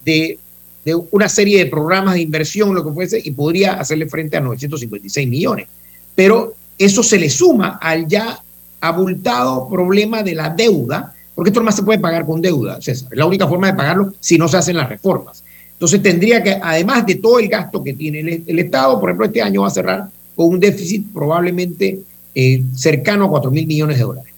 de, 0.05 0.37
de, 0.85 0.95
una 1.11 1.27
serie 1.27 1.59
de 1.59 1.65
programas 1.69 2.15
de 2.15 2.21
inversión, 2.21 2.73
lo 2.73 2.85
que 2.85 2.91
fuese, 2.91 3.21
y 3.23 3.31
podría 3.31 3.73
hacerle 3.73 4.07
frente 4.07 4.37
a 4.37 4.41
956 4.41 5.27
millones. 5.27 5.67
Pero 6.15 6.55
eso 6.77 7.03
se 7.03 7.19
le 7.19 7.29
suma 7.29 7.79
al 7.81 8.07
ya 8.07 8.39
abultado 8.81 9.69
problema 9.69 10.23
de 10.23 10.35
la 10.35 10.49
deuda, 10.49 11.13
porque 11.33 11.49
esto 11.49 11.63
más 11.63 11.75
se 11.75 11.83
puede 11.83 11.99
pagar 11.99 12.25
con 12.25 12.41
deuda, 12.41 12.81
César. 12.81 13.09
Es 13.11 13.17
la 13.17 13.25
única 13.25 13.47
forma 13.47 13.67
de 13.67 13.73
pagarlo 13.73 14.13
si 14.19 14.37
no 14.37 14.47
se 14.47 14.57
hacen 14.57 14.75
las 14.75 14.89
reformas. 14.89 15.43
Entonces 15.73 16.01
tendría 16.01 16.43
que, 16.43 16.59
además 16.61 17.05
de 17.05 17.15
todo 17.15 17.39
el 17.39 17.47
gasto 17.47 17.83
que 17.83 17.93
tiene 17.93 18.43
el, 18.45 18.59
Estado, 18.59 18.99
por 18.99 19.09
ejemplo, 19.09 19.25
este 19.25 19.41
año 19.41 19.61
va 19.61 19.67
a 19.67 19.71
cerrar 19.71 20.09
con 20.35 20.47
un 20.47 20.59
déficit 20.59 21.11
probablemente 21.13 21.99
eh, 22.35 22.63
cercano 22.75 23.25
a 23.25 23.29
4 23.29 23.51
mil 23.51 23.67
millones 23.67 23.97
de 23.97 24.03
dólares. 24.03 24.33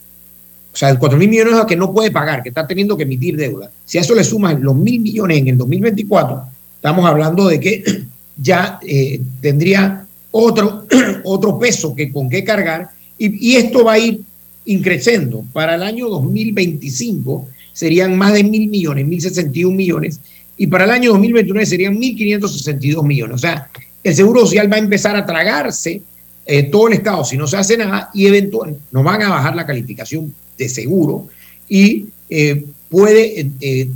O 0.73 0.77
sea, 0.77 0.97
4 0.97 1.17
mil 1.17 1.29
millones 1.29 1.55
que 1.67 1.75
no 1.75 1.93
puede 1.93 2.11
pagar, 2.11 2.43
que 2.43 2.49
está 2.49 2.67
teniendo 2.67 2.97
que 2.97 3.03
emitir 3.03 3.37
deuda. 3.37 3.71
Si 3.85 3.97
a 3.97 4.01
eso 4.01 4.13
le 4.13 4.23
suman 4.23 4.61
los 4.61 4.75
mil 4.75 4.99
millones 4.99 5.37
en 5.37 5.47
el 5.49 5.57
2024, 5.57 6.43
estamos 6.75 7.05
hablando 7.05 7.47
de 7.47 7.59
que 7.59 7.83
ya 8.37 8.79
eh, 8.81 9.21
tendría 9.41 10.04
otro, 10.37 10.85
otro 11.23 11.57
peso 11.57 11.95
que 11.95 12.11
con 12.11 12.29
qué 12.29 12.43
cargar 12.43 12.89
y, 13.17 13.55
esto 13.55 13.85
va 13.85 13.93
a 13.93 13.99
ir 13.99 14.19
increciendo. 14.65 15.45
Para 15.53 15.75
el 15.75 15.83
año 15.83 16.09
2025 16.09 17.47
serían 17.71 18.17
más 18.17 18.33
de 18.33 18.43
mil 18.43 18.67
millones, 18.67 19.05
1.061 19.05 19.73
millones, 19.73 20.19
y 20.57 20.67
para 20.67 20.83
el 20.83 20.91
año 20.91 21.11
2029 21.11 21.65
serían 21.65 21.95
1.562 21.95 23.03
millones. 23.05 23.35
O 23.35 23.37
sea, 23.37 23.69
el 24.03 24.13
Seguro 24.13 24.41
Social 24.41 24.69
va 24.71 24.75
a 24.75 24.79
empezar 24.79 25.15
a 25.15 25.25
tragarse 25.25 26.01
eh, 26.45 26.63
todo 26.63 26.89
el 26.89 26.95
Estado 26.95 27.23
si 27.23 27.37
no 27.37 27.47
se 27.47 27.55
hace 27.55 27.77
nada 27.77 28.09
y 28.13 28.27
eventualmente 28.27 28.81
nos 28.91 29.03
van 29.05 29.21
a 29.21 29.29
bajar 29.29 29.55
la 29.55 29.65
calificación 29.65 30.35
de 30.57 30.69
seguro 30.69 31.27
y 31.69 32.07
eh, 32.29 32.65
puede, 32.89 33.51
eh, 33.61 33.89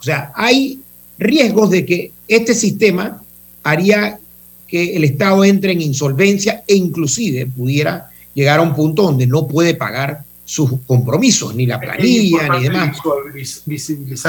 o 0.00 0.02
sea, 0.02 0.32
hay 0.34 0.80
riesgos 1.18 1.70
de 1.70 1.84
que 1.84 2.10
este 2.26 2.54
sistema 2.54 3.22
haría 3.62 4.18
que 4.66 4.96
el 4.96 5.04
Estado 5.04 5.44
entre 5.44 5.72
en 5.72 5.82
insolvencia 5.82 6.62
e 6.66 6.74
inclusive 6.74 7.46
pudiera 7.46 8.10
llegar 8.34 8.58
a 8.58 8.62
un 8.62 8.74
punto 8.74 9.02
donde 9.02 9.26
no 9.26 9.46
puede 9.46 9.74
pagar 9.74 10.24
sus 10.44 10.70
compromisos, 10.86 11.54
ni 11.54 11.66
la 11.66 11.80
planilla, 11.80 12.48
ni 12.56 12.64
demás. 12.64 12.98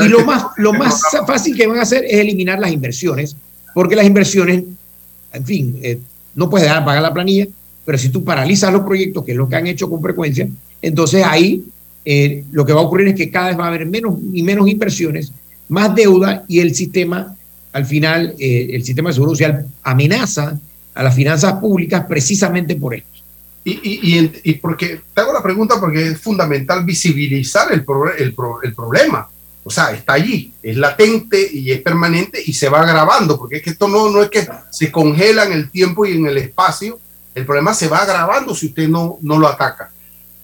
Y 0.01 0.07
lo 0.07 0.25
más, 0.25 0.45
lo 0.57 0.73
más 0.73 1.01
fácil 1.27 1.55
que 1.55 1.67
van 1.67 1.79
a 1.79 1.81
hacer 1.81 2.05
es 2.05 2.19
eliminar 2.19 2.59
las 2.59 2.71
inversiones, 2.71 3.35
porque 3.73 3.95
las 3.95 4.05
inversiones 4.05 4.63
en 5.35 5.45
fin, 5.45 5.79
eh, 5.81 5.99
no 6.33 6.49
puedes 6.49 6.67
dejar 6.67 6.85
pagar 6.85 7.01
la 7.01 7.13
planilla, 7.13 7.47
pero 7.83 7.97
si 7.97 8.09
tú 8.09 8.23
paralizas 8.23 8.71
los 8.71 8.83
proyectos, 8.83 9.23
que 9.23 9.31
es 9.31 9.37
lo 9.37 9.47
que 9.47 9.55
han 9.55 9.67
hecho 9.67 9.89
con 9.89 10.01
frecuencia, 10.01 10.47
entonces 10.81 11.23
ahí 11.23 11.63
eh, 12.03 12.43
lo 12.51 12.65
que 12.65 12.73
va 12.73 12.81
a 12.81 12.83
ocurrir 12.83 13.09
es 13.09 13.15
que 13.15 13.29
cada 13.29 13.49
vez 13.49 13.59
va 13.59 13.65
a 13.65 13.67
haber 13.67 13.85
menos 13.85 14.15
y 14.33 14.43
menos 14.43 14.67
inversiones, 14.67 15.31
más 15.67 15.93
deuda 15.95 16.45
y 16.47 16.59
el 16.59 16.73
sistema, 16.73 17.34
al 17.75 17.85
final, 17.85 18.35
eh, 18.39 18.69
el 18.71 18.85
sistema 18.85 19.09
de 19.09 19.15
seguro 19.15 19.31
social 19.31 19.65
amenaza 19.83 20.57
a 20.93 21.03
las 21.03 21.13
finanzas 21.13 21.55
públicas 21.55 22.05
precisamente 22.07 22.77
por 22.77 22.95
esto. 22.95 23.19
Y, 23.65 23.71
y, 23.71 24.31
y, 24.43 24.53
porque 24.53 25.01
te 25.13 25.19
hago 25.19 25.33
la 25.33 25.43
pregunta 25.43 25.77
porque 25.77 26.07
es 26.07 26.21
fundamental 26.21 26.85
visibilizar 26.85 27.73
el, 27.73 27.83
el, 28.17 28.33
el 28.63 28.73
problema. 28.73 29.27
O 29.65 29.69
sea, 29.69 29.91
está 29.91 30.13
allí, 30.13 30.53
es 30.63 30.77
latente 30.77 31.49
y 31.51 31.69
es 31.69 31.81
permanente 31.81 32.41
y 32.45 32.53
se 32.53 32.69
va 32.69 32.79
agravando, 32.79 33.37
porque 33.37 33.57
es 33.57 33.61
que 33.61 33.71
esto 33.71 33.89
no, 33.89 34.09
no 34.09 34.23
es 34.23 34.29
que 34.29 34.47
se 34.71 34.89
congela 34.89 35.43
en 35.43 35.51
el 35.51 35.69
tiempo 35.69 36.05
y 36.05 36.13
en 36.13 36.27
el 36.27 36.37
espacio, 36.37 36.97
el 37.33 37.45
problema 37.45 37.73
se 37.73 37.89
va 37.89 38.03
agravando 38.03 38.55
si 38.55 38.67
usted 38.67 38.87
no, 38.87 39.17
no 39.21 39.37
lo 39.37 39.49
ataca. 39.49 39.91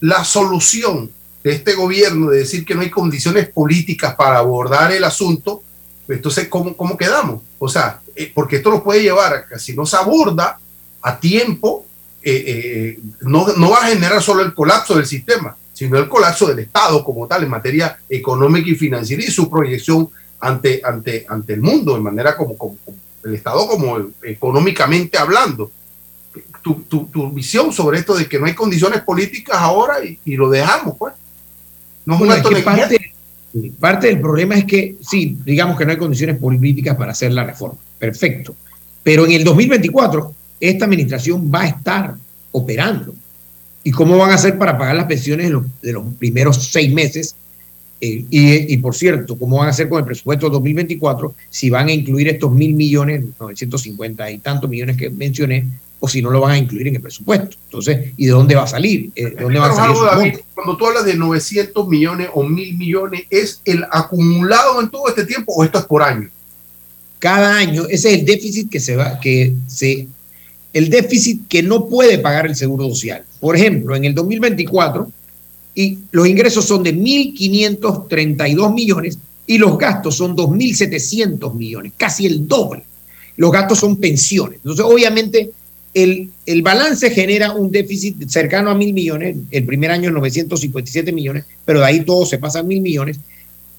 La 0.02 0.26
solución 0.26 1.10
de 1.46 1.54
este 1.54 1.76
gobierno 1.76 2.32
de 2.32 2.40
decir 2.40 2.66
que 2.66 2.76
no 2.76 2.82
hay 2.82 2.90
condiciones 2.90 3.48
políticas 3.48 4.16
para 4.16 4.40
abordar 4.40 4.92
el 4.92 5.06
asunto, 5.06 5.64
entonces, 6.16 6.48
¿cómo, 6.48 6.76
cómo 6.76 6.98
quedamos? 6.98 7.42
O 7.60 7.70
sea, 7.70 8.02
eh, 8.16 8.32
porque 8.34 8.58
esto 8.58 8.72
lo 8.72 8.84
puede 8.84 9.02
llevar 9.02 9.34
a 9.34 9.46
que 9.46 9.60
si 9.60 9.76
no 9.76 9.86
se 9.86 9.98
aborda 9.98 10.60
a 11.02 11.20
tiempo, 11.20 11.86
eh, 12.22 12.44
eh, 12.48 13.00
no, 13.22 13.48
no 13.58 13.72
va 13.72 13.78
a 13.80 13.88
generar 13.88 14.22
solo 14.22 14.42
el 14.42 14.54
colapso 14.54 14.96
del 14.96 15.06
sistema, 15.06 15.56
sino 15.74 15.98
el 15.98 16.08
colapso 16.08 16.46
del 16.48 16.60
Estado 16.60 17.04
como 17.04 17.28
tal 17.28 17.44
en 17.44 17.50
materia 17.50 17.98
económica 18.10 18.70
y 18.70 18.76
financiera 18.76 19.24
y 19.24 19.32
su 19.32 19.50
proyección 19.50 20.10
ante, 20.40 20.82
ante, 20.84 21.26
ante 21.28 21.54
el 21.54 21.62
mundo, 21.62 21.96
de 21.96 22.02
manera 22.02 22.36
como, 22.36 22.58
como, 22.58 22.78
como 22.84 22.98
el 23.24 23.36
Estado 23.36 23.68
como 23.68 24.12
económicamente 24.24 25.18
hablando. 25.18 25.72
tu, 26.62 26.82
tu, 26.84 27.06
tu 27.06 27.32
visión 27.32 27.72
sobre 27.72 28.00
esto 28.00 28.16
de 28.16 28.28
que 28.28 28.40
no 28.40 28.46
hay 28.46 28.54
condiciones 28.54 29.02
políticas 29.02 29.58
ahora 29.58 30.04
y, 30.04 30.20
y 30.26 30.36
lo 30.36 30.50
dejamos, 30.50 30.96
pues. 30.98 31.14
No 32.06 32.16
es 32.16 32.22
un 32.22 32.28
Bueno, 32.28 32.34
es 32.34 32.40
acto 32.40 32.50
que 32.50 32.56
de 32.56 32.64
parte, 32.64 33.14
parte 33.80 34.08
del 34.08 34.20
problema 34.20 34.56
es 34.56 34.66
que, 34.66 34.96
sí, 35.02 35.38
digamos 35.46 35.78
que 35.78 35.86
no 35.86 35.92
hay 35.92 35.98
condiciones 35.98 36.38
políticas 36.38 36.96
para 36.96 37.12
hacer 37.12 37.34
la 37.34 37.44
reforma. 37.44 37.78
Perfecto. 38.00 38.56
Pero 39.04 39.26
en 39.26 39.32
el 39.34 39.44
2024, 39.44 40.34
esta 40.60 40.86
administración 40.86 41.52
va 41.54 41.62
a 41.62 41.68
estar 41.68 42.16
operando. 42.52 43.14
¿Y 43.84 43.92
cómo 43.92 44.18
van 44.18 44.32
a 44.32 44.36
hacer 44.36 44.58
para 44.58 44.78
pagar 44.78 44.96
las 44.96 45.06
pensiones 45.06 45.48
de 45.48 45.54
los, 45.54 45.64
de 45.82 45.94
los 45.94 46.04
primeros 46.16 46.64
seis 46.68 46.94
meses? 46.94 47.36
Eh, 48.00 48.26
y, 48.30 48.74
y, 48.74 48.78
por 48.78 48.96
cierto, 48.96 49.38
¿cómo 49.38 49.58
van 49.58 49.68
a 49.68 49.72
hacer 49.72 49.90
con 49.90 50.00
el 50.00 50.06
presupuesto 50.06 50.48
de 50.48 50.54
2024 50.54 51.36
si 51.50 51.70
van 51.70 51.88
a 51.88 51.92
incluir 51.92 52.28
estos 52.30 52.52
mil 52.52 52.74
millones, 52.74 53.24
950 53.40 54.32
y 54.32 54.38
tantos 54.40 54.70
millones 54.70 54.98
que 54.98 55.10
mencioné, 55.10 55.66
o 56.02 56.10
si 56.10 56.22
no 56.22 56.30
lo 56.30 56.42
van 56.42 56.52
a 56.52 56.58
incluir 56.58 56.90
en 56.90 56.96
el 56.96 57.02
presupuesto? 57.02 57.56
Entonces, 57.64 58.12
¿y 58.18 58.26
de 58.26 58.32
dónde 58.32 58.56
va 58.56 58.64
a 58.64 58.68
salir? 58.68 59.12
Eh, 59.16 59.30
¿De 59.30 59.44
dónde 59.44 59.60
van 59.60 59.72
a 59.72 59.76
salir 59.76 59.96
algo, 59.96 60.06
David, 60.06 60.36
cuando 60.54 60.76
tú 60.76 60.88
hablas 60.88 61.06
de 61.06 61.16
900 61.16 61.88
millones 61.88 62.28
o 62.34 62.44
mil 62.44 62.78
millones, 62.78 63.24
¿es 63.30 63.62
el 63.64 63.86
acumulado 63.90 64.82
en 64.82 64.90
todo 64.90 65.08
este 65.08 65.26
tiempo 65.26 65.54
o 65.54 65.64
esto 65.64 65.80
es 65.80 65.86
por 65.86 66.04
año? 66.04 66.30
cada 67.22 67.56
año, 67.56 67.84
ese 67.88 68.12
es 68.12 68.20
el 68.20 68.26
déficit 68.26 68.70
que 68.70 68.80
se 68.80 68.96
va, 68.96 69.20
que 69.20 69.54
se, 69.68 70.08
el 70.74 70.90
déficit 70.90 71.48
que 71.48 71.62
no 71.62 71.86
puede 71.86 72.18
pagar 72.18 72.48
el 72.48 72.56
Seguro 72.56 72.90
Social. 72.90 73.24
Por 73.40 73.56
ejemplo, 73.56 73.96
en 73.96 74.06
el 74.06 74.16
2024, 74.16 75.08
y 75.76 76.00
los 76.10 76.28
ingresos 76.28 76.66
son 76.66 76.82
de 76.82 76.96
1.532 76.96 78.74
millones 78.74 79.20
y 79.46 79.60
los 79.60 79.78
gastos 79.78 80.16
son 80.16 80.36
2.700 80.36 81.54
millones, 81.54 81.94
casi 81.96 82.26
el 82.26 82.48
doble. 82.48 82.84
Los 83.38 83.52
gastos 83.52 83.78
son 83.78 83.98
pensiones. 83.98 84.56
Entonces, 84.58 84.84
obviamente, 84.84 85.52
el, 85.94 86.30
el 86.46 86.62
balance 86.62 87.10
genera 87.12 87.54
un 87.54 87.72
déficit 87.72 88.30
cercano 88.30 88.70
a 88.70 88.76
mil 88.76 88.94
millones, 88.94 89.38
el 89.52 89.66
primer 89.66 89.92
año 89.92 90.12
957 90.12 91.12
millones, 91.12 91.46
pero 91.66 91.80
de 91.80 91.86
ahí 91.86 92.06
todo 92.06 92.26
se 92.26 92.38
pasa 92.38 92.60
a 92.60 92.64
mil 92.64 92.82
millones. 92.82 93.20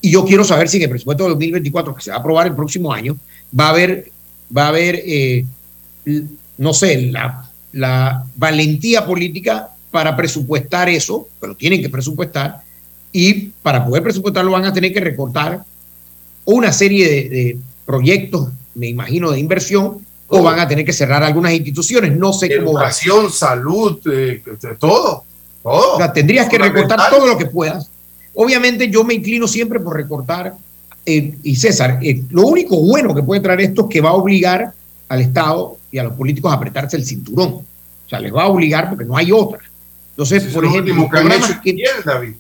Y 0.00 0.10
yo 0.10 0.24
quiero 0.24 0.44
saber 0.44 0.68
si 0.68 0.78
en 0.78 0.84
el 0.84 0.90
presupuesto 0.90 1.24
de 1.24 1.30
2024, 1.30 1.94
que 1.94 2.02
se 2.02 2.10
va 2.10 2.16
a 2.16 2.20
aprobar 2.20 2.46
el 2.46 2.54
próximo 2.54 2.92
año, 2.92 3.16
va 3.58 3.66
a 3.66 3.70
haber, 3.70 4.10
va 4.54 4.64
a 4.64 4.68
haber 4.68 5.02
eh, 5.06 5.44
no 6.58 6.74
sé, 6.74 7.10
la, 7.10 7.50
la 7.72 8.26
valentía 8.36 9.06
política 9.06 9.70
para 9.90 10.16
presupuestar 10.16 10.88
eso, 10.88 11.28
pero 11.40 11.54
tienen 11.54 11.82
que 11.82 11.88
presupuestar, 11.88 12.62
y 13.12 13.50
para 13.62 13.84
poder 13.84 14.02
presupuestarlo 14.02 14.52
van 14.52 14.64
a 14.64 14.72
tener 14.72 14.92
que 14.92 15.00
recortar 15.00 15.64
una 16.44 16.72
serie 16.72 17.08
de 17.08 17.58
proyectos, 17.84 18.50
me 18.74 18.88
imagino, 18.88 19.30
de 19.30 19.38
inversión, 19.38 19.98
o 20.34 20.42
van 20.42 20.58
a 20.58 20.66
tener 20.66 20.82
que 20.82 20.94
cerrar 20.94 21.22
algunas 21.22 21.52
instituciones, 21.52 22.16
no 22.16 22.32
sé 22.32 22.56
cómo 22.56 22.72
va. 22.72 22.80
Educación, 22.80 23.30
salud, 23.30 24.00
eh, 24.10 24.42
todo. 24.80 25.24
todo. 25.62 25.94
O 25.94 25.98
sea, 25.98 26.10
tendrías 26.10 26.48
que 26.48 26.56
recortar 26.56 27.10
todo 27.10 27.26
lo 27.26 27.36
que 27.36 27.44
puedas. 27.44 27.90
Obviamente 28.34 28.88
yo 28.88 29.04
me 29.04 29.12
inclino 29.12 29.46
siempre 29.46 29.78
por 29.78 29.94
recortar. 29.94 30.54
eh, 31.04 31.34
y 31.42 31.56
César, 31.56 31.98
eh, 32.00 32.22
lo 32.30 32.46
único 32.46 32.78
bueno 32.78 33.14
que 33.14 33.22
puede 33.22 33.42
traer 33.42 33.60
esto 33.60 33.82
es 33.82 33.88
que 33.90 34.00
va 34.00 34.10
a 34.10 34.14
obligar 34.14 34.72
al 35.08 35.20
Estado 35.20 35.76
y 35.90 35.98
a 35.98 36.04
los 36.04 36.14
políticos 36.14 36.50
a 36.50 36.54
apretarse 36.54 36.96
el 36.96 37.04
cinturón. 37.04 37.52
O 37.52 38.08
sea, 38.08 38.18
les 38.18 38.34
va 38.34 38.44
a 38.44 38.48
obligar 38.48 38.88
porque 38.88 39.04
no 39.04 39.16
hay 39.16 39.32
otra. 39.32 39.60
Entonces, 40.10 40.44
por 40.44 40.64
ejemplo, 40.64 40.94
que 40.94 41.08
programas 41.10 41.60
David. 42.06 42.34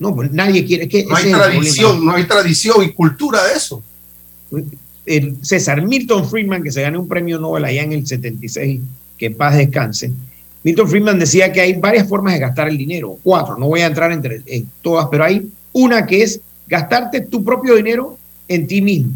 no, 0.00 0.12
pues 0.12 0.32
nadie 0.32 0.64
quiere. 0.64 0.84
Es 0.84 0.90
que 0.90 1.04
No 1.04 1.14
hay 1.14 1.30
tradición, 1.30 2.04
no 2.04 2.12
hay 2.14 2.24
tradición 2.24 2.82
y 2.82 2.92
cultura 2.92 3.44
de 3.44 3.52
eso. 3.54 3.80
César 5.42 5.82
Milton 5.82 6.28
Friedman, 6.28 6.62
que 6.62 6.72
se 6.72 6.82
ganó 6.82 7.00
un 7.00 7.08
premio 7.08 7.38
Nobel 7.38 7.64
allá 7.64 7.82
en 7.82 7.92
el 7.92 8.06
76, 8.06 8.80
que 9.16 9.30
paz 9.30 9.56
descanse. 9.56 10.10
Milton 10.64 10.88
Friedman 10.88 11.18
decía 11.18 11.52
que 11.52 11.60
hay 11.60 11.74
varias 11.74 12.08
formas 12.08 12.34
de 12.34 12.40
gastar 12.40 12.68
el 12.68 12.76
dinero, 12.76 13.18
cuatro, 13.22 13.56
no 13.56 13.68
voy 13.68 13.80
a 13.80 13.86
entrar 13.86 14.10
entre, 14.10 14.42
en 14.46 14.68
todas, 14.82 15.06
pero 15.10 15.24
hay 15.24 15.48
una 15.72 16.04
que 16.04 16.22
es 16.22 16.40
gastarte 16.66 17.20
tu 17.20 17.44
propio 17.44 17.76
dinero 17.76 18.18
en 18.48 18.66
ti 18.66 18.82
mismo, 18.82 19.12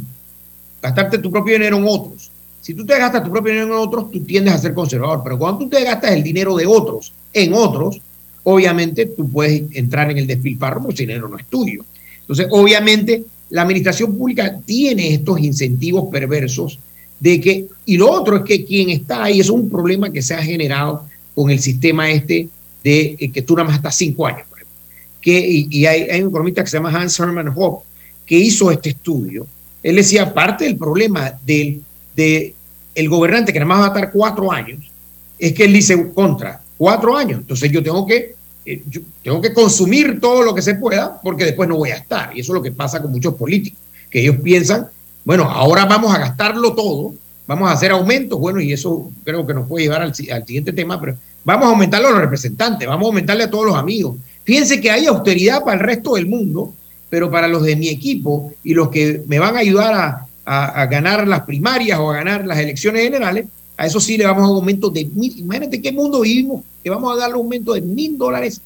gastarte 0.81 1.19
tu 1.19 1.31
propio 1.31 1.55
dinero 1.55 1.79
en 1.79 1.85
otros. 1.89 2.31
Si 2.61 2.75
tú 2.75 2.87
te 2.87 2.97
gastas 2.99 3.25
tu 3.25 3.31
propio 3.31 3.53
dinero 3.53 3.75
en 3.75 3.81
otros, 3.81 4.11
tú 4.11 4.21
tiendes 4.21 4.55
a 4.55 4.59
ser 4.59 4.75
conservador, 4.75 5.23
pero 5.25 5.39
cuando 5.39 5.61
tú 5.61 5.69
te 5.69 5.83
gastas 5.83 6.13
el 6.13 6.23
dinero 6.23 6.55
de 6.55 6.67
otros 6.67 7.13
en 7.33 7.53
otros, 7.53 8.01
obviamente 8.45 9.07
tú 9.07 9.29
puedes 9.29 9.65
entrar 9.73 10.11
en 10.11 10.19
el 10.19 10.27
despilfarro 10.27 10.83
porque 10.83 10.95
ese 10.95 11.03
dinero 11.03 11.29
no 11.29 11.37
es 11.37 11.47
tuyo. 11.47 11.85
Entonces, 12.21 12.47
obviamente, 12.51 13.25
la 13.51 13.63
administración 13.63 14.17
pública 14.17 14.59
tiene 14.65 15.15
estos 15.15 15.41
incentivos 15.41 16.09
perversos 16.11 16.79
de 17.19 17.41
que, 17.41 17.67
y 17.85 17.97
lo 17.97 18.11
otro 18.11 18.37
es 18.37 18.43
que 18.45 18.65
quien 18.65 18.91
está 18.91 19.25
ahí, 19.25 19.41
es 19.41 19.51
un 19.51 19.69
problema 19.69 20.11
que 20.11 20.23
se 20.23 20.35
ha 20.35 20.43
generado 20.43 21.05
con 21.35 21.51
el 21.51 21.61
sistema 21.61 22.11
este 22.11 22.49
de 22.83 23.17
eh, 23.19 23.31
que 23.31 23.43
tú 23.43 23.55
nada 23.55 23.69
más 23.69 23.77
estás 23.77 23.95
cinco 23.95 24.27
años, 24.27 24.47
por 24.49 24.59
ejemplo. 24.59 24.77
Que, 25.21 25.39
y 25.39 25.69
y 25.71 25.87
hay, 25.87 26.23
un 26.23 26.31
economista 26.31 26.65
que 26.65 26.71
se 26.71 26.79
llama 26.79 26.91
Hans 26.91 27.19
Hermann 27.19 27.53
Hoppe 27.55 27.85
que 28.25 28.39
hizo 28.39 28.71
este 28.71 28.91
estudio. 28.91 29.47
Él 29.83 29.97
decía, 29.97 30.33
parte 30.33 30.65
del 30.65 30.77
problema 30.77 31.33
del 31.45 31.83
de 32.17 32.55
el 32.95 33.09
gobernante 33.09 33.53
que 33.53 33.59
nada 33.59 33.69
más 33.69 33.81
va 33.81 33.85
a 33.85 33.89
estar 33.89 34.13
cuatro 34.13 34.51
años, 34.51 34.79
es 35.39 35.53
que 35.53 35.65
él 35.65 35.73
dice 35.73 36.11
contra 36.13 36.63
cuatro 36.79 37.17
años. 37.17 37.41
Entonces 37.41 37.71
yo 37.71 37.83
tengo 37.83 38.07
que 38.07 38.35
eh, 38.65 38.83
tengo 39.23 39.41
que 39.41 39.53
consumir 39.53 40.21
todo 40.21 40.43
lo 40.43 40.55
que 40.55 40.63
se 40.63 40.75
pueda 40.75 41.21
porque 41.23 41.45
después 41.45 41.69
no 41.69 41.77
voy 41.77 41.91
a 41.91 41.97
estar. 41.97 42.37
Y 42.37 42.41
eso 42.41 42.53
es 42.53 42.55
lo 42.55 42.63
que 42.63 42.73
pasa 42.73 43.01
con 43.01 43.11
muchos 43.11 43.35
políticos, 43.35 43.79
que 44.11 44.21
ellos 44.21 44.37
piensan, 44.43 44.87
bueno, 45.25 45.45
ahora 45.45 45.85
vamos 45.87 46.15
a 46.15 46.19
gastarlo 46.19 46.75
todo, 46.75 47.15
vamos 47.47 47.69
a 47.69 47.73
hacer 47.73 47.91
aumentos, 47.91 48.39
bueno, 48.39 48.61
y 48.61 48.73
eso 48.73 49.11
creo 49.25 49.47
que 49.47 49.55
nos 49.55 49.67
puede 49.69 49.85
llevar 49.85 50.03
al, 50.03 50.15
si- 50.15 50.31
al 50.31 50.47
siguiente 50.47 50.73
tema, 50.73 51.01
pero 51.01 51.17
vamos 51.45 51.67
a 51.67 51.71
aumentarle 51.71 52.09
a 52.09 52.11
los 52.11 52.21
representantes, 52.21 52.87
vamos 52.87 53.05
a 53.05 53.09
aumentarle 53.09 53.45
a 53.45 53.51
todos 53.51 53.67
los 53.67 53.77
amigos. 53.77 54.17
Fíjense 54.45 54.81
que 54.81 54.91
hay 54.91 55.07
austeridad 55.07 55.63
para 55.65 55.75
el 55.75 55.81
resto 55.87 56.15
del 56.15 56.27
mundo, 56.27 56.73
pero 57.09 57.31
para 57.31 57.49
los 57.49 57.63
de 57.63 57.77
mi 57.77 57.89
equipo 57.89 58.53
y 58.63 58.75
los 58.75 58.89
que 58.89 59.23
me 59.27 59.39
van 59.39 59.57
a 59.57 59.61
ayudar 59.61 60.27
a 60.45 60.87
ganar 60.87 61.29
las 61.29 61.43
primarias 61.43 61.99
o 61.99 62.11
a 62.11 62.17
ganar 62.17 62.45
las 62.47 62.59
elecciones 62.59 63.03
generales, 63.03 63.47
a 63.81 63.87
eso 63.87 63.99
sí 63.99 64.19
le 64.19 64.27
vamos 64.27 64.43
a 64.43 64.47
dar 64.47 64.51
un 64.53 64.57
aumento 64.59 64.91
de 64.91 65.07
mil. 65.07 65.39
Imagínate 65.39 65.81
qué 65.81 65.91
mundo 65.91 66.21
vivimos, 66.21 66.63
que 66.83 66.91
vamos 66.91 67.13
a 67.15 67.17
darle 67.21 67.37
un 67.37 67.45
aumento 67.45 67.73
de 67.73 67.81
mil 67.81 68.19
dólares 68.19 68.61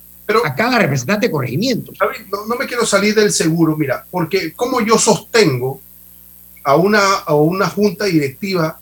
a 0.45 0.55
cada 0.55 0.79
representante 0.79 1.27
de 1.27 1.31
corregimiento. 1.33 1.93
David, 2.01 2.27
no, 2.33 2.47
no 2.47 2.57
me 2.57 2.67
quiero 2.67 2.85
salir 2.85 3.15
del 3.15 3.31
seguro, 3.31 3.77
mira, 3.77 4.05
porque 4.11 4.53
como 4.55 4.81
yo 4.81 4.99
sostengo 4.99 5.81
a 6.65 6.75
una, 6.77 7.01
a 7.27 7.35
una 7.35 7.69
junta 7.69 8.07
directiva 8.07 8.81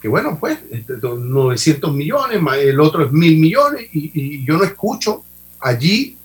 que, 0.00 0.08
bueno, 0.08 0.38
pues, 0.40 0.58
este, 0.70 0.94
900 1.02 1.92
millones, 1.92 2.40
más 2.40 2.58
el 2.58 2.78
otro 2.80 3.04
es 3.04 3.12
mil 3.12 3.36
millones, 3.38 3.86
y, 3.92 4.12
y 4.14 4.44
yo 4.46 4.56
no 4.56 4.64
escucho 4.64 5.24
allí 5.60 6.16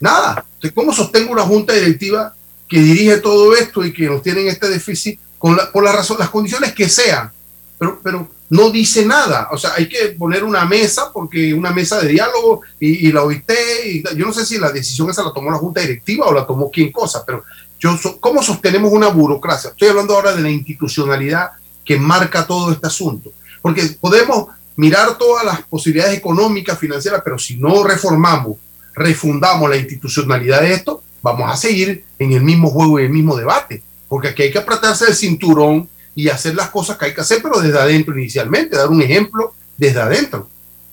nada. 0.00 0.44
Entonces, 0.54 0.72
¿cómo 0.74 0.92
sostengo 0.92 1.32
una 1.32 1.42
junta 1.42 1.72
directiva 1.74 2.34
que 2.66 2.80
dirige 2.80 3.18
todo 3.18 3.54
esto 3.54 3.84
y 3.84 3.92
que 3.92 4.06
nos 4.06 4.22
tienen 4.22 4.46
este 4.48 4.68
déficit 4.68 5.18
con 5.38 5.56
la- 5.56 5.70
por 5.70 5.84
la 5.84 5.92
razón, 5.92 6.16
las 6.18 6.30
condiciones 6.30 6.72
que 6.72 6.88
sean? 6.88 7.30
Pero, 7.78 8.00
pero 8.02 8.28
no 8.50 8.70
dice 8.70 9.04
nada. 9.04 9.48
O 9.52 9.58
sea, 9.58 9.72
hay 9.76 9.88
que 9.88 10.08
poner 10.18 10.42
una 10.44 10.64
mesa, 10.64 11.12
porque 11.12 11.52
una 11.52 11.70
mesa 11.70 12.00
de 12.00 12.08
diálogo 12.08 12.62
y, 12.80 13.12
la 13.12 13.22
OIT, 13.22 13.50
y 13.86 14.02
yo 14.16 14.26
no 14.26 14.32
sé 14.32 14.46
si 14.46 14.58
la 14.58 14.70
decisión 14.72 15.10
esa 15.10 15.22
la 15.22 15.32
tomó 15.32 15.50
la 15.50 15.58
junta 15.58 15.80
directiva 15.80 16.26
o 16.26 16.32
la 16.32 16.46
tomó 16.46 16.70
quien 16.70 16.90
cosa, 16.90 17.24
pero 17.26 17.44
yo, 17.78 17.96
so- 17.96 18.18
¿cómo 18.18 18.42
sostenemos 18.42 18.92
una 18.92 19.08
burocracia? 19.08 19.70
Estoy 19.70 19.88
hablando 19.88 20.14
ahora 20.14 20.34
de 20.34 20.42
la 20.42 20.50
institucionalidad 20.50 21.50
que 21.84 21.98
marca 21.98 22.46
todo 22.46 22.72
este 22.72 22.86
asunto. 22.86 23.32
Porque 23.60 23.82
podemos 24.00 24.46
mirar 24.76 25.18
todas 25.18 25.44
las 25.44 25.62
posibilidades 25.62 26.16
económicas, 26.16 26.78
financieras, 26.78 27.20
pero 27.24 27.38
si 27.38 27.56
no 27.56 27.82
reformamos, 27.84 28.56
refundamos 28.94 29.68
la 29.68 29.76
institucionalidad 29.76 30.62
de 30.62 30.72
esto, 30.74 31.02
vamos 31.22 31.50
a 31.52 31.56
seguir 31.56 32.04
en 32.18 32.32
el 32.32 32.42
mismo 32.42 32.70
juego 32.70 32.98
y 32.98 33.04
el 33.04 33.10
mismo 33.10 33.36
debate. 33.36 33.82
Porque 34.08 34.28
aquí 34.28 34.42
hay 34.44 34.50
que 34.52 34.58
apretarse 34.58 35.06
el 35.06 35.14
cinturón 35.14 35.88
y 36.18 36.28
hacer 36.30 36.56
las 36.56 36.70
cosas 36.70 36.96
que 36.96 37.04
hay 37.04 37.14
que 37.14 37.20
hacer, 37.20 37.40
pero 37.40 37.60
desde 37.60 37.78
adentro 37.78 38.18
inicialmente, 38.18 38.76
dar 38.76 38.88
un 38.88 39.00
ejemplo 39.00 39.54
desde 39.76 40.00
adentro. 40.00 40.48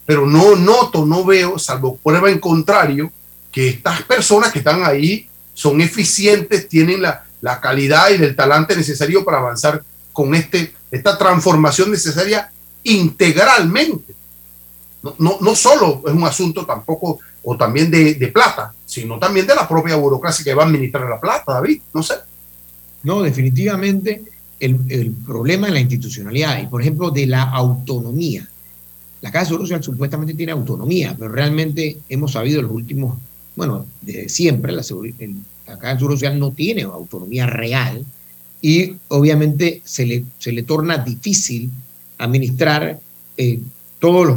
Pero 0.05 0.27
no 0.27 0.55
noto, 0.55 1.03
no 1.03 1.25
veo, 1.25 1.57
salvo 1.57 1.97
prueba 1.97 2.29
en 2.29 2.37
contrario, 2.37 3.11
que 3.51 3.69
estas 3.69 4.03
personas 4.03 4.51
que 4.51 4.59
están 4.59 4.83
ahí 4.85 5.27
son 5.51 5.81
eficientes, 5.81 6.69
tienen 6.69 7.01
la, 7.01 7.25
la 7.41 7.59
calidad 7.59 8.11
y 8.11 8.23
el 8.23 8.35
talante 8.35 8.75
necesario 8.75 9.25
para 9.25 9.39
avanzar 9.39 9.83
con 10.13 10.35
este, 10.35 10.75
esta 10.91 11.17
transformación 11.17 11.89
necesaria 11.89 12.51
integralmente. 12.83 14.13
No, 15.01 15.15
no, 15.17 15.37
no 15.41 15.55
solo 15.55 16.03
es 16.05 16.13
un 16.13 16.23
asunto 16.23 16.67
tampoco 16.67 17.17
o 17.41 17.57
también 17.57 17.89
de, 17.89 18.13
de 18.13 18.27
plata, 18.27 18.75
sino 18.85 19.17
también 19.17 19.47
de 19.47 19.55
la 19.55 19.67
propia 19.67 19.95
burocracia 19.95 20.45
que 20.45 20.53
va 20.53 20.61
a 20.61 20.65
administrar 20.67 21.09
la 21.09 21.19
plata, 21.19 21.53
David. 21.53 21.81
No 21.95 22.03
sé. 22.03 22.13
No, 23.01 23.23
definitivamente 23.23 24.34
el, 24.65 24.79
el 24.89 25.11
problema 25.11 25.67
es 25.67 25.73
la 25.73 25.79
institucionalidad 25.79 26.61
y, 26.61 26.67
por 26.67 26.81
ejemplo, 26.81 27.11
de 27.11 27.25
la 27.27 27.43
autonomía. 27.43 28.47
La 29.21 29.31
Caja 29.31 29.43
de 29.45 29.47
Seguro 29.49 29.65
Social 29.65 29.83
supuestamente 29.83 30.33
tiene 30.33 30.51
autonomía, 30.51 31.15
pero 31.17 31.31
realmente 31.31 31.97
hemos 32.09 32.33
sabido 32.33 32.59
en 32.59 32.65
los 32.67 32.75
últimos, 32.75 33.17
bueno, 33.55 33.85
desde 34.01 34.29
siempre, 34.29 34.71
la, 34.71 34.83
el- 35.19 35.35
la 35.67 35.77
Caja 35.77 35.93
de 35.93 35.99
Seguro 35.99 36.15
Social 36.15 36.37
no 36.37 36.51
tiene 36.51 36.83
autonomía 36.83 37.47
real 37.47 38.05
y 38.61 38.95
obviamente 39.09 39.81
se 39.83 40.05
le, 40.05 40.25
se 40.37 40.51
le 40.51 40.63
torna 40.63 40.97
difícil 40.99 41.69
administrar 42.17 42.99
eh, 43.37 43.59
todos 43.99 44.27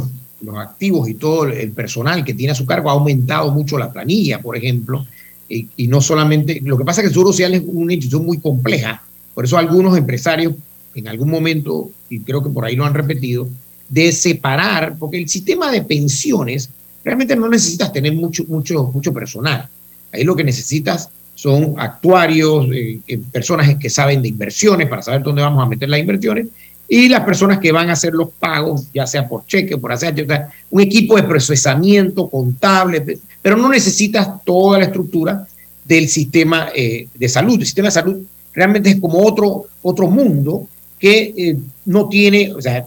los, 0.41 0.57
activos 0.57 1.09
y 1.09 1.15
todo 1.15 1.45
el 1.45 1.71
personal 1.71 2.23
que 2.23 2.33
tiene 2.33 2.53
a 2.53 2.55
su 2.55 2.65
cargo 2.65 2.89
ha 2.89 2.93
aumentado 2.93 3.51
mucho 3.51 3.77
la 3.77 3.91
planilla, 3.91 4.41
por 4.41 4.55
ejemplo, 4.55 5.05
y, 5.49 5.67
y 5.77 5.87
no 5.87 5.99
solamente, 6.01 6.61
lo 6.63 6.77
que 6.77 6.85
pasa 6.85 7.01
es 7.01 7.03
que 7.03 7.07
el 7.07 7.13
Seguro 7.13 7.31
Social 7.33 7.53
es 7.55 7.63
una 7.65 7.93
institución 7.93 8.25
muy 8.25 8.39
compleja, 8.39 9.03
por 9.39 9.45
eso 9.45 9.57
algunos 9.57 9.97
empresarios 9.97 10.53
en 10.93 11.07
algún 11.07 11.29
momento, 11.29 11.89
y 12.09 12.19
creo 12.19 12.43
que 12.43 12.49
por 12.49 12.65
ahí 12.65 12.75
lo 12.75 12.83
han 12.83 12.93
repetido, 12.93 13.47
de 13.87 14.11
separar, 14.11 14.97
porque 14.99 15.17
el 15.17 15.29
sistema 15.29 15.71
de 15.71 15.81
pensiones 15.81 16.69
realmente 17.05 17.37
no 17.37 17.47
necesitas 17.47 17.93
tener 17.93 18.11
mucho, 18.11 18.43
mucho, 18.49 18.91
mucho 18.93 19.13
personal. 19.13 19.69
Ahí 20.11 20.25
lo 20.25 20.35
que 20.35 20.43
necesitas 20.43 21.07
son 21.35 21.75
actuarios, 21.77 22.67
eh, 22.73 22.99
eh, 23.07 23.17
personas 23.31 23.77
que 23.77 23.89
saben 23.89 24.21
de 24.21 24.27
inversiones 24.27 24.89
para 24.89 25.03
saber 25.03 25.23
dónde 25.23 25.41
vamos 25.41 25.63
a 25.63 25.69
meter 25.69 25.87
las 25.87 26.01
inversiones 26.01 26.47
y 26.89 27.07
las 27.07 27.23
personas 27.23 27.59
que 27.59 27.71
van 27.71 27.89
a 27.89 27.93
hacer 27.93 28.13
los 28.13 28.31
pagos, 28.31 28.87
ya 28.93 29.07
sea 29.07 29.25
por 29.25 29.45
cheque 29.45 29.75
o 29.75 29.79
por 29.79 29.93
hacer 29.93 30.27
un 30.69 30.81
equipo 30.81 31.15
de 31.15 31.23
procesamiento 31.23 32.29
contable, 32.29 33.19
pero 33.41 33.55
no 33.55 33.69
necesitas 33.69 34.43
toda 34.43 34.79
la 34.79 34.83
estructura 34.83 35.47
del 35.85 36.09
sistema 36.09 36.71
eh, 36.75 37.07
de 37.15 37.29
salud. 37.29 37.57
El 37.57 37.65
sistema 37.65 37.87
de 37.87 37.91
salud 37.93 38.17
realmente 38.59 38.89
es 38.89 38.99
como 38.99 39.25
otro, 39.25 39.67
otro 39.81 40.09
mundo 40.09 40.67
que 40.99 41.33
eh, 41.37 41.57
no 41.85 42.09
tiene, 42.09 42.51
o 42.53 42.61
sea, 42.61 42.85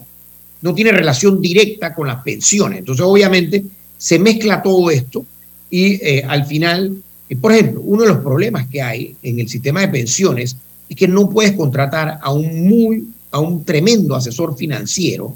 no 0.61 0.75
tiene 0.75 0.91
relación 0.91 1.41
directa 1.41 1.95
con 1.95 2.07
las 2.07 2.21
pensiones. 2.21 2.79
Entonces, 2.79 3.03
obviamente, 3.03 3.65
se 3.97 4.19
mezcla 4.19 4.61
todo 4.61 4.91
esto 4.91 5.25
y 5.71 5.93
eh, 5.95 6.23
al 6.27 6.45
final, 6.45 6.95
eh, 7.27 7.35
por 7.35 7.53
ejemplo, 7.53 7.81
uno 7.83 8.03
de 8.03 8.09
los 8.09 8.19
problemas 8.19 8.67
que 8.67 8.83
hay 8.83 9.15
en 9.23 9.39
el 9.39 9.49
sistema 9.49 9.81
de 9.81 9.87
pensiones 9.87 10.55
es 10.87 10.95
que 10.95 11.07
no 11.07 11.27
puedes 11.27 11.53
contratar 11.53 12.19
a 12.21 12.31
un 12.31 12.69
muy, 12.69 13.07
a 13.31 13.39
un 13.39 13.63
tremendo 13.65 14.15
asesor 14.15 14.55
financiero, 14.55 15.35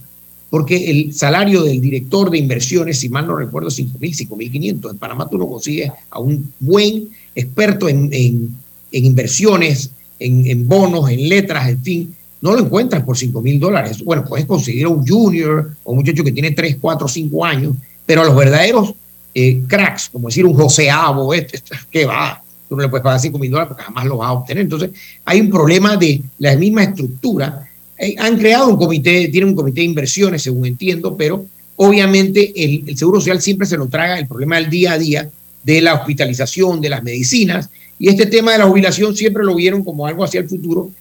porque 0.51 0.91
el 0.91 1.15
salario 1.15 1.63
del 1.63 1.81
director 1.81 2.29
de 2.29 2.37
inversiones, 2.37 2.99
si 2.99 3.09
mal 3.09 3.25
no 3.25 3.35
recuerdo, 3.35 3.69
es 3.69 3.79
5.000, 3.79 4.29
5.500. 4.29 4.91
En 4.91 4.97
Panamá 4.99 5.27
tú 5.27 5.39
no 5.39 5.47
consigues 5.47 5.91
a 6.11 6.19
un 6.19 6.53
buen 6.59 7.09
experto 7.33 7.89
en, 7.89 8.09
en, 8.13 8.55
en 8.91 9.05
inversiones, 9.05 9.89
en, 10.19 10.67
bonos, 10.67 11.09
en 11.09 11.29
letras, 11.29 11.69
en 11.69 11.81
fin, 11.81 12.15
no 12.41 12.53
lo 12.53 12.59
encuentras 12.59 13.03
por 13.03 13.17
5 13.17 13.41
mil 13.41 13.59
dólares. 13.59 14.03
Bueno, 14.03 14.23
puedes 14.25 14.45
conseguir 14.45 14.85
a 14.85 14.89
un 14.89 15.05
junior 15.05 15.75
o 15.83 15.91
un 15.91 15.97
muchacho 15.97 16.23
que 16.23 16.31
tiene 16.31 16.51
3, 16.51 16.77
4, 16.79 17.07
5 17.07 17.45
años, 17.45 17.75
pero 18.05 18.21
a 18.21 18.25
los 18.25 18.35
verdaderos 18.35 18.93
eh, 19.33 19.61
cracks, 19.67 20.09
como 20.09 20.29
decir 20.29 20.45
un 20.45 20.53
José 20.53 20.89
Abo, 20.89 21.33
este, 21.33 21.57
este, 21.57 21.75
¿qué 21.91 22.05
va? 22.05 22.41
Tú 22.67 22.75
no 22.75 22.81
le 22.81 22.89
puedes 22.89 23.03
pagar 23.03 23.19
5 23.19 23.37
mil 23.37 23.51
dólares 23.51 23.69
porque 23.69 23.83
jamás 23.83 24.05
lo 24.05 24.17
vas 24.17 24.29
a 24.29 24.33
obtener. 24.33 24.63
Entonces, 24.63 24.91
hay 25.25 25.41
un 25.41 25.49
problema 25.49 25.95
de 25.95 26.21
la 26.39 26.55
misma 26.55 26.83
estructura. 26.83 27.67
Eh, 27.97 28.15
han 28.17 28.37
creado 28.37 28.67
un 28.67 28.77
comité, 28.77 29.27
tienen 29.29 29.49
un 29.49 29.55
comité 29.55 29.81
de 29.81 29.85
inversiones, 29.85 30.41
según 30.41 30.65
entiendo, 30.65 31.15
pero 31.15 31.45
obviamente 31.75 32.51
el, 32.55 32.83
el 32.87 32.97
Seguro 32.97 33.19
Social 33.19 33.41
siempre 33.41 33.67
se 33.67 33.77
lo 33.77 33.87
traga 33.87 34.19
el 34.19 34.27
problema 34.27 34.57
del 34.57 34.69
día 34.69 34.93
a 34.93 34.97
día 34.97 35.29
de 35.63 35.81
la 35.81 35.95
hospitalización, 35.95 36.79
de 36.79 36.89
las 36.89 37.03
medicinas, 37.03 37.69
y 37.99 38.09
este 38.09 38.27
tema 38.27 38.51
de 38.51 38.59
la 38.59 38.67
jubilación 38.67 39.15
siempre 39.15 39.43
lo 39.43 39.55
vieron 39.55 39.83
como 39.83 40.05
algo 40.05 40.23
hacia 40.23 40.41
el 40.41 40.49
futuro, 40.49 40.91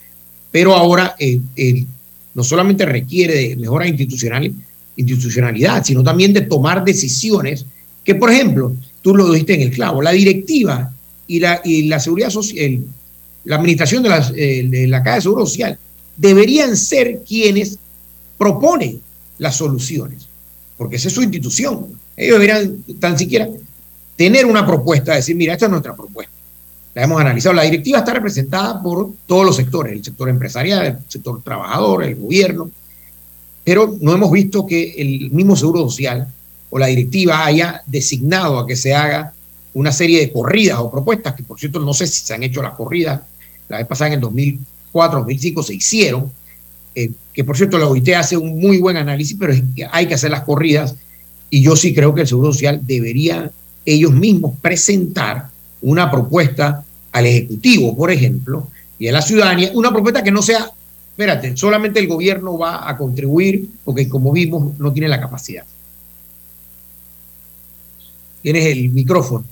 pero 0.51 0.75
ahora 0.75 1.15
eh, 1.19 1.85
no 2.35 2.43
solamente 2.43 2.87
requiere 2.87 3.35
de 3.35 3.57
mejora 3.57 3.87
institucional, 3.87 4.53
institucionalidad, 4.97 5.85
sino 5.85 6.03
también 6.03 6.33
de 6.33 6.43
tomar 6.43 6.85
decisiones 6.85 7.67
que, 8.03 8.15
por 8.15 8.31
ejemplo, 8.31 8.75
tú 9.03 9.15
lo 9.15 9.31
dijiste 9.31 9.55
en 9.55 9.63
el 9.63 9.71
clavo, 9.71 10.01
la 10.01 10.13
directiva 10.13 10.93
y 11.27 11.41
la, 11.41 12.01
seguridad 12.01 12.31
social, 12.31 12.79
la 13.45 13.57
administración 13.57 14.03
de, 14.03 14.11
eh, 14.37 14.69
de 14.69 14.87
la 14.87 15.03
Caja 15.03 15.17
de 15.17 15.23
Seguro 15.23 15.45
Social 15.45 15.79
deberían 16.17 16.77
ser 16.77 17.23
quienes 17.27 17.79
proponen 18.39 19.01
las 19.39 19.57
soluciones, 19.57 20.29
porque 20.79 20.97
esa 20.97 21.09
es 21.09 21.15
su 21.15 21.23
institución. 21.23 21.89
Ellos 22.17 22.41
deberían 22.41 22.83
tan 22.99 23.19
siquiera 23.19 23.49
tener 24.15 24.47
una 24.47 24.65
propuesta, 24.65 25.15
decir, 25.15 25.37
mira, 25.37 25.53
esta 25.53 25.67
es 25.67 25.71
nuestra 25.71 25.95
propuesta 25.95 26.36
la 26.97 27.05
hemos 27.05 27.21
analizado. 27.21 27.55
La 27.55 27.65
directiva 27.65 27.99
está 27.99 28.15
representada 28.15 28.83
por 28.83 29.11
todos 29.27 29.45
los 29.45 29.57
sectores, 29.57 29.93
el 29.93 30.03
sector 30.03 30.31
empresarial, 30.31 30.87
el 30.87 30.97
sector 31.07 31.43
trabajador, 31.43 32.05
el 32.05 32.17
gobierno, 32.17 32.71
pero 33.63 33.95
no 34.01 34.15
hemos 34.15 34.31
visto 34.31 34.65
que 34.65 34.95
el 34.97 35.31
mismo 35.31 35.55
Seguro 35.57 35.81
Social 35.81 36.27
o 36.71 36.79
la 36.79 36.87
directiva 36.87 37.45
haya 37.45 37.83
designado 37.87 38.59
a 38.59 38.67
que 38.67 38.77
se 38.77 38.95
haga 38.95 39.35
una 39.75 39.93
serie 39.93 40.21
de 40.21 40.33
corridas 40.33 40.79
o 40.79 40.91
propuestas, 40.91 41.35
que 41.35 41.43
por 41.43 41.61
cierto 41.61 41.81
no 41.81 41.93
sé 41.93 42.07
si 42.07 42.25
se 42.25 42.33
han 42.33 42.43
hecho 42.43 42.63
las 42.63 42.73
corridas, 42.73 43.21
la 43.69 43.77
vez 43.77 43.87
pasada 43.87 44.09
en 44.09 44.15
el 44.15 44.21
2004, 44.23 45.19
2005 45.19 45.63
se 45.65 45.75
hicieron, 45.75 46.33
eh, 46.95 47.11
que 47.35 47.45
por 47.45 47.59
cierto 47.59 47.77
la 47.77 47.89
OIT 47.89 48.09
hace 48.15 48.39
un 48.39 48.59
muy 48.59 48.79
buen 48.79 48.97
análisis, 48.97 49.37
pero 49.39 49.53
hay 49.93 50.07
que 50.07 50.15
hacer 50.15 50.31
las 50.31 50.45
corridas 50.45 50.95
y 51.51 51.61
yo 51.61 51.77
sí 51.77 51.93
creo 51.93 52.15
que 52.15 52.23
el 52.23 52.27
Seguro 52.27 52.55
Social 52.55 52.81
debería 52.83 53.51
ellos 53.85 54.13
mismos 54.13 54.55
presentar 54.63 55.51
una 55.83 56.11
propuesta 56.11 56.86
al 57.17 57.25
Ejecutivo, 57.25 57.97
por 57.97 58.11
ejemplo, 58.11 58.69
y 58.99 59.09
a 59.09 59.13
la 59.13 59.23
ciudadanía, 59.23 59.71
una 59.73 59.91
propuesta 59.91 60.23
que 60.23 60.31
no 60.31 60.43
sea, 60.43 60.71
espérate, 61.13 61.57
solamente 61.57 61.99
el 61.99 62.09
gobierno 62.09 62.59
va 62.59 62.87
a 62.87 62.95
contribuir 62.95 63.67
porque 63.87 64.07
como 64.07 64.33
vimos 64.33 64.79
no 64.79 64.93
tiene 64.93 65.09
la 65.09 65.19
capacidad. 65.19 65.65
Tienes 68.43 68.67
el 68.67 68.91
micrófono. 68.91 69.47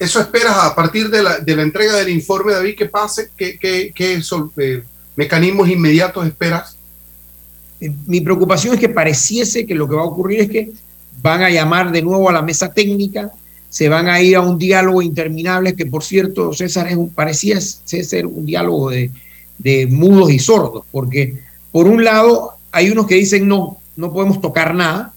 ¿Eso 0.00 0.20
esperas 0.20 0.56
a 0.56 0.74
partir 0.74 1.08
de 1.08 1.22
la, 1.22 1.38
de 1.38 1.54
la 1.54 1.62
entrega 1.62 1.94
del 1.94 2.08
informe, 2.08 2.52
David, 2.52 2.74
que 2.76 2.86
pase? 2.86 3.30
¿Qué, 3.36 3.56
qué, 3.56 3.92
qué 3.94 4.20
sol, 4.20 4.50
eh, 4.56 4.82
mecanismos 5.14 5.68
inmediatos 5.68 6.26
esperas? 6.26 6.76
Eh, 7.80 7.92
mi 8.06 8.20
preocupación 8.20 8.74
es 8.74 8.80
que 8.80 8.88
pareciese 8.88 9.64
que 9.64 9.76
lo 9.76 9.88
que 9.88 9.94
va 9.94 10.02
a 10.02 10.06
ocurrir 10.06 10.40
es 10.40 10.50
que 10.50 10.72
van 11.22 11.44
a 11.44 11.50
llamar 11.50 11.92
de 11.92 12.02
nuevo 12.02 12.28
a 12.28 12.32
la 12.32 12.42
mesa 12.42 12.72
técnica 12.72 13.30
se 13.74 13.88
van 13.88 14.06
a 14.06 14.22
ir 14.22 14.36
a 14.36 14.40
un 14.40 14.56
diálogo 14.56 15.02
interminable 15.02 15.74
que, 15.74 15.84
por 15.84 16.04
cierto, 16.04 16.52
César, 16.52 16.86
es 16.86 16.96
parecía 17.12 17.60
ser 17.60 18.24
un 18.24 18.46
diálogo 18.46 18.90
de, 18.90 19.10
de 19.58 19.88
mudos 19.88 20.30
y 20.30 20.38
sordos, 20.38 20.84
porque 20.92 21.40
por 21.72 21.88
un 21.88 22.04
lado 22.04 22.52
hay 22.70 22.90
unos 22.90 23.08
que 23.08 23.16
dicen 23.16 23.48
no, 23.48 23.78
no 23.96 24.12
podemos 24.12 24.40
tocar 24.40 24.76
nada, 24.76 25.12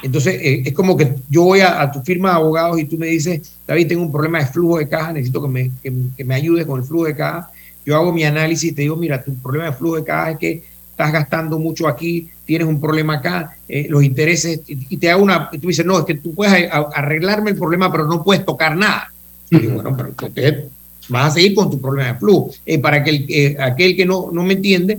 entonces 0.00 0.36
eh, 0.40 0.62
es 0.64 0.72
como 0.74 0.96
que 0.96 1.12
yo 1.28 1.42
voy 1.42 1.58
a, 1.58 1.82
a, 1.82 1.90
tu 1.90 2.00
firma 2.02 2.28
de 2.28 2.36
abogados 2.36 2.78
y 2.78 2.84
tú 2.84 2.96
me 2.96 3.08
dices, 3.08 3.52
David, 3.66 3.88
tengo 3.88 4.02
un 4.02 4.12
problema 4.12 4.38
de 4.38 4.46
flujo 4.46 4.78
de 4.78 4.88
caja, 4.88 5.12
necesito 5.12 5.42
que 5.42 5.48
me, 5.48 5.70
que, 5.82 5.92
que 6.16 6.24
me 6.24 6.36
ayudes 6.36 6.66
con 6.66 6.80
el 6.80 6.86
flujo 6.86 7.06
de 7.06 7.16
caja. 7.16 7.50
Yo 7.84 7.96
hago 7.96 8.12
mi 8.12 8.22
análisis 8.22 8.70
y 8.70 8.74
te 8.76 8.82
digo, 8.82 8.94
mira, 8.94 9.24
tu 9.24 9.34
problema 9.34 9.64
de 9.64 9.72
flujo 9.72 9.96
de 9.96 10.04
caja 10.04 10.30
es 10.30 10.38
que 10.38 10.62
estás 11.02 11.12
gastando 11.12 11.58
mucho 11.58 11.88
aquí, 11.88 12.28
tienes 12.44 12.68
un 12.68 12.80
problema 12.80 13.14
acá, 13.14 13.56
eh, 13.68 13.86
los 13.88 14.04
intereses, 14.04 14.60
y 14.66 14.96
te 14.96 15.10
hago 15.10 15.22
una, 15.22 15.50
tú 15.50 15.68
dices, 15.68 15.84
no, 15.84 15.98
es 15.98 16.04
que 16.04 16.14
tú 16.14 16.32
puedes 16.32 16.70
arreglarme 16.70 17.50
el 17.50 17.56
problema, 17.56 17.90
pero 17.90 18.06
no 18.06 18.22
puedes 18.22 18.44
tocar 18.44 18.76
nada. 18.76 19.12
Y 19.50 19.58
digo, 19.58 19.74
bueno, 19.74 19.96
pero 19.96 20.28
usted 20.28 20.64
vas 21.08 21.32
a 21.32 21.34
seguir 21.34 21.54
con 21.54 21.70
tu 21.70 21.80
problema 21.80 22.12
de 22.12 22.18
flujo. 22.18 22.50
Eh, 22.64 22.78
para 22.78 23.02
que 23.02 23.10
el, 23.10 23.26
eh, 23.28 23.56
aquel 23.58 23.96
que 23.96 24.06
no, 24.06 24.30
no 24.32 24.44
me 24.44 24.54
entiende, 24.54 24.98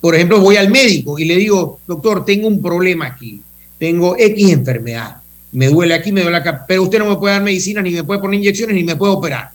por 0.00 0.14
ejemplo, 0.16 0.40
voy 0.40 0.56
al 0.56 0.68
médico 0.68 1.18
y 1.18 1.24
le 1.24 1.36
digo, 1.36 1.78
doctor, 1.86 2.24
tengo 2.24 2.48
un 2.48 2.60
problema 2.60 3.06
aquí, 3.06 3.40
tengo 3.78 4.16
X 4.18 4.50
enfermedad, 4.50 5.18
me 5.52 5.68
duele 5.68 5.94
aquí, 5.94 6.10
me 6.10 6.22
duele 6.22 6.38
acá, 6.38 6.64
pero 6.66 6.82
usted 6.82 6.98
no 6.98 7.08
me 7.08 7.16
puede 7.16 7.34
dar 7.34 7.42
medicina, 7.42 7.80
ni 7.82 7.90
me 7.90 8.04
puede 8.04 8.20
poner 8.20 8.40
inyecciones, 8.40 8.74
ni 8.74 8.82
me 8.82 8.96
puede 8.96 9.12
operar. 9.12 9.50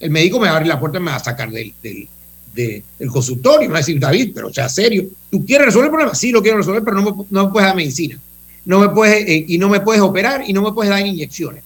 El 0.00 0.10
médico 0.10 0.40
me 0.40 0.48
va 0.48 0.54
a 0.54 0.56
abrir 0.56 0.68
la 0.68 0.80
puerta 0.80 0.98
y 0.98 1.02
me 1.02 1.10
va 1.10 1.16
a 1.16 1.20
sacar 1.20 1.50
del, 1.50 1.72
del, 1.82 2.08
de, 2.56 2.82
del 2.98 3.10
consultorio. 3.10 3.68
Me 3.68 3.74
va 3.74 3.78
a 3.78 3.80
decir, 3.80 4.00
David, 4.00 4.32
pero 4.34 4.52
sea 4.52 4.68
serio, 4.68 5.04
¿tú 5.30 5.44
quieres 5.44 5.66
resolver 5.66 5.86
el 5.86 5.92
problema? 5.92 6.14
Sí, 6.14 6.32
lo 6.32 6.42
quiero 6.42 6.58
resolver, 6.58 6.82
pero 6.82 7.00
no 7.00 7.02
me, 7.02 7.24
no 7.30 7.46
me 7.46 7.52
puedes 7.52 7.68
dar 7.68 7.76
medicina. 7.76 8.18
No 8.64 8.80
me 8.80 8.88
puedes, 8.88 9.28
eh, 9.28 9.44
y 9.46 9.58
no 9.58 9.68
me 9.68 9.80
puedes 9.80 10.02
operar 10.02 10.42
y 10.44 10.52
no 10.52 10.62
me 10.62 10.72
puedes 10.72 10.90
dar 10.90 11.06
inyecciones. 11.06 11.62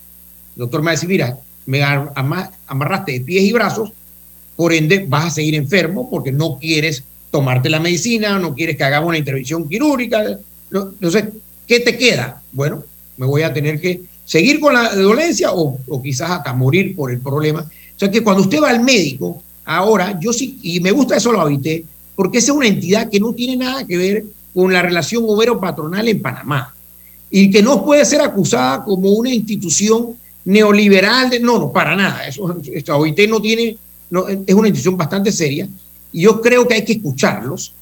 El 0.56 0.60
doctor 0.60 0.80
me 0.80 0.86
va 0.86 0.90
a 0.90 0.94
decir, 0.94 1.08
mira, 1.08 1.38
me 1.64 1.82
amarraste 1.82 3.12
de 3.12 3.20
pies 3.20 3.44
y 3.44 3.52
brazos, 3.52 3.92
por 4.56 4.74
ende 4.74 5.06
vas 5.08 5.26
a 5.26 5.30
seguir 5.30 5.54
enfermo 5.54 6.10
porque 6.10 6.32
no 6.32 6.58
quieres 6.58 7.02
tomarte 7.30 7.70
la 7.70 7.80
medicina, 7.80 8.38
no 8.38 8.54
quieres 8.54 8.76
que 8.76 8.84
hagamos 8.84 9.08
una 9.08 9.18
intervención 9.18 9.66
quirúrgica. 9.68 10.38
No, 10.70 10.88
entonces, 10.88 11.24
¿qué 11.66 11.80
te 11.80 11.96
queda? 11.96 12.42
Bueno, 12.52 12.84
me 13.16 13.26
voy 13.26 13.42
a 13.42 13.54
tener 13.54 13.80
que 13.80 14.02
seguir 14.24 14.60
con 14.60 14.74
la 14.74 14.94
dolencia 14.94 15.52
o, 15.52 15.78
o 15.88 16.02
quizás 16.02 16.30
hasta 16.30 16.52
morir 16.52 16.94
por 16.94 17.10
el 17.10 17.20
problema. 17.20 17.60
O 17.60 17.98
sea 17.98 18.10
que 18.10 18.22
cuando 18.22 18.42
usted 18.42 18.60
va 18.60 18.70
al 18.70 18.82
médico, 18.82 19.42
Ahora, 19.72 20.18
yo 20.18 20.32
sí, 20.32 20.58
y 20.64 20.80
me 20.80 20.90
gusta 20.90 21.16
eso 21.16 21.30
lo 21.30 21.40
habité, 21.40 21.84
porque 22.16 22.38
esa 22.38 22.50
es 22.50 22.58
una 22.58 22.66
entidad 22.66 23.08
que 23.08 23.20
no 23.20 23.32
tiene 23.32 23.56
nada 23.56 23.86
que 23.86 23.96
ver 23.96 24.24
con 24.52 24.72
la 24.72 24.82
relación 24.82 25.22
obrero-patronal 25.24 26.08
en 26.08 26.20
Panamá 26.20 26.74
y 27.30 27.52
que 27.52 27.62
no 27.62 27.84
puede 27.84 28.04
ser 28.04 28.20
acusada 28.20 28.82
como 28.82 29.10
una 29.10 29.32
institución 29.32 30.16
neoliberal. 30.44 31.30
De, 31.30 31.38
no, 31.38 31.60
no, 31.60 31.70
para 31.70 31.94
nada. 31.94 32.26
Eso, 32.26 32.56
esta 32.72 32.96
OIT 32.96 33.28
no 33.28 33.40
tiene, 33.40 33.76
es 34.44 34.54
una 34.56 34.66
institución 34.66 34.96
bastante 34.96 35.30
seria 35.30 35.68
y 36.12 36.22
yo 36.22 36.40
creo 36.40 36.66
que 36.66 36.74
hay 36.74 36.84
que 36.84 36.94
escucharlos, 36.94 37.72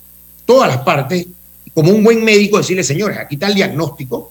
todas 0.45 0.68
las 0.68 0.82
partes, 0.82 1.26
como 1.72 1.91
un 1.91 2.05
buen 2.05 2.22
médico, 2.22 2.59
decirle, 2.59 2.84
señores, 2.84 3.16
aquí 3.16 3.36
está 3.36 3.47
el 3.47 3.55
diagnóstico, 3.55 4.30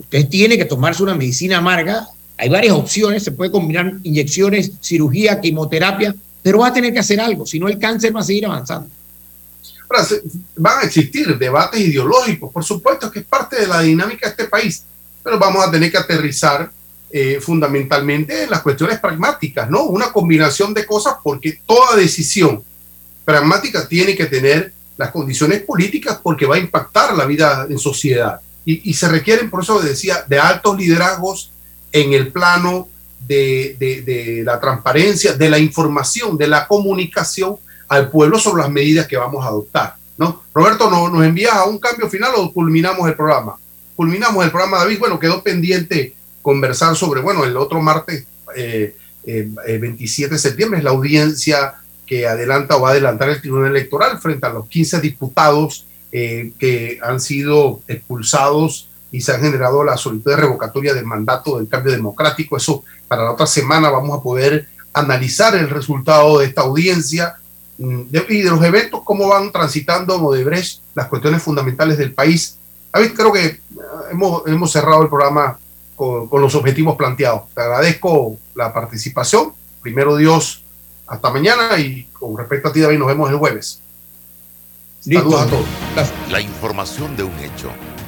usted 0.00 0.28
tiene 0.28 0.58
que 0.58 0.64
tomarse 0.64 1.04
una 1.04 1.14
medicina 1.14 1.58
amarga, 1.58 2.08
hay 2.36 2.48
varias 2.48 2.74
opciones, 2.74 3.22
se 3.22 3.30
puede 3.30 3.52
combinar 3.52 3.94
inyecciones, 4.02 4.72
cirugía, 4.80 5.40
quimioterapia, 5.40 6.16
pero 6.48 6.60
va 6.60 6.68
a 6.68 6.72
tener 6.72 6.94
que 6.94 7.00
hacer 7.00 7.20
algo, 7.20 7.44
si 7.44 7.60
no 7.60 7.68
el 7.68 7.78
cáncer 7.78 8.16
va 8.16 8.20
a 8.20 8.24
seguir 8.24 8.46
avanzando. 8.46 8.88
Ahora, 9.86 10.08
van 10.56 10.78
a 10.78 10.82
existir 10.86 11.36
debates 11.36 11.78
ideológicos, 11.78 12.50
por 12.50 12.64
supuesto 12.64 13.10
que 13.10 13.18
es 13.18 13.26
parte 13.26 13.60
de 13.60 13.66
la 13.66 13.82
dinámica 13.82 14.24
de 14.24 14.30
este 14.30 14.44
país, 14.44 14.82
pero 15.22 15.38
vamos 15.38 15.62
a 15.62 15.70
tener 15.70 15.92
que 15.92 15.98
aterrizar 15.98 16.72
eh, 17.10 17.38
fundamentalmente 17.38 18.44
en 18.44 18.50
las 18.50 18.62
cuestiones 18.62 18.98
pragmáticas, 18.98 19.68
¿no? 19.68 19.82
Una 19.82 20.10
combinación 20.10 20.72
de 20.72 20.86
cosas 20.86 21.16
porque 21.22 21.60
toda 21.66 21.96
decisión 21.96 22.64
pragmática 23.26 23.86
tiene 23.86 24.16
que 24.16 24.24
tener 24.24 24.72
las 24.96 25.10
condiciones 25.10 25.60
políticas 25.60 26.18
porque 26.22 26.46
va 26.46 26.54
a 26.56 26.60
impactar 26.60 27.14
la 27.14 27.26
vida 27.26 27.66
en 27.68 27.78
sociedad. 27.78 28.40
Y, 28.64 28.88
y 28.88 28.94
se 28.94 29.06
requieren, 29.06 29.50
por 29.50 29.64
eso 29.64 29.82
decía, 29.82 30.24
de 30.26 30.38
altos 30.38 30.78
liderazgos 30.78 31.50
en 31.92 32.14
el 32.14 32.32
plano 32.32 32.88
de, 33.26 34.42
la 34.44 34.60
transparencia, 34.60 35.32
de 35.34 35.50
la 35.50 35.58
información, 35.58 36.36
de 36.38 36.48
la 36.48 36.66
comunicación 36.66 37.56
al 37.88 38.10
pueblo 38.10 38.38
sobre 38.38 38.62
las 38.62 38.70
medidas 38.70 39.06
que 39.06 39.16
vamos 39.16 39.44
a 39.44 39.48
adoptar. 39.48 39.96
¿no? 40.16 40.42
Roberto, 40.52 40.90
¿no- 40.90 41.08
¿nos 41.08 41.24
envías 41.24 41.54
a 41.54 41.64
un 41.64 41.78
cambio 41.78 42.08
final 42.08 42.32
o 42.36 42.52
culminamos 42.52 43.08
el 43.08 43.14
programa? 43.14 43.56
Culminamos 43.96 44.44
el 44.44 44.50
programa, 44.50 44.78
David. 44.78 44.98
Bueno, 44.98 45.18
quedó 45.18 45.42
pendiente 45.42 46.14
conversar 46.42 46.96
sobre, 46.96 47.20
bueno, 47.20 47.44
el 47.44 47.56
otro 47.56 47.80
martes, 47.80 48.26
eh, 48.56 48.96
eh, 49.24 49.48
eh, 49.66 49.78
27 49.78 50.34
de 50.34 50.38
septiembre, 50.38 50.78
es 50.78 50.84
la 50.84 50.90
audiencia 50.90 51.74
que 52.06 52.26
adelanta 52.26 52.76
o 52.76 52.80
va 52.80 52.88
a 52.88 52.92
adelantar 52.92 53.28
el 53.28 53.40
Tribunal 53.40 53.70
Electoral 53.70 54.18
frente 54.18 54.46
a 54.46 54.50
los 54.50 54.66
15 54.66 55.00
diputados 55.00 55.84
eh, 56.10 56.52
que 56.58 56.98
han 57.02 57.20
sido 57.20 57.82
expulsados 57.86 58.87
y 59.10 59.20
se 59.20 59.32
han 59.32 59.40
generado 59.40 59.82
la 59.84 59.96
solicitud 59.96 60.30
de 60.32 60.36
revocatoria 60.36 60.94
del 60.94 61.06
mandato 61.06 61.58
del 61.58 61.68
cambio 61.68 61.92
democrático. 61.92 62.56
Eso 62.56 62.84
para 63.06 63.24
la 63.24 63.32
otra 63.32 63.46
semana 63.46 63.90
vamos 63.90 64.18
a 64.18 64.22
poder 64.22 64.68
analizar 64.92 65.54
el 65.56 65.70
resultado 65.70 66.38
de 66.38 66.46
esta 66.46 66.62
audiencia 66.62 67.36
mm, 67.78 68.02
de- 68.10 68.26
y 68.28 68.42
de 68.42 68.50
los 68.50 68.62
eventos, 68.64 69.02
cómo 69.04 69.28
van 69.28 69.50
transitando 69.52 70.16
en 70.16 70.24
Odebrecht 70.24 70.80
las 70.94 71.06
cuestiones 71.06 71.42
fundamentales 71.42 71.96
del 71.96 72.12
país. 72.12 72.56
David, 72.92 73.12
creo 73.14 73.32
que 73.32 73.44
eh, 73.46 73.60
hemos, 74.10 74.42
hemos 74.46 74.70
cerrado 74.72 75.02
el 75.02 75.08
programa 75.08 75.58
con, 75.94 76.28
con 76.28 76.40
los 76.42 76.54
objetivos 76.54 76.96
planteados. 76.96 77.42
Te 77.54 77.60
agradezco 77.62 78.36
la 78.54 78.72
participación. 78.72 79.52
Primero 79.82 80.16
Dios, 80.16 80.64
hasta 81.06 81.30
mañana 81.30 81.78
y 81.78 82.04
con 82.12 82.36
respecto 82.36 82.68
a 82.68 82.72
ti, 82.72 82.80
David, 82.80 82.98
nos 82.98 83.08
vemos 83.08 83.30
el 83.30 83.36
jueves. 83.36 83.80
Saludos 85.00 85.40
a 85.42 85.46
todos. 85.46 85.64
La 86.30 86.40
información 86.40 87.16
de 87.16 87.22
un 87.22 87.38
hecho 87.38 87.70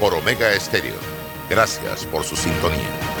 por 0.00 0.14
Omega 0.14 0.52
Estéreo. 0.54 0.96
Gracias 1.50 2.06
por 2.06 2.24
su 2.24 2.34
sintonía. 2.34 3.19